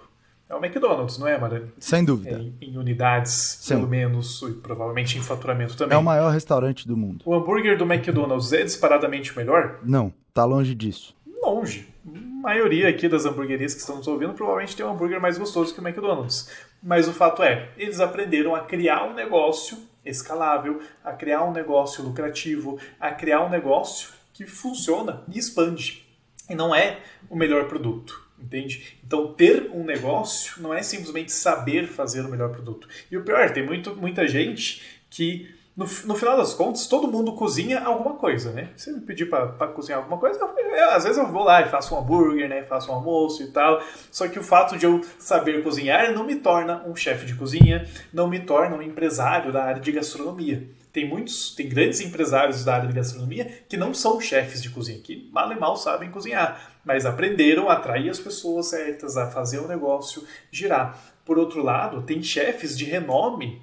É 0.52 0.54
o 0.54 0.62
McDonald's, 0.62 1.16
não 1.16 1.26
é, 1.26 1.38
Marani? 1.38 1.72
Sem 1.78 2.04
dúvida. 2.04 2.38
Em, 2.38 2.54
em 2.60 2.76
unidades, 2.76 3.56
Sim. 3.62 3.76
pelo 3.76 3.88
menos, 3.88 4.42
e 4.42 4.52
provavelmente 4.52 5.16
em 5.16 5.22
faturamento 5.22 5.74
também. 5.74 5.96
É 5.96 5.98
o 5.98 6.04
maior 6.04 6.30
restaurante 6.30 6.86
do 6.86 6.94
mundo. 6.94 7.22
O 7.24 7.34
hambúrguer 7.34 7.78
do 7.78 7.90
McDonald's 7.90 8.52
é 8.52 8.62
disparadamente 8.62 9.32
o 9.32 9.36
melhor? 9.36 9.78
Não, 9.82 10.12
tá 10.34 10.44
longe 10.44 10.74
disso. 10.74 11.16
Longe. 11.42 11.88
A 12.06 12.42
maioria 12.42 12.86
aqui 12.90 13.08
das 13.08 13.24
hamburguerias 13.24 13.72
que 13.72 13.80
estão 13.80 13.96
nos 13.96 14.06
ouvindo 14.06 14.34
provavelmente 14.34 14.76
tem 14.76 14.84
um 14.84 14.90
hambúrguer 14.90 15.18
mais 15.18 15.38
gostoso 15.38 15.72
que 15.72 15.80
o 15.80 15.88
McDonald's. 15.88 16.50
Mas 16.82 17.08
o 17.08 17.14
fato 17.14 17.42
é, 17.42 17.70
eles 17.78 17.98
aprenderam 17.98 18.54
a 18.54 18.60
criar 18.60 19.04
um 19.04 19.14
negócio 19.14 19.78
escalável, 20.04 20.82
a 21.02 21.12
criar 21.12 21.44
um 21.44 21.52
negócio 21.52 22.04
lucrativo, 22.04 22.78
a 23.00 23.10
criar 23.10 23.42
um 23.42 23.48
negócio 23.48 24.10
que 24.34 24.44
funciona 24.44 25.22
e 25.32 25.38
expande. 25.38 26.06
E 26.50 26.54
não 26.54 26.74
é 26.74 26.98
o 27.30 27.36
melhor 27.36 27.68
produto 27.68 28.21
Entende? 28.42 28.98
Então, 29.06 29.32
ter 29.32 29.70
um 29.72 29.84
negócio 29.84 30.60
não 30.60 30.74
é 30.74 30.82
simplesmente 30.82 31.30
saber 31.30 31.86
fazer 31.86 32.22
o 32.22 32.28
melhor 32.28 32.50
produto. 32.50 32.88
E 33.10 33.16
o 33.16 33.22
pior, 33.22 33.50
tem 33.50 33.64
muito, 33.64 33.94
muita 33.94 34.26
gente 34.26 34.82
que, 35.08 35.48
no, 35.76 35.84
no 35.84 36.16
final 36.16 36.36
das 36.36 36.52
contas, 36.52 36.86
todo 36.88 37.06
mundo 37.06 37.34
cozinha 37.34 37.80
alguma 37.80 38.14
coisa, 38.16 38.50
né? 38.50 38.70
Se 38.76 38.92
me 38.92 39.00
pedir 39.00 39.26
para 39.26 39.68
cozinhar 39.68 40.00
alguma 40.00 40.18
coisa, 40.18 40.40
eu, 40.40 40.76
eu, 40.76 40.90
às 40.90 41.04
vezes 41.04 41.18
eu 41.18 41.28
vou 41.28 41.44
lá 41.44 41.62
e 41.62 41.68
faço 41.68 41.94
um 41.94 41.98
hambúrguer, 41.98 42.48
né? 42.48 42.64
Faço 42.64 42.90
um 42.90 42.94
almoço 42.96 43.44
e 43.44 43.46
tal. 43.46 43.80
Só 44.10 44.26
que 44.26 44.38
o 44.38 44.42
fato 44.42 44.76
de 44.76 44.84
eu 44.84 45.00
saber 45.18 45.62
cozinhar 45.62 46.12
não 46.12 46.24
me 46.24 46.36
torna 46.36 46.82
um 46.84 46.96
chefe 46.96 47.24
de 47.24 47.34
cozinha, 47.34 47.88
não 48.12 48.26
me 48.26 48.40
torna 48.40 48.76
um 48.76 48.82
empresário 48.82 49.52
da 49.52 49.62
área 49.62 49.80
de 49.80 49.92
gastronomia 49.92 50.68
tem 50.92 51.08
muitos, 51.08 51.54
tem 51.54 51.68
grandes 51.68 52.00
empresários 52.00 52.64
da 52.64 52.74
área 52.74 52.86
de 52.86 52.92
gastronomia 52.92 53.64
que 53.66 53.78
não 53.78 53.94
são 53.94 54.20
chefes 54.20 54.62
de 54.62 54.68
cozinha, 54.68 55.00
que 55.00 55.28
mal 55.32 55.50
e 55.50 55.58
mal 55.58 55.74
sabem 55.76 56.10
cozinhar, 56.10 56.71
mas 56.84 57.06
aprenderam 57.06 57.68
a 57.68 57.74
atrair 57.74 58.10
as 58.10 58.18
pessoas 58.18 58.66
certas, 58.66 59.16
a 59.16 59.30
fazer 59.30 59.58
o 59.58 59.68
negócio 59.68 60.26
girar. 60.50 60.98
Por 61.24 61.38
outro 61.38 61.62
lado, 61.62 62.02
tem 62.02 62.22
chefes 62.22 62.76
de 62.76 62.84
renome 62.84 63.62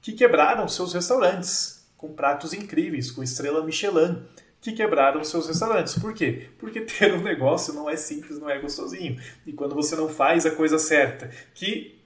que 0.00 0.12
quebraram 0.12 0.68
seus 0.68 0.92
restaurantes 0.92 1.78
com 1.96 2.12
pratos 2.12 2.52
incríveis, 2.52 3.10
com 3.10 3.22
estrela 3.22 3.64
Michelin, 3.64 4.22
que 4.60 4.72
quebraram 4.72 5.22
seus 5.24 5.48
restaurantes. 5.48 5.98
Por 5.98 6.14
quê? 6.14 6.48
Porque 6.58 6.80
ter 6.86 7.12
um 7.12 7.22
negócio 7.22 7.74
não 7.74 7.90
é 7.90 7.96
simples, 7.96 8.38
não 8.38 8.48
é 8.48 8.58
gostosinho. 8.58 9.20
E 9.46 9.52
quando 9.52 9.74
você 9.74 9.96
não 9.96 10.08
faz 10.08 10.46
a 10.46 10.50
coisa 10.50 10.78
certa, 10.78 11.30
que 11.54 11.98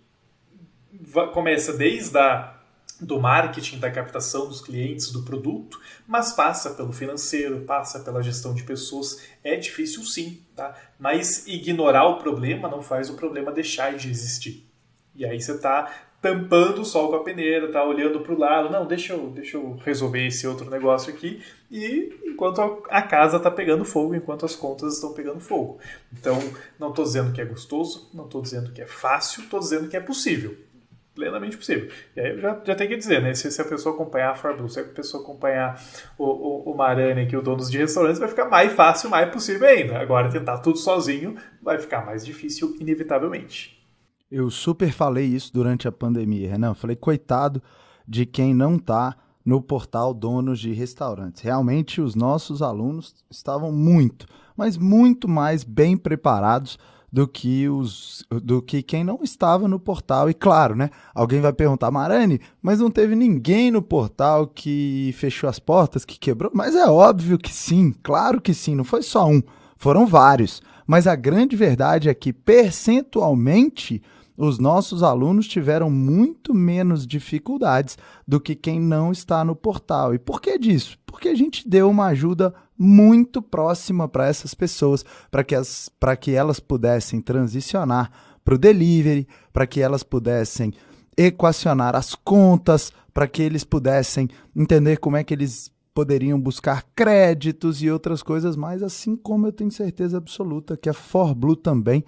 começa 1.32 1.72
desde 1.72 2.16
a 2.18 2.61
do 3.04 3.20
marketing, 3.20 3.78
da 3.78 3.90
captação 3.90 4.48
dos 4.48 4.60
clientes, 4.60 5.10
do 5.10 5.22
produto, 5.22 5.80
mas 6.06 6.32
passa 6.32 6.70
pelo 6.70 6.92
financeiro, 6.92 7.60
passa 7.60 8.00
pela 8.00 8.22
gestão 8.22 8.54
de 8.54 8.62
pessoas. 8.62 9.22
É 9.42 9.56
difícil 9.56 10.02
sim, 10.04 10.42
tá? 10.54 10.74
Mas 10.98 11.46
ignorar 11.46 12.06
o 12.06 12.18
problema 12.18 12.68
não 12.68 12.82
faz 12.82 13.10
o 13.10 13.14
problema 13.14 13.52
deixar 13.52 13.96
de 13.96 14.10
existir. 14.10 14.66
E 15.14 15.24
aí 15.24 15.40
você 15.40 15.52
está 15.52 15.92
tampando 16.20 16.82
o 16.82 16.84
sol 16.84 17.10
com 17.10 17.16
a 17.16 17.24
peneira, 17.24 17.72
tá 17.72 17.84
olhando 17.84 18.20
para 18.20 18.32
o 18.32 18.38
lado, 18.38 18.70
não, 18.70 18.86
deixa 18.86 19.12
eu, 19.12 19.28
deixa 19.30 19.56
eu 19.56 19.76
resolver 19.84 20.24
esse 20.24 20.46
outro 20.46 20.70
negócio 20.70 21.12
aqui, 21.12 21.42
e 21.68 22.16
enquanto 22.24 22.60
a 22.88 23.02
casa 23.02 23.38
está 23.38 23.50
pegando 23.50 23.84
fogo, 23.84 24.14
enquanto 24.14 24.46
as 24.46 24.54
contas 24.54 24.94
estão 24.94 25.12
pegando 25.12 25.40
fogo. 25.40 25.80
Então, 26.12 26.38
não 26.78 26.90
estou 26.90 27.04
dizendo 27.04 27.32
que 27.32 27.40
é 27.40 27.44
gostoso, 27.44 28.08
não 28.14 28.26
estou 28.26 28.40
dizendo 28.40 28.70
que 28.70 28.80
é 28.80 28.86
fácil, 28.86 29.42
estou 29.42 29.58
dizendo 29.58 29.88
que 29.88 29.96
é 29.96 30.00
possível 30.00 30.56
plenamente 31.14 31.56
possível. 31.56 31.88
E 32.16 32.20
aí 32.20 32.30
eu 32.30 32.38
já, 32.40 32.60
já 32.64 32.74
tenho 32.74 32.90
que 32.90 32.96
dizer, 32.96 33.22
né? 33.22 33.34
Se, 33.34 33.50
se 33.50 33.60
a 33.60 33.64
pessoa 33.64 33.94
acompanhar 33.94 34.30
a 34.30 34.34
Farblue, 34.34 34.68
se 34.68 34.80
a 34.80 34.84
pessoa 34.84 35.22
acompanhar 35.22 35.80
o, 36.18 36.24
o, 36.24 36.72
o 36.72 36.76
Marani 36.76 37.22
aqui, 37.22 37.36
o 37.36 37.42
dono 37.42 37.64
de 37.64 37.78
restaurantes, 37.78 38.18
vai 38.18 38.28
ficar 38.28 38.48
mais 38.48 38.72
fácil, 38.72 39.10
mais 39.10 39.30
possível 39.30 39.68
ainda. 39.68 39.98
Agora, 39.98 40.30
tentar 40.30 40.58
tudo 40.58 40.78
sozinho 40.78 41.36
vai 41.62 41.78
ficar 41.78 42.04
mais 42.04 42.24
difícil, 42.24 42.76
inevitavelmente. 42.80 43.80
Eu 44.30 44.50
super 44.50 44.90
falei 44.90 45.26
isso 45.26 45.52
durante 45.52 45.86
a 45.86 45.92
pandemia, 45.92 46.50
Renan. 46.50 46.74
Falei, 46.74 46.96
coitado 46.96 47.62
de 48.08 48.24
quem 48.24 48.54
não 48.54 48.76
está 48.76 49.14
no 49.44 49.60
portal 49.60 50.14
Donos 50.14 50.58
de 50.58 50.72
Restaurantes. 50.72 51.42
Realmente, 51.42 52.00
os 52.00 52.14
nossos 52.14 52.62
alunos 52.62 53.14
estavam 53.30 53.70
muito, 53.70 54.26
mas 54.56 54.76
muito 54.78 55.28
mais 55.28 55.64
bem 55.64 55.96
preparados 55.96 56.78
do 57.12 57.28
que 57.28 57.68
os 57.68 58.24
do 58.42 58.62
que 58.62 58.82
quem 58.82 59.04
não 59.04 59.20
estava 59.22 59.68
no 59.68 59.78
portal. 59.78 60.30
E 60.30 60.34
claro, 60.34 60.74
né? 60.74 60.88
Alguém 61.14 61.40
vai 61.40 61.52
perguntar, 61.52 61.90
Marani, 61.90 62.40
mas 62.62 62.80
não 62.80 62.90
teve 62.90 63.14
ninguém 63.14 63.70
no 63.70 63.82
portal 63.82 64.46
que 64.46 65.14
fechou 65.18 65.50
as 65.50 65.58
portas, 65.58 66.04
que 66.04 66.18
quebrou? 66.18 66.50
Mas 66.54 66.74
é 66.74 66.86
óbvio 66.88 67.36
que 67.36 67.52
sim, 67.52 67.94
claro 68.02 68.40
que 68.40 68.54
sim, 68.54 68.74
não 68.74 68.84
foi 68.84 69.02
só 69.02 69.28
um, 69.28 69.42
foram 69.76 70.06
vários. 70.06 70.62
Mas 70.86 71.06
a 71.06 71.14
grande 71.14 71.54
verdade 71.54 72.08
é 72.08 72.14
que 72.14 72.32
percentualmente 72.32 74.02
os 74.36 74.58
nossos 74.58 75.02
alunos 75.02 75.46
tiveram 75.46 75.90
muito 75.90 76.54
menos 76.54 77.06
dificuldades 77.06 77.98
do 78.26 78.40
que 78.40 78.54
quem 78.54 78.80
não 78.80 79.12
está 79.12 79.44
no 79.44 79.54
portal. 79.54 80.14
E 80.14 80.18
por 80.18 80.40
que 80.40 80.58
disso? 80.58 80.98
Porque 81.06 81.28
a 81.28 81.34
gente 81.34 81.68
deu 81.68 81.90
uma 81.90 82.06
ajuda 82.06 82.54
muito 82.82 83.40
próxima 83.40 84.08
para 84.08 84.26
essas 84.26 84.54
pessoas, 84.54 85.04
para 85.30 85.44
que, 85.44 85.54
as, 85.54 85.90
que 86.20 86.32
elas 86.32 86.58
pudessem 86.60 87.20
transicionar 87.20 88.10
para 88.44 88.54
o 88.54 88.58
delivery, 88.58 89.26
para 89.52 89.66
que 89.66 89.80
elas 89.80 90.02
pudessem 90.02 90.72
equacionar 91.16 91.94
as 91.94 92.14
contas, 92.14 92.92
para 93.14 93.28
que 93.28 93.42
eles 93.42 93.64
pudessem 93.64 94.28
entender 94.56 94.96
como 94.98 95.16
é 95.16 95.24
que 95.24 95.34
eles 95.34 95.70
poderiam 95.94 96.40
buscar 96.40 96.84
créditos 96.94 97.82
e 97.82 97.90
outras 97.90 98.22
coisas 98.22 98.56
mais, 98.56 98.82
assim 98.82 99.14
como 99.14 99.46
eu 99.46 99.52
tenho 99.52 99.70
certeza 99.70 100.16
absoluta 100.16 100.76
que 100.76 100.88
a 100.88 100.94
ForBlue 100.94 101.56
também 101.56 102.04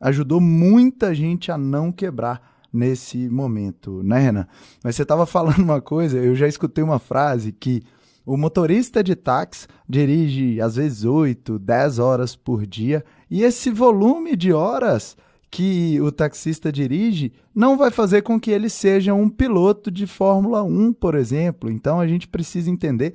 ajudou 0.00 0.40
muita 0.40 1.14
gente 1.14 1.50
a 1.50 1.56
não 1.56 1.90
quebrar 1.92 2.58
nesse 2.72 3.28
momento, 3.28 4.02
né, 4.02 4.18
Renan? 4.18 4.46
Mas 4.82 4.96
você 4.96 5.02
estava 5.02 5.24
falando 5.24 5.62
uma 5.62 5.80
coisa, 5.80 6.18
eu 6.18 6.34
já 6.34 6.46
escutei 6.46 6.82
uma 6.82 6.98
frase 6.98 7.52
que 7.52 7.82
O 8.28 8.36
motorista 8.36 9.02
de 9.02 9.16
táxi 9.16 9.66
dirige 9.88 10.60
às 10.60 10.76
vezes 10.76 11.02
8, 11.02 11.58
10 11.58 11.98
horas 11.98 12.36
por 12.36 12.66
dia 12.66 13.02
e 13.30 13.42
esse 13.42 13.70
volume 13.70 14.36
de 14.36 14.52
horas 14.52 15.16
que 15.50 15.98
o 16.02 16.12
taxista 16.12 16.70
dirige 16.70 17.32
não 17.54 17.78
vai 17.78 17.90
fazer 17.90 18.20
com 18.20 18.38
que 18.38 18.50
ele 18.50 18.68
seja 18.68 19.14
um 19.14 19.30
piloto 19.30 19.90
de 19.90 20.06
Fórmula 20.06 20.62
1, 20.62 20.92
por 20.92 21.14
exemplo. 21.14 21.70
Então 21.70 21.98
a 21.98 22.06
gente 22.06 22.28
precisa 22.28 22.68
entender 22.68 23.14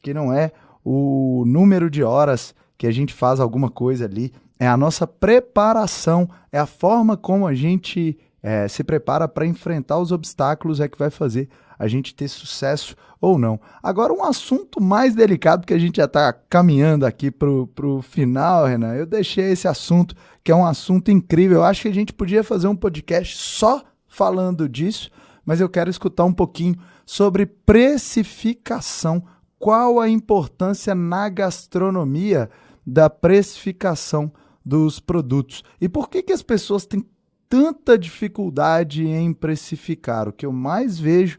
que 0.00 0.14
não 0.14 0.32
é 0.32 0.50
o 0.82 1.44
número 1.46 1.90
de 1.90 2.02
horas 2.02 2.54
que 2.78 2.86
a 2.86 2.90
gente 2.90 3.12
faz 3.12 3.40
alguma 3.40 3.68
coisa 3.68 4.06
ali, 4.06 4.32
é 4.58 4.66
a 4.66 4.78
nossa 4.78 5.06
preparação, 5.06 6.26
é 6.50 6.58
a 6.58 6.64
forma 6.64 7.18
como 7.18 7.46
a 7.46 7.52
gente 7.52 8.16
é, 8.42 8.66
se 8.66 8.82
prepara 8.82 9.28
para 9.28 9.44
enfrentar 9.44 9.98
os 9.98 10.10
obstáculos 10.10 10.80
é 10.80 10.88
que 10.88 10.98
vai 10.98 11.10
fazer 11.10 11.50
a 11.78 11.88
gente 11.88 12.14
ter 12.14 12.28
sucesso 12.28 12.96
ou 13.20 13.38
não. 13.38 13.60
Agora, 13.82 14.12
um 14.12 14.22
assunto 14.24 14.82
mais 14.82 15.14
delicado, 15.14 15.66
que 15.66 15.74
a 15.74 15.78
gente 15.78 15.96
já 15.96 16.04
está 16.04 16.32
caminhando 16.32 17.06
aqui 17.06 17.30
para 17.30 17.48
o 17.48 18.02
final, 18.02 18.66
Renan, 18.66 18.94
eu 18.94 19.06
deixei 19.06 19.52
esse 19.52 19.66
assunto, 19.66 20.14
que 20.42 20.52
é 20.52 20.54
um 20.54 20.66
assunto 20.66 21.10
incrível. 21.10 21.58
Eu 21.58 21.64
acho 21.64 21.82
que 21.82 21.88
a 21.88 21.94
gente 21.94 22.12
podia 22.12 22.44
fazer 22.44 22.68
um 22.68 22.76
podcast 22.76 23.36
só 23.36 23.82
falando 24.06 24.68
disso, 24.68 25.10
mas 25.44 25.60
eu 25.60 25.68
quero 25.68 25.90
escutar 25.90 26.24
um 26.24 26.32
pouquinho 26.32 26.76
sobre 27.06 27.46
precificação. 27.46 29.24
Qual 29.58 29.98
a 29.98 30.08
importância 30.08 30.94
na 30.94 31.28
gastronomia 31.28 32.50
da 32.86 33.08
precificação 33.08 34.30
dos 34.64 35.00
produtos? 35.00 35.62
E 35.80 35.88
por 35.88 36.08
que, 36.08 36.22
que 36.22 36.32
as 36.32 36.42
pessoas 36.42 36.84
têm 36.84 37.04
tanta 37.48 37.96
dificuldade 37.96 39.06
em 39.06 39.32
precificar? 39.32 40.28
O 40.28 40.32
que 40.32 40.44
eu 40.44 40.52
mais 40.52 40.98
vejo 40.98 41.38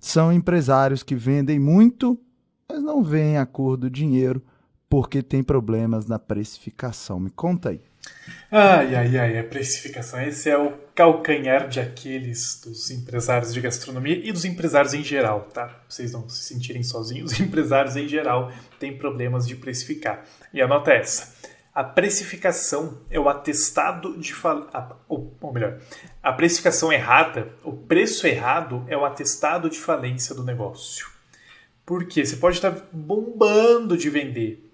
são 0.00 0.32
empresários 0.32 1.02
que 1.02 1.14
vendem 1.14 1.58
muito, 1.58 2.18
mas 2.66 2.82
não 2.82 3.02
veem 3.02 3.36
a 3.36 3.44
cor 3.44 3.76
do 3.76 3.90
dinheiro 3.90 4.42
porque 4.88 5.22
tem 5.22 5.42
problemas 5.42 6.06
na 6.06 6.18
precificação. 6.18 7.20
Me 7.20 7.30
conta 7.30 7.68
aí. 7.68 7.80
Ai, 8.50 8.96
ai, 8.96 9.18
ai, 9.18 9.38
a 9.38 9.44
precificação. 9.44 10.20
Esse 10.20 10.50
é 10.50 10.58
o 10.58 10.72
calcanhar 10.94 11.68
de 11.68 11.78
Aquiles 11.78 12.60
dos 12.64 12.90
empresários 12.90 13.54
de 13.54 13.60
gastronomia 13.60 14.20
e 14.26 14.32
dos 14.32 14.44
empresários 14.44 14.92
em 14.94 15.04
geral, 15.04 15.42
tá? 15.52 15.82
Vocês 15.88 16.12
não 16.12 16.28
se 16.28 16.42
sentirem 16.42 16.82
sozinhos, 16.82 17.32
os 17.32 17.38
empresários 17.40 17.94
em 17.94 18.08
geral 18.08 18.50
têm 18.80 18.96
problemas 18.96 19.46
de 19.46 19.54
precificar. 19.54 20.24
E 20.52 20.60
a 20.60 20.66
nota 20.66 20.90
é 20.90 20.98
essa. 20.98 21.32
A 21.72 21.84
precificação 21.84 23.00
é 23.08 23.18
o 23.18 23.28
atestado 23.28 24.18
de 24.18 24.34
falência. 24.34 24.96
Ou, 25.08 25.36
ou 25.40 25.52
melhor, 25.52 25.80
a 26.22 26.32
precificação 26.32 26.92
errada, 26.92 27.52
o 27.62 27.72
preço 27.72 28.26
errado 28.26 28.84
é 28.88 28.96
o 28.96 29.04
atestado 29.04 29.70
de 29.70 29.78
falência 29.78 30.34
do 30.34 30.42
negócio. 30.42 31.08
Por 31.86 32.04
quê? 32.06 32.24
Você 32.24 32.36
pode 32.36 32.56
estar 32.56 32.72
bombando 32.92 33.96
de 33.96 34.10
vender, 34.10 34.68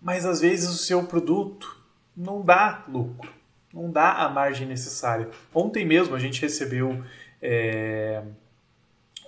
mas 0.00 0.24
às 0.24 0.40
vezes 0.40 0.70
o 0.70 0.76
seu 0.76 1.04
produto 1.04 1.78
não 2.16 2.42
dá 2.42 2.84
lucro, 2.88 3.30
não 3.72 3.90
dá 3.90 4.12
a 4.12 4.28
margem 4.28 4.66
necessária. 4.66 5.28
Ontem 5.54 5.84
mesmo 5.84 6.14
a 6.14 6.18
gente 6.18 6.40
recebeu 6.40 7.02
é, 7.40 8.22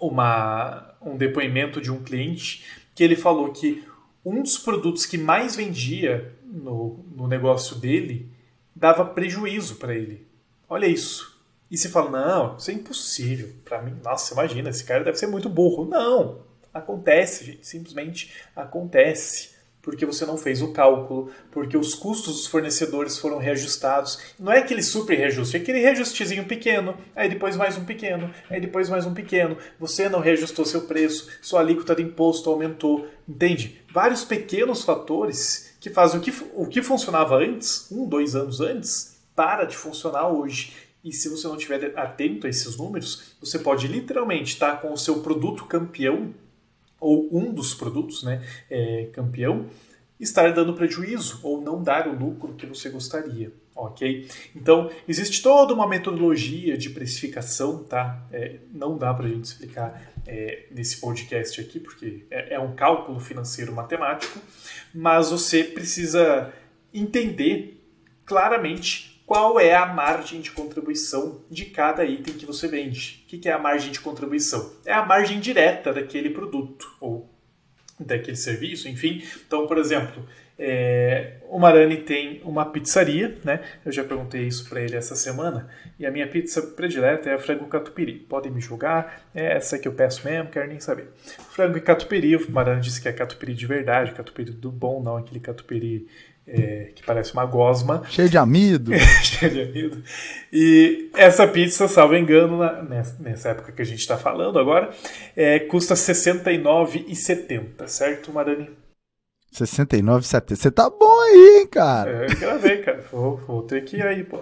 uma, 0.00 0.94
um 1.00 1.16
depoimento 1.16 1.80
de 1.80 1.90
um 1.90 2.02
cliente 2.02 2.64
que 2.94 3.02
ele 3.02 3.16
falou 3.16 3.52
que 3.52 3.86
um 4.24 4.42
dos 4.42 4.58
produtos 4.58 5.06
que 5.06 5.18
mais 5.18 5.56
vendia 5.56 6.33
no, 6.54 7.04
no 7.14 7.26
negócio 7.26 7.76
dele 7.76 8.30
dava 8.74 9.04
prejuízo 9.04 9.76
para 9.76 9.94
ele. 9.94 10.26
Olha 10.68 10.86
isso. 10.86 11.34
E 11.70 11.76
se 11.76 11.88
fala, 11.88 12.10
não, 12.10 12.56
isso 12.56 12.70
é 12.70 12.74
impossível. 12.74 13.50
Para 13.64 13.82
mim, 13.82 13.96
nossa, 14.02 14.32
imagina, 14.34 14.70
esse 14.70 14.84
cara 14.84 15.04
deve 15.04 15.18
ser 15.18 15.26
muito 15.26 15.48
burro. 15.48 15.84
Não, 15.84 16.42
acontece, 16.72 17.44
gente, 17.44 17.66
simplesmente 17.66 18.32
acontece 18.54 19.54
porque 19.84 20.06
você 20.06 20.24
não 20.24 20.38
fez 20.38 20.62
o 20.62 20.72
cálculo, 20.72 21.30
porque 21.50 21.76
os 21.76 21.94
custos 21.94 22.36
dos 22.36 22.46
fornecedores 22.46 23.18
foram 23.18 23.36
reajustados. 23.36 24.18
Não 24.40 24.50
é 24.50 24.60
aquele 24.60 24.82
super 24.82 25.14
reajuste, 25.14 25.58
é 25.58 25.60
aquele 25.60 25.78
reajustezinho 25.78 26.46
pequeno, 26.46 26.96
aí 27.14 27.28
depois 27.28 27.54
mais 27.54 27.76
um 27.76 27.84
pequeno, 27.84 28.32
aí 28.48 28.60
depois 28.60 28.88
mais 28.88 29.04
um 29.04 29.12
pequeno. 29.12 29.58
Você 29.78 30.08
não 30.08 30.20
reajustou 30.20 30.64
seu 30.64 30.82
preço, 30.82 31.28
sua 31.42 31.60
alíquota 31.60 31.94
de 31.94 32.02
imposto 32.02 32.48
aumentou, 32.48 33.06
entende? 33.28 33.82
Vários 33.92 34.24
pequenos 34.24 34.82
fatores 34.82 35.73
que 35.84 35.90
fazem 35.90 36.18
o 36.18 36.22
que, 36.22 36.32
o 36.54 36.66
que 36.66 36.82
funcionava 36.82 37.36
antes, 37.36 37.92
um, 37.92 38.08
dois 38.08 38.34
anos 38.34 38.62
antes, 38.62 39.18
para 39.36 39.66
de 39.66 39.76
funcionar 39.76 40.28
hoje. 40.28 40.72
E 41.04 41.12
se 41.12 41.28
você 41.28 41.46
não 41.46 41.56
estiver 41.56 41.92
atento 41.94 42.46
a 42.46 42.50
esses 42.50 42.78
números, 42.78 43.36
você 43.38 43.58
pode 43.58 43.86
literalmente 43.86 44.54
estar 44.54 44.80
com 44.80 44.94
o 44.94 44.96
seu 44.96 45.20
produto 45.20 45.66
campeão 45.66 46.32
ou 46.98 47.28
um 47.30 47.52
dos 47.52 47.74
produtos 47.74 48.22
né, 48.22 48.42
é, 48.70 49.10
campeão, 49.12 49.66
estar 50.18 50.54
dando 50.54 50.72
prejuízo 50.72 51.40
ou 51.42 51.60
não 51.60 51.82
dar 51.82 52.08
o 52.08 52.18
lucro 52.18 52.54
que 52.54 52.64
você 52.64 52.88
gostaria, 52.88 53.52
ok? 53.76 54.26
Então, 54.56 54.90
existe 55.06 55.42
toda 55.42 55.74
uma 55.74 55.86
metodologia 55.86 56.78
de 56.78 56.88
precificação, 56.88 57.84
tá? 57.84 58.26
É, 58.32 58.56
não 58.72 58.96
dá 58.96 59.12
para 59.12 59.26
a 59.26 59.28
gente 59.28 59.44
explicar 59.44 60.13
é, 60.26 60.66
nesse 60.70 61.00
podcast 61.00 61.60
aqui, 61.60 61.78
porque 61.78 62.26
é, 62.30 62.54
é 62.54 62.60
um 62.60 62.74
cálculo 62.74 63.20
financeiro 63.20 63.72
matemático, 63.72 64.38
mas 64.94 65.30
você 65.30 65.64
precisa 65.64 66.52
entender 66.92 67.82
claramente 68.24 69.22
qual 69.26 69.58
é 69.58 69.74
a 69.74 69.86
margem 69.86 70.40
de 70.40 70.50
contribuição 70.50 71.42
de 71.50 71.66
cada 71.66 72.04
item 72.04 72.34
que 72.34 72.46
você 72.46 72.68
vende. 72.68 73.24
O 73.24 73.28
que 73.28 73.48
é 73.48 73.52
a 73.52 73.58
margem 73.58 73.90
de 73.90 74.00
contribuição? 74.00 74.74
É 74.84 74.92
a 74.92 75.04
margem 75.04 75.40
direta 75.40 75.92
daquele 75.92 76.30
produto 76.30 76.94
ou 77.00 77.30
daquele 77.98 78.36
serviço, 78.36 78.88
enfim. 78.88 79.22
Então, 79.46 79.66
por 79.66 79.78
exemplo, 79.78 80.26
é, 80.58 81.38
o 81.48 81.58
Marani 81.58 81.98
tem 81.98 82.40
uma 82.44 82.64
pizzaria, 82.64 83.36
né? 83.44 83.60
Eu 83.84 83.90
já 83.90 84.04
perguntei 84.04 84.42
isso 84.46 84.68
para 84.68 84.80
ele 84.80 84.96
essa 84.96 85.16
semana. 85.16 85.68
E 85.98 86.06
a 86.06 86.10
minha 86.10 86.26
pizza 86.26 86.62
predileta 86.62 87.28
é 87.30 87.34
a 87.34 87.38
frango 87.38 87.66
catupiry. 87.66 88.14
Podem 88.14 88.52
me 88.52 88.60
julgar, 88.60 89.22
é 89.34 89.56
essa 89.56 89.78
que 89.78 89.88
eu 89.88 89.92
peço 89.92 90.24
mesmo, 90.24 90.50
quero 90.50 90.68
nem 90.68 90.78
saber. 90.78 91.08
Frango 91.50 91.76
e 91.76 91.80
catupiry, 91.80 92.36
o 92.36 92.50
Marani 92.50 92.80
disse 92.80 93.00
que 93.00 93.08
é 93.08 93.12
catupiry 93.12 93.54
de 93.54 93.66
verdade, 93.66 94.12
catupiry 94.12 94.52
do 94.52 94.70
bom, 94.70 95.02
não 95.02 95.16
aquele 95.16 95.40
catupiry 95.40 96.06
é, 96.46 96.90
que 96.94 97.02
parece 97.02 97.32
uma 97.32 97.46
gosma. 97.46 98.02
Cheio 98.10 98.28
de 98.28 98.38
amido. 98.38 98.92
Cheio 99.22 99.52
de 99.52 99.62
amido. 99.62 100.02
E 100.52 101.10
essa 101.16 101.48
pizza, 101.48 101.88
salvo 101.88 102.14
engano, 102.14 102.58
na, 102.58 102.82
nessa, 102.82 103.48
época 103.48 103.72
que 103.72 103.82
a 103.82 103.86
gente 103.86 104.00
está 104.00 104.16
falando 104.16 104.58
agora, 104.58 104.90
é, 105.36 105.58
custa 105.58 105.94
R$ 105.94 106.00
69,70, 106.00 107.88
certo, 107.88 108.32
Marani? 108.32 108.70
69,70. 109.54 110.56
Você 110.56 110.70
tá 110.70 110.90
bom 110.90 111.20
aí, 111.20 111.60
hein, 111.60 111.66
cara? 111.66 112.10
É, 112.10 112.26
eu 112.26 112.36
gravei, 112.36 112.78
cara. 112.78 113.04
Vou, 113.12 113.36
vou 113.36 113.62
ter 113.62 113.84
que 113.84 113.96
ir 113.96 114.06
aí, 114.06 114.24
pô. 114.24 114.40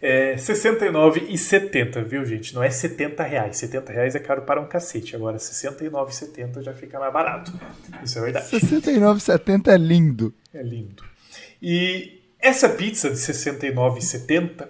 É 0.00 0.34
69,70, 0.34 2.04
viu, 2.04 2.24
gente? 2.26 2.54
Não 2.54 2.62
é 2.62 2.70
70 2.70 3.22
reais. 3.22 3.56
70 3.56 3.92
reais 3.92 4.14
é 4.14 4.18
caro 4.18 4.42
para 4.42 4.60
um 4.60 4.66
cacete. 4.66 5.16
Agora, 5.16 5.38
69,70 5.38 6.62
já 6.62 6.74
fica 6.74 7.00
mais 7.00 7.12
barato. 7.12 7.52
Isso 8.02 8.18
é 8.18 8.22
verdade. 8.22 8.46
69,70 8.46 9.68
é 9.68 9.76
lindo. 9.76 10.34
É 10.52 10.62
lindo. 10.62 11.02
E 11.60 12.20
essa 12.38 12.68
pizza 12.68 13.08
de 13.08 13.16
69,70, 13.16 14.68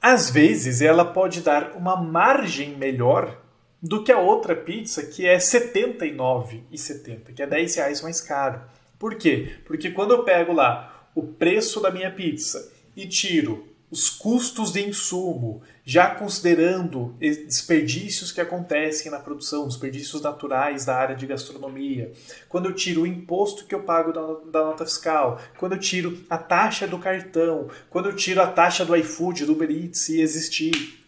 às 0.00 0.30
vezes 0.30 0.80
ela 0.80 1.04
pode 1.04 1.42
dar 1.42 1.72
uma 1.76 1.96
margem 2.02 2.74
melhor 2.76 3.38
do 3.82 4.02
que 4.02 4.10
a 4.10 4.18
outra 4.18 4.56
pizza 4.56 5.02
que 5.02 5.26
é 5.26 5.36
79,70, 5.36 7.34
que 7.34 7.42
é 7.42 7.46
10 7.46 7.76
reais 7.76 8.00
mais 8.00 8.22
caro. 8.22 8.62
Por 8.98 9.16
quê? 9.16 9.56
Porque 9.64 9.90
quando 9.90 10.12
eu 10.12 10.24
pego 10.24 10.52
lá 10.52 11.08
o 11.14 11.22
preço 11.22 11.80
da 11.80 11.90
minha 11.90 12.10
pizza 12.10 12.72
e 12.96 13.06
tiro 13.06 13.74
os 13.90 14.10
custos 14.10 14.72
de 14.72 14.84
insumo, 14.84 15.62
já 15.84 16.12
considerando 16.12 17.14
desperdícios 17.20 18.32
que 18.32 18.40
acontecem 18.40 19.08
na 19.08 19.20
produção, 19.20 19.68
desperdícios 19.68 20.20
naturais 20.20 20.84
da 20.84 20.96
área 20.96 21.14
de 21.14 21.26
gastronomia, 21.28 22.10
quando 22.48 22.68
eu 22.68 22.74
tiro 22.74 23.02
o 23.02 23.06
imposto 23.06 23.66
que 23.66 23.74
eu 23.74 23.84
pago 23.84 24.12
da, 24.12 24.64
nota 24.64 24.84
fiscal, 24.84 25.40
quando 25.58 25.74
eu 25.74 25.78
tiro 25.78 26.18
a 26.28 26.36
taxa 26.36 26.88
do 26.88 26.98
cartão, 26.98 27.68
quando 27.88 28.08
eu 28.08 28.16
tiro 28.16 28.42
a 28.42 28.48
taxa 28.48 28.84
do 28.84 28.96
iFood, 28.96 29.46
do 29.46 29.52
Uber 29.52 29.70
Eats, 29.70 30.00
se 30.00 30.20
existir, 30.20 31.04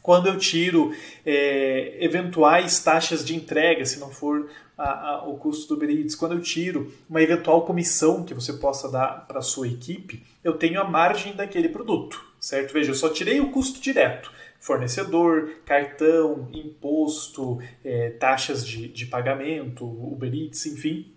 quando 0.00 0.28
eu 0.28 0.38
tiro 0.38 0.94
é, 1.26 1.96
eventuais 1.98 2.78
taxas 2.78 3.24
de 3.24 3.34
entrega, 3.34 3.84
se 3.84 3.98
não 3.98 4.10
for 4.10 4.48
a, 4.78 5.10
a, 5.10 5.28
o 5.28 5.36
custo 5.36 5.68
do 5.68 5.74
Uber 5.74 5.90
Eats, 5.90 6.14
quando 6.14 6.36
eu 6.36 6.40
tiro 6.40 6.92
uma 7.10 7.20
eventual 7.20 7.66
comissão 7.66 8.24
que 8.24 8.32
você 8.32 8.52
possa 8.54 8.88
dar 8.90 9.26
para 9.26 9.40
a 9.40 9.42
sua 9.42 9.68
equipe, 9.68 10.24
eu 10.42 10.56
tenho 10.56 10.80
a 10.80 10.84
margem 10.84 11.34
daquele 11.34 11.68
produto 11.68 12.28
certo? 12.40 12.72
Veja, 12.72 12.90
eu 12.90 12.94
só 12.94 13.08
tirei 13.08 13.40
o 13.40 13.50
custo 13.50 13.80
direto. 13.80 14.30
Fornecedor, 14.60 15.50
cartão, 15.64 16.48
imposto, 16.52 17.60
é, 17.84 18.10
taxas 18.10 18.66
de, 18.66 18.88
de 18.88 19.06
pagamento, 19.06 19.84
Uber 19.84 20.32
Eats, 20.32 20.66
enfim. 20.66 21.14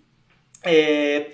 É, 0.63 1.31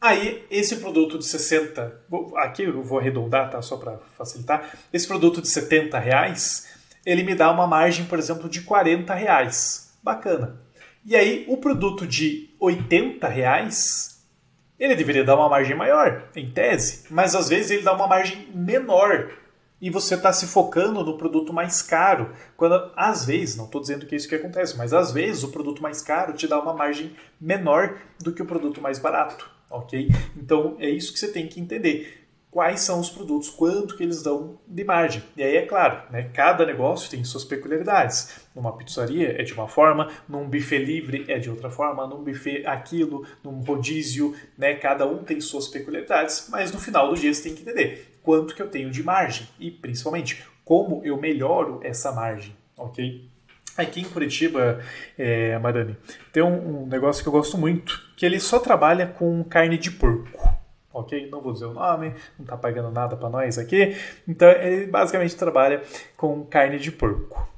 aí, 0.00 0.44
esse 0.50 0.76
produto 0.76 1.18
de 1.18 1.26
60, 1.26 2.02
aqui 2.36 2.62
eu 2.62 2.82
vou 2.82 2.98
arredondar, 2.98 3.50
tá? 3.50 3.60
Só 3.60 3.76
para 3.76 3.98
facilitar. 4.16 4.78
Esse 4.92 5.06
produto 5.06 5.42
de 5.42 5.48
70 5.48 5.98
reais, 5.98 6.66
ele 7.04 7.22
me 7.22 7.34
dá 7.34 7.50
uma 7.50 7.66
margem, 7.66 8.06
por 8.06 8.18
exemplo, 8.18 8.48
de 8.48 8.62
40 8.62 9.12
reais. 9.14 9.94
Bacana. 10.02 10.63
E 11.06 11.14
aí, 11.14 11.44
o 11.48 11.58
produto 11.58 12.06
de 12.06 12.48
80 12.58 13.28
reais, 13.28 14.26
ele 14.78 14.96
deveria 14.96 15.22
dar 15.22 15.36
uma 15.36 15.50
margem 15.50 15.76
maior, 15.76 16.30
em 16.34 16.50
tese, 16.50 17.04
mas 17.10 17.34
às 17.34 17.48
vezes 17.48 17.70
ele 17.70 17.82
dá 17.82 17.92
uma 17.92 18.06
margem 18.06 18.48
menor 18.54 19.30
e 19.82 19.90
você 19.90 20.14
está 20.14 20.32
se 20.32 20.46
focando 20.46 21.04
no 21.04 21.18
produto 21.18 21.52
mais 21.52 21.82
caro. 21.82 22.32
Quando 22.56 22.90
às 22.96 23.26
vezes, 23.26 23.54
não 23.54 23.66
estou 23.66 23.82
dizendo 23.82 24.06
que 24.06 24.14
é 24.14 24.16
isso 24.16 24.28
que 24.28 24.34
acontece, 24.34 24.78
mas 24.78 24.94
às 24.94 25.12
vezes 25.12 25.42
o 25.44 25.50
produto 25.50 25.82
mais 25.82 26.00
caro 26.00 26.32
te 26.32 26.48
dá 26.48 26.58
uma 26.58 26.72
margem 26.72 27.14
menor 27.38 27.98
do 28.18 28.32
que 28.32 28.40
o 28.40 28.46
produto 28.46 28.80
mais 28.80 28.98
barato, 28.98 29.50
ok? 29.70 30.08
Então 30.34 30.76
é 30.78 30.88
isso 30.88 31.12
que 31.12 31.18
você 31.18 31.28
tem 31.28 31.46
que 31.46 31.60
entender 31.60 32.23
quais 32.54 32.82
são 32.82 33.00
os 33.00 33.10
produtos, 33.10 33.50
quanto 33.50 33.96
que 33.96 34.04
eles 34.04 34.22
dão 34.22 34.60
de 34.64 34.84
margem. 34.84 35.20
E 35.36 35.42
aí 35.42 35.56
é 35.56 35.66
claro, 35.66 36.00
né, 36.08 36.30
cada 36.32 36.64
negócio 36.64 37.10
tem 37.10 37.24
suas 37.24 37.44
peculiaridades. 37.44 38.46
Numa 38.54 38.76
pizzaria 38.76 39.34
é 39.36 39.42
de 39.42 39.52
uma 39.52 39.66
forma, 39.66 40.08
num 40.28 40.48
buffet 40.48 40.78
livre 40.78 41.24
é 41.26 41.40
de 41.40 41.50
outra 41.50 41.68
forma, 41.68 42.06
num 42.06 42.22
buffet 42.22 42.64
aquilo, 42.64 43.26
num 43.42 43.58
rodízio, 43.58 44.36
né, 44.56 44.74
cada 44.74 45.04
um 45.04 45.24
tem 45.24 45.40
suas 45.40 45.66
peculiaridades, 45.66 46.46
mas 46.48 46.70
no 46.70 46.78
final 46.78 47.10
do 47.10 47.16
dia 47.16 47.34
você 47.34 47.42
tem 47.42 47.56
que 47.56 47.62
entender 47.62 48.20
quanto 48.22 48.54
que 48.54 48.62
eu 48.62 48.68
tenho 48.68 48.88
de 48.88 49.02
margem 49.02 49.48
e 49.58 49.72
principalmente 49.72 50.46
como 50.64 51.02
eu 51.04 51.20
melhoro 51.20 51.80
essa 51.82 52.12
margem, 52.12 52.56
ok? 52.76 53.28
Aqui 53.76 54.02
em 54.02 54.04
Curitiba, 54.04 54.80
é, 55.18 55.58
Madani, 55.58 55.96
tem 56.32 56.44
um, 56.44 56.84
um 56.84 56.86
negócio 56.86 57.20
que 57.20 57.28
eu 57.28 57.32
gosto 57.32 57.58
muito, 57.58 58.00
que 58.16 58.24
ele 58.24 58.38
só 58.38 58.60
trabalha 58.60 59.08
com 59.08 59.42
carne 59.42 59.76
de 59.76 59.90
porco 59.90 60.62
ok? 60.94 61.28
Não 61.30 61.40
vou 61.40 61.52
dizer 61.52 61.66
o 61.66 61.74
nome, 61.74 62.14
não 62.38 62.44
está 62.44 62.56
pagando 62.56 62.90
nada 62.90 63.16
para 63.16 63.28
nós 63.28 63.58
aqui. 63.58 63.96
Então 64.26 64.48
ele 64.48 64.86
basicamente 64.86 65.36
trabalha 65.36 65.82
com 66.16 66.44
carne 66.44 66.78
de 66.78 66.92
porco. 66.92 67.52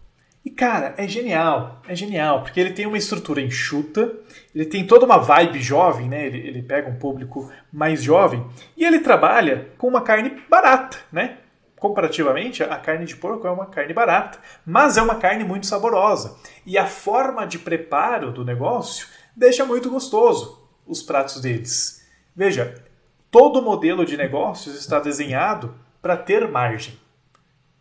E 0.44 0.50
cara, 0.50 0.94
é 0.96 1.08
genial, 1.08 1.82
é 1.88 1.94
genial, 1.94 2.42
porque 2.42 2.60
ele 2.60 2.70
tem 2.70 2.86
uma 2.86 2.96
estrutura 2.96 3.40
enxuta, 3.40 4.12
ele 4.54 4.64
tem 4.64 4.86
toda 4.86 5.04
uma 5.04 5.18
vibe 5.18 5.60
jovem, 5.60 6.08
né? 6.08 6.24
Ele, 6.24 6.38
ele 6.38 6.62
pega 6.62 6.88
um 6.88 6.96
público 6.96 7.50
mais 7.72 8.00
jovem 8.00 8.46
e 8.76 8.84
ele 8.84 9.00
trabalha 9.00 9.68
com 9.76 9.88
uma 9.88 10.02
carne 10.02 10.40
barata, 10.48 10.98
né? 11.10 11.38
Comparativamente, 11.74 12.62
a 12.62 12.76
carne 12.76 13.04
de 13.04 13.16
porco 13.16 13.46
é 13.46 13.50
uma 13.50 13.66
carne 13.66 13.92
barata, 13.92 14.38
mas 14.64 14.96
é 14.96 15.02
uma 15.02 15.16
carne 15.16 15.42
muito 15.42 15.66
saborosa. 15.66 16.38
E 16.64 16.78
a 16.78 16.86
forma 16.86 17.44
de 17.44 17.58
preparo 17.58 18.30
do 18.30 18.44
negócio 18.44 19.08
deixa 19.34 19.64
muito 19.64 19.90
gostoso 19.90 20.64
os 20.86 21.02
pratos 21.02 21.40
deles. 21.40 22.06
Veja, 22.34 22.85
todo 23.30 23.62
modelo 23.62 24.04
de 24.04 24.16
negócios 24.16 24.76
está 24.76 24.98
desenhado 24.98 25.74
para 26.00 26.16
ter 26.16 26.48
margem. 26.48 26.94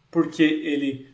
Porque 0.10 0.44
ele 0.44 1.14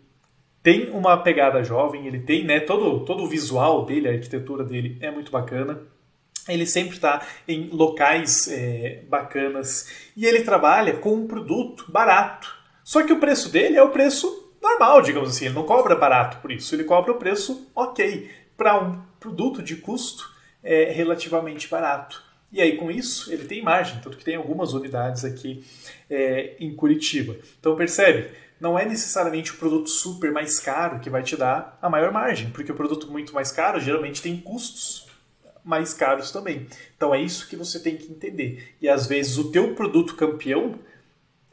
tem 0.63 0.89
uma 0.91 1.17
pegada 1.17 1.63
jovem, 1.63 2.07
ele 2.07 2.19
tem, 2.19 2.43
né, 2.43 2.59
todo, 2.59 3.03
todo 3.03 3.23
o 3.23 3.27
visual 3.27 3.85
dele, 3.85 4.07
a 4.07 4.11
arquitetura 4.11 4.63
dele 4.63 4.97
é 5.01 5.09
muito 5.09 5.31
bacana. 5.31 5.81
Ele 6.47 6.65
sempre 6.65 6.95
está 6.95 7.25
em 7.47 7.69
locais 7.69 8.47
é, 8.47 9.03
bacanas 9.07 10.11
e 10.15 10.25
ele 10.25 10.41
trabalha 10.41 10.97
com 10.97 11.13
um 11.13 11.27
produto 11.27 11.91
barato. 11.91 12.55
Só 12.83 13.03
que 13.03 13.13
o 13.13 13.19
preço 13.19 13.49
dele 13.49 13.77
é 13.77 13.83
o 13.83 13.89
preço 13.89 14.51
normal, 14.61 15.01
digamos 15.01 15.29
assim. 15.29 15.45
Ele 15.45 15.55
não 15.55 15.63
cobra 15.63 15.95
barato 15.95 16.37
por 16.37 16.51
isso, 16.51 16.73
ele 16.73 16.83
cobra 16.83 17.11
o 17.11 17.17
preço 17.17 17.69
ok 17.75 18.29
para 18.57 18.79
um 18.79 19.01
produto 19.19 19.61
de 19.61 19.75
custo 19.75 20.29
é, 20.63 20.91
relativamente 20.91 21.67
barato. 21.67 22.23
E 22.51 22.61
aí, 22.61 22.75
com 22.75 22.91
isso, 22.91 23.31
ele 23.31 23.45
tem 23.45 23.63
margem, 23.63 23.99
tanto 24.01 24.17
que 24.17 24.25
tem 24.25 24.35
algumas 24.35 24.73
unidades 24.73 25.23
aqui 25.23 25.63
é, 26.09 26.55
em 26.59 26.75
Curitiba. 26.75 27.37
Então, 27.59 27.75
percebe? 27.75 28.29
Não 28.59 28.77
é 28.77 28.85
necessariamente 28.85 29.51
o 29.51 29.57
produto 29.57 29.89
super 29.89 30.31
mais 30.31 30.59
caro 30.59 30.99
que 30.99 31.09
vai 31.09 31.23
te 31.23 31.35
dar 31.35 31.79
a 31.81 31.89
maior 31.89 32.11
margem, 32.11 32.49
porque 32.51 32.71
o 32.71 32.75
produto 32.75 33.09
muito 33.09 33.33
mais 33.33 33.51
caro 33.51 33.79
geralmente 33.79 34.21
tem 34.21 34.37
custos 34.37 35.07
mais 35.63 35.93
caros 35.93 36.31
também. 36.31 36.67
Então, 36.95 37.15
é 37.15 37.21
isso 37.21 37.47
que 37.47 37.55
você 37.55 37.79
tem 37.79 37.95
que 37.95 38.11
entender. 38.11 38.75
E 38.81 38.89
às 38.89 39.07
vezes, 39.07 39.37
o 39.37 39.51
teu 39.51 39.73
produto 39.73 40.15
campeão 40.15 40.77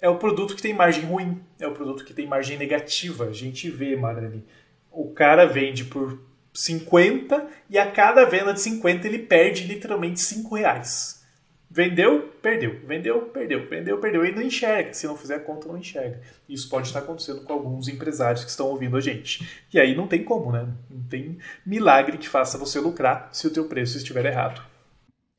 é 0.01 0.09
o 0.09 0.19
produto 0.19 0.55
que 0.55 0.63
tem 0.63 0.75
margem 0.75 1.05
ruim, 1.05 1.41
é 1.59 1.67
o 1.67 1.75
produto 1.75 2.05
que 2.05 2.15
tem 2.15 2.27
margem 2.27 2.59
negativa. 2.59 3.27
A 3.27 3.33
gente 3.33 3.71
vê, 3.71 3.97
Marani, 3.97 4.45
o 4.91 5.11
cara 5.11 5.47
vende 5.47 5.85
por 5.85 6.19
50 6.59 7.47
e 7.71 7.79
a 7.79 7.89
cada 7.89 8.25
venda 8.25 8.53
de 8.53 8.61
50 8.61 9.07
ele 9.07 9.21
perde 9.21 9.65
literalmente 9.65 10.21
5 10.21 10.57
reais. 10.57 11.23
Vendeu, 11.71 12.33
perdeu. 12.43 12.81
Vendeu, 12.85 13.21
perdeu. 13.27 13.69
Vendeu, 13.69 13.99
perdeu. 13.99 14.25
E 14.25 14.35
não 14.35 14.43
enxerga. 14.43 14.93
Se 14.93 15.07
não 15.07 15.17
fizer 15.17 15.37
a 15.37 15.41
conta, 15.41 15.69
não 15.69 15.79
enxerga. 15.79 16.21
Isso 16.49 16.69
pode 16.69 16.89
estar 16.89 16.99
acontecendo 16.99 17.43
com 17.43 17.53
alguns 17.53 17.87
empresários 17.87 18.43
que 18.43 18.51
estão 18.51 18.67
ouvindo 18.67 18.97
a 18.97 19.01
gente. 19.01 19.49
E 19.73 19.79
aí 19.79 19.95
não 19.95 20.09
tem 20.09 20.25
como, 20.25 20.51
né? 20.51 20.67
Não 20.91 21.03
tem 21.05 21.39
milagre 21.65 22.19
que 22.19 22.29
faça 22.29 22.59
você 22.59 22.81
lucrar 22.81 23.29
se 23.33 23.47
o 23.47 23.51
teu 23.51 23.67
preço 23.67 23.97
estiver 23.97 24.27
errado. 24.27 24.61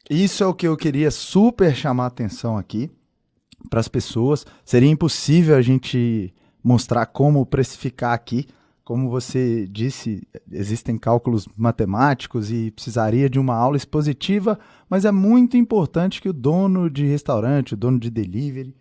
Isso 0.10 0.42
é 0.42 0.48
o 0.48 0.54
que 0.54 0.68
eu 0.68 0.78
queria 0.78 1.12
super 1.12 1.76
chamar 1.76 2.06
atenção 2.06 2.58
aqui 2.58 2.90
para 3.70 3.82
as 3.82 3.90
pessoas. 3.90 4.46
Seria 4.64 4.90
impossível 4.90 5.56
a 5.56 5.62
gente 5.62 6.34
mostrar 6.64 7.08
como 7.08 7.46
precificar 7.46 8.14
aqui 8.14 8.48
como 8.90 9.08
você 9.08 9.68
disse, 9.68 10.28
existem 10.52 10.98
cálculos 10.98 11.48
matemáticos 11.56 12.52
e 12.52 12.72
precisaria 12.72 13.30
de 13.30 13.38
uma 13.38 13.54
aula 13.54 13.78
expositiva, 13.78 14.58
mas 14.90 15.06
é 15.06 15.12
muito 15.12 15.56
importante 15.56 16.20
que 16.20 16.28
o 16.28 16.34
dono 16.34 16.90
de 16.90 17.06
restaurante, 17.06 17.76
o 17.76 17.78
dono 17.78 18.00
de 18.00 18.10
delivery, 18.10 18.76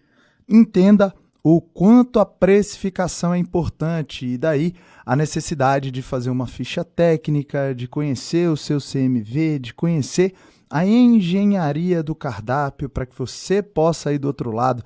entenda 0.48 1.14
o 1.44 1.60
quanto 1.60 2.18
a 2.18 2.24
precificação 2.24 3.34
é 3.34 3.38
importante 3.38 4.24
e 4.24 4.38
daí 4.38 4.72
a 5.04 5.14
necessidade 5.14 5.90
de 5.90 6.00
fazer 6.00 6.30
uma 6.30 6.46
ficha 6.46 6.82
técnica, 6.82 7.74
de 7.74 7.86
conhecer 7.86 8.48
o 8.48 8.56
seu 8.56 8.78
CMV, 8.80 9.58
de 9.58 9.74
conhecer 9.74 10.32
a 10.70 10.86
engenharia 10.86 12.02
do 12.02 12.14
cardápio 12.14 12.88
para 12.88 13.04
que 13.04 13.14
você 13.14 13.62
possa 13.62 14.10
ir 14.10 14.18
do 14.18 14.28
outro 14.28 14.52
lado 14.52 14.82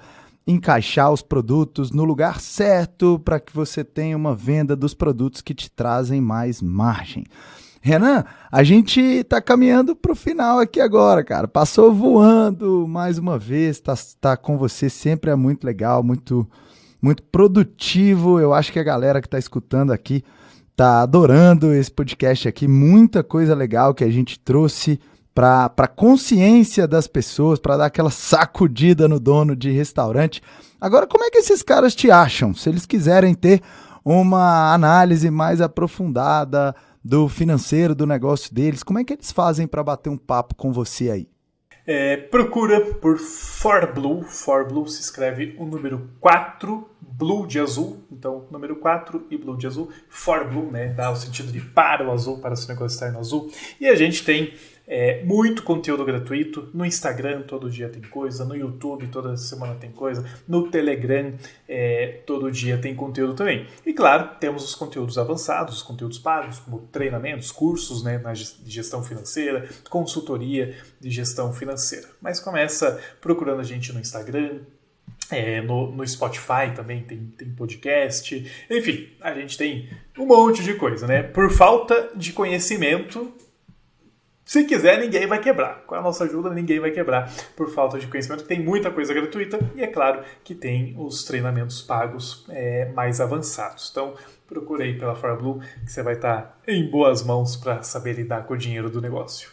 encaixar 0.47 1.12
os 1.12 1.22
produtos 1.22 1.90
no 1.93 2.05
lugar 2.05 2.40
certo 2.40 3.20
para 3.24 3.38
que 3.38 3.55
você 3.55 3.84
tenha 3.84 4.16
uma 4.16 4.34
venda 4.34 4.74
dos 4.74 4.95
produtos 4.95 5.40
que 5.40 5.55
te 5.55 5.70
trazem 5.70 6.20
mais 6.20 6.61
margem. 6.61 7.24
Renan, 7.80 8.24
a 8.51 8.62
gente 8.62 9.01
está 9.01 9.40
caminhando 9.40 9.97
para 9.97 10.12
o 10.12 10.16
final 10.16 10.61
aqui 10.61 10.80
agora, 10.80 11.24
cara. 11.24 11.49
Passou 11.49 11.93
voando 11.93 12.86
mais 12.86 13.18
uma 13.18 13.36
vez, 13.36 13.80
tá, 13.80 13.95
tá 14.20 14.36
com 14.36 14.57
você 14.57 14.88
sempre 14.88 15.30
é 15.30 15.34
muito 15.34 15.64
legal, 15.64 16.03
muito, 16.03 16.49
muito 17.01 17.24
produtivo. 17.24 18.38
Eu 18.38 18.55
acho 18.55 18.72
que 18.72 18.78
a 18.78 18.84
galera 18.84 19.20
que 19.20 19.26
está 19.26 19.38
escutando 19.38 19.93
aqui 19.93 20.22
tá 20.76 21.03
adorando 21.03 21.72
esse 21.74 21.90
podcast 21.90 22.47
aqui. 22.47 22.68
Muita 22.68 23.22
coisa 23.22 23.55
legal 23.55 23.95
que 23.95 24.05
a 24.05 24.11
gente 24.11 24.38
trouxe 24.38 25.01
para 25.35 25.72
a 25.76 25.89
consciência 25.89 26.87
das 26.87 27.07
pessoas, 27.07 27.59
para 27.59 27.76
dar 27.76 27.87
aquela 27.87 28.11
sacudida 28.11 29.09
no 29.09 29.18
dono 29.18 29.57
de 29.57 29.70
restaurante. 29.70 30.43
Agora, 30.80 31.07
como 31.07 31.24
é 31.24 31.30
que 31.30 31.39
esses 31.39 31.62
caras 31.62 31.95
te 31.95 32.11
acham? 32.11 32.55
Se 32.55 32.68
eles 32.68 32.85
quiserem 32.85 33.35
ter 33.35 33.62
uma 34.05 34.74
análise 34.74 35.30
mais 35.30 35.61
aprofundada 35.61 36.74
do 37.05 37.28
financeiro 37.28 37.95
do 37.95 38.07
negócio 38.07 38.55
deles, 38.55 38.83
como 38.83 38.99
é 38.99 39.05
que 39.05 39.12
eles 39.12 39.33
fazem 39.33 39.66
para 39.66 39.83
bater 39.83 40.11
um 40.11 40.16
papo 40.16 40.55
com 40.55 40.72
você 40.72 41.11
aí? 41.11 41.28
É, 41.85 42.16
procura 42.16 42.80
por 42.95 43.18
ForBlue. 43.18 44.22
ForBlue 44.22 44.89
se 44.89 45.01
escreve 45.01 45.57
o 45.59 45.64
número 45.64 46.11
4, 46.20 46.89
Blue 47.01 47.47
de 47.47 47.59
azul. 47.59 48.05
Então, 48.11 48.47
número 48.51 48.76
4 48.76 49.26
e 49.30 49.37
Blue 49.37 49.57
de 49.57 49.66
azul. 49.66 49.91
ForBlue, 50.09 50.70
né? 50.70 50.89
Dá 50.89 51.11
o 51.11 51.16
sentido 51.16 51.51
de 51.51 51.61
para 51.61 52.07
o 52.07 52.12
azul, 52.12 52.39
para 52.39 52.55
o 52.55 52.57
seu 52.57 52.68
negócio 52.68 52.95
estar 52.95 53.11
no 53.11 53.18
azul. 53.18 53.51
E 53.80 53.89
a 53.89 53.97
gente 53.97 54.24
tem 54.24 54.55
é, 54.87 55.22
muito 55.24 55.62
conteúdo 55.62 56.05
gratuito. 56.05 56.68
No 56.74 56.85
Instagram 56.85 57.43
todo 57.43 57.70
dia 57.70 57.89
tem 57.89 58.03
coisa, 58.03 58.45
no 58.45 58.55
YouTube 58.55 59.07
toda 59.09 59.37
semana 59.37 59.74
tem 59.74 59.91
coisa, 59.91 60.24
no 60.47 60.70
Telegram 60.70 61.33
é, 61.68 62.20
todo 62.26 62.51
dia 62.51 62.78
tem 62.78 62.95
conteúdo 62.95 63.35
também. 63.35 63.66
E 63.87 63.93
claro, 63.93 64.37
temos 64.39 64.64
os 64.64 64.74
conteúdos 64.74 65.18
avançados, 65.18 65.76
os 65.76 65.83
conteúdos 65.83 66.18
pagos, 66.18 66.59
como 66.59 66.80
treinamentos, 66.93 67.51
cursos 67.51 68.03
né, 68.03 68.18
na, 68.18 68.35
gestão 68.35 69.03
financeira, 69.03 69.68
consultoria 69.89 70.76
de 71.01 71.11
gestão 71.11 71.53
financeira. 71.53 72.09
Mas 72.20 72.41
começa 72.41 73.01
procurando 73.20 73.61
a 73.61 73.64
gente 73.64 73.93
no 73.93 74.01
Instagram, 74.01 74.61
é, 75.30 75.62
no, 75.62 75.91
no, 75.91 76.07
Spotify 76.07 76.74
também 76.74 77.03
tem, 77.03 77.33
tem 77.39 77.51
podcast. 77.51 78.51
Enfim, 78.70 79.09
a 79.20 79.33
gente 79.33 79.57
tem 79.57 79.89
um 80.18 80.26
monte 80.26 80.62
de 80.62 80.74
coisa, 80.74 81.07
né? 81.07 81.22
Por 81.22 81.51
falta 81.51 82.11
de 82.14 82.33
conhecimento, 82.33 83.33
se 84.53 84.64
quiser, 84.64 85.00
ninguém 85.00 85.26
vai 85.26 85.40
quebrar. 85.40 85.82
Com 85.86 85.94
a 85.94 86.03
nossa 86.03 86.24
ajuda, 86.24 86.50
ninguém 86.50 86.78
vai 86.78 86.90
quebrar 86.90 87.32
por 87.57 87.70
falta 87.70 87.98
de 87.98 88.07
conhecimento. 88.07 88.44
Tem 88.44 88.62
muita 88.62 88.90
coisa 88.90 89.14
gratuita 89.14 89.59
e 89.74 89.80
é 89.80 89.86
claro 89.86 90.22
que 90.44 90.55
tem 90.55 90.94
os 90.98 91.24
treinamentos 91.24 91.80
pagos 91.80 92.44
é, 92.50 92.92
mais 92.92 93.18
avançados. 93.18 93.88
Então, 93.90 94.12
procurei 94.46 94.98
pela 94.98 95.16
ForBlue 95.16 95.61
que 95.82 95.90
você 95.90 96.03
vai 96.03 96.16
estar 96.16 96.59
em 96.68 96.90
boas 96.90 97.24
mãos 97.24 97.57
para 97.57 97.82
saber 97.82 98.12
lidar 98.12 98.44
com 98.44 98.53
o 98.53 98.59
dinheiro 98.59 98.90
do 98.90 99.00
negócio. 99.00 99.48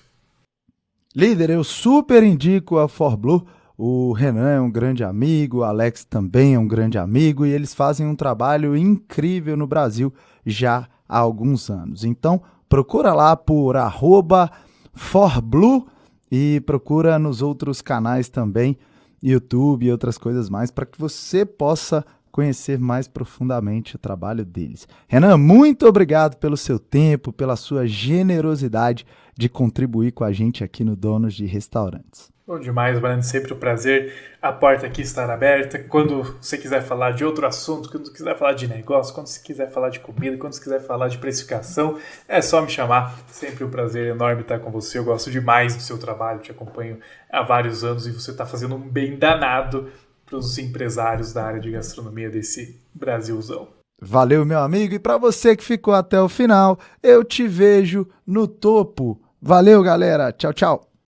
Líder, 1.16 1.52
eu 1.52 1.64
super 1.64 2.22
indico 2.22 2.78
a 2.78 2.90
ForBlue. 2.90 3.48
O 3.78 4.12
Renan 4.12 4.50
é 4.50 4.60
um 4.60 4.70
grande 4.70 5.06
amigo, 5.06 5.60
o 5.60 5.64
Alex 5.64 6.04
também 6.04 6.56
é 6.56 6.60
um 6.60 6.68
grande 6.68 6.98
amigo 6.98 7.46
e 7.46 7.54
eles 7.54 7.74
fazem 7.74 8.06
um 8.06 8.18
trabalho 8.18 8.76
incrível 8.76 9.56
no 9.56 9.66
Brasil 9.66 10.14
já 10.46 10.90
há 11.08 11.20
alguns 11.20 11.70
anos. 11.70 12.04
Então, 12.04 12.42
procura 12.68 13.14
lá 13.14 13.38
por 13.38 13.78
arroba 13.78 14.52
ForBlue 14.94 15.86
e 16.32 16.62
procura 16.66 17.18
nos 17.18 17.42
outros 17.42 17.82
canais 17.82 18.30
também, 18.30 18.78
YouTube 19.22 19.86
e 19.86 19.92
outras 19.92 20.18
coisas 20.18 20.50
mais, 20.50 20.72
para 20.72 20.86
que 20.86 21.00
você 21.00 21.46
possa 21.46 22.06
conhecer 22.32 22.80
mais 22.80 23.08
profundamente 23.08 23.96
o 23.96 24.00
trabalho 24.00 24.46
deles. 24.46 24.88
Renan, 25.08 25.38
muito 25.38 25.88
obrigado 25.88 26.38
pelo 26.38 26.56
seu 26.56 26.80
tempo, 26.80 27.34
pela 27.34 27.56
sua 27.56 27.88
generosidade 27.88 29.06
de 29.38 29.50
contribuir 29.50 30.12
com 30.12 30.24
a 30.24 30.32
gente 30.32 30.64
aqui 30.64 30.84
no 30.84 30.96
Donos 30.96 31.34
de 31.34 31.46
Restaurantes. 31.46 32.32
Bom 32.50 32.60
demais, 32.60 32.98
Brando. 33.00 33.24
Sempre 33.24 33.54
um 33.54 33.60
prazer. 33.60 34.12
A 34.42 34.52
porta 34.52 34.88
aqui 34.88 35.04
está 35.04 35.32
aberta. 35.32 35.78
Quando 35.78 36.36
você 36.42 36.58
quiser 36.58 36.82
falar 36.82 37.12
de 37.12 37.24
outro 37.24 37.46
assunto, 37.46 37.92
quando 37.92 38.08
você 38.08 38.12
quiser 38.12 38.36
falar 38.36 38.54
de 38.54 38.68
negócio, 38.68 39.14
quando 39.14 39.28
você 39.28 39.40
quiser 39.40 39.70
falar 39.70 39.90
de 39.90 40.00
comida, 40.00 40.36
quando 40.36 40.54
você 40.54 40.64
quiser 40.64 40.80
falar 40.80 41.10
de 41.10 41.20
precificação, 41.20 42.00
é 42.28 42.42
só 42.42 42.60
me 42.64 42.68
chamar. 42.68 43.20
Sempre 43.28 43.64
um 43.64 43.70
prazer 43.70 44.08
enorme 44.08 44.42
estar 44.42 44.58
com 44.58 44.72
você. 44.72 44.98
Eu 44.98 45.04
gosto 45.04 45.30
demais 45.30 45.76
do 45.76 45.84
seu 45.84 46.00
trabalho, 46.00 46.40
te 46.40 46.50
acompanho 46.50 46.98
há 47.32 47.44
vários 47.44 47.84
anos 47.84 48.08
e 48.08 48.12
você 48.12 48.32
está 48.32 48.48
fazendo 48.48 48.74
um 48.74 48.80
bem 48.80 49.16
danado 49.16 49.88
para 50.26 50.36
os 50.36 50.58
empresários 50.58 51.32
da 51.32 51.46
área 51.46 51.60
de 51.60 51.70
gastronomia 51.70 52.32
desse 52.32 52.82
Brasilzão. 52.92 53.68
Valeu, 54.02 54.44
meu 54.44 54.58
amigo. 54.58 54.96
E 54.96 55.00
para 55.00 55.20
você 55.20 55.56
que 55.56 55.64
ficou 55.64 55.94
até 55.94 56.20
o 56.20 56.28
final, 56.28 56.80
eu 57.04 57.24
te 57.24 57.48
vejo 57.48 58.08
no 58.26 58.48
topo. 58.48 59.22
Valeu, 59.40 59.84
galera. 59.84 60.32
Tchau, 60.32 60.52
tchau. 60.52 60.89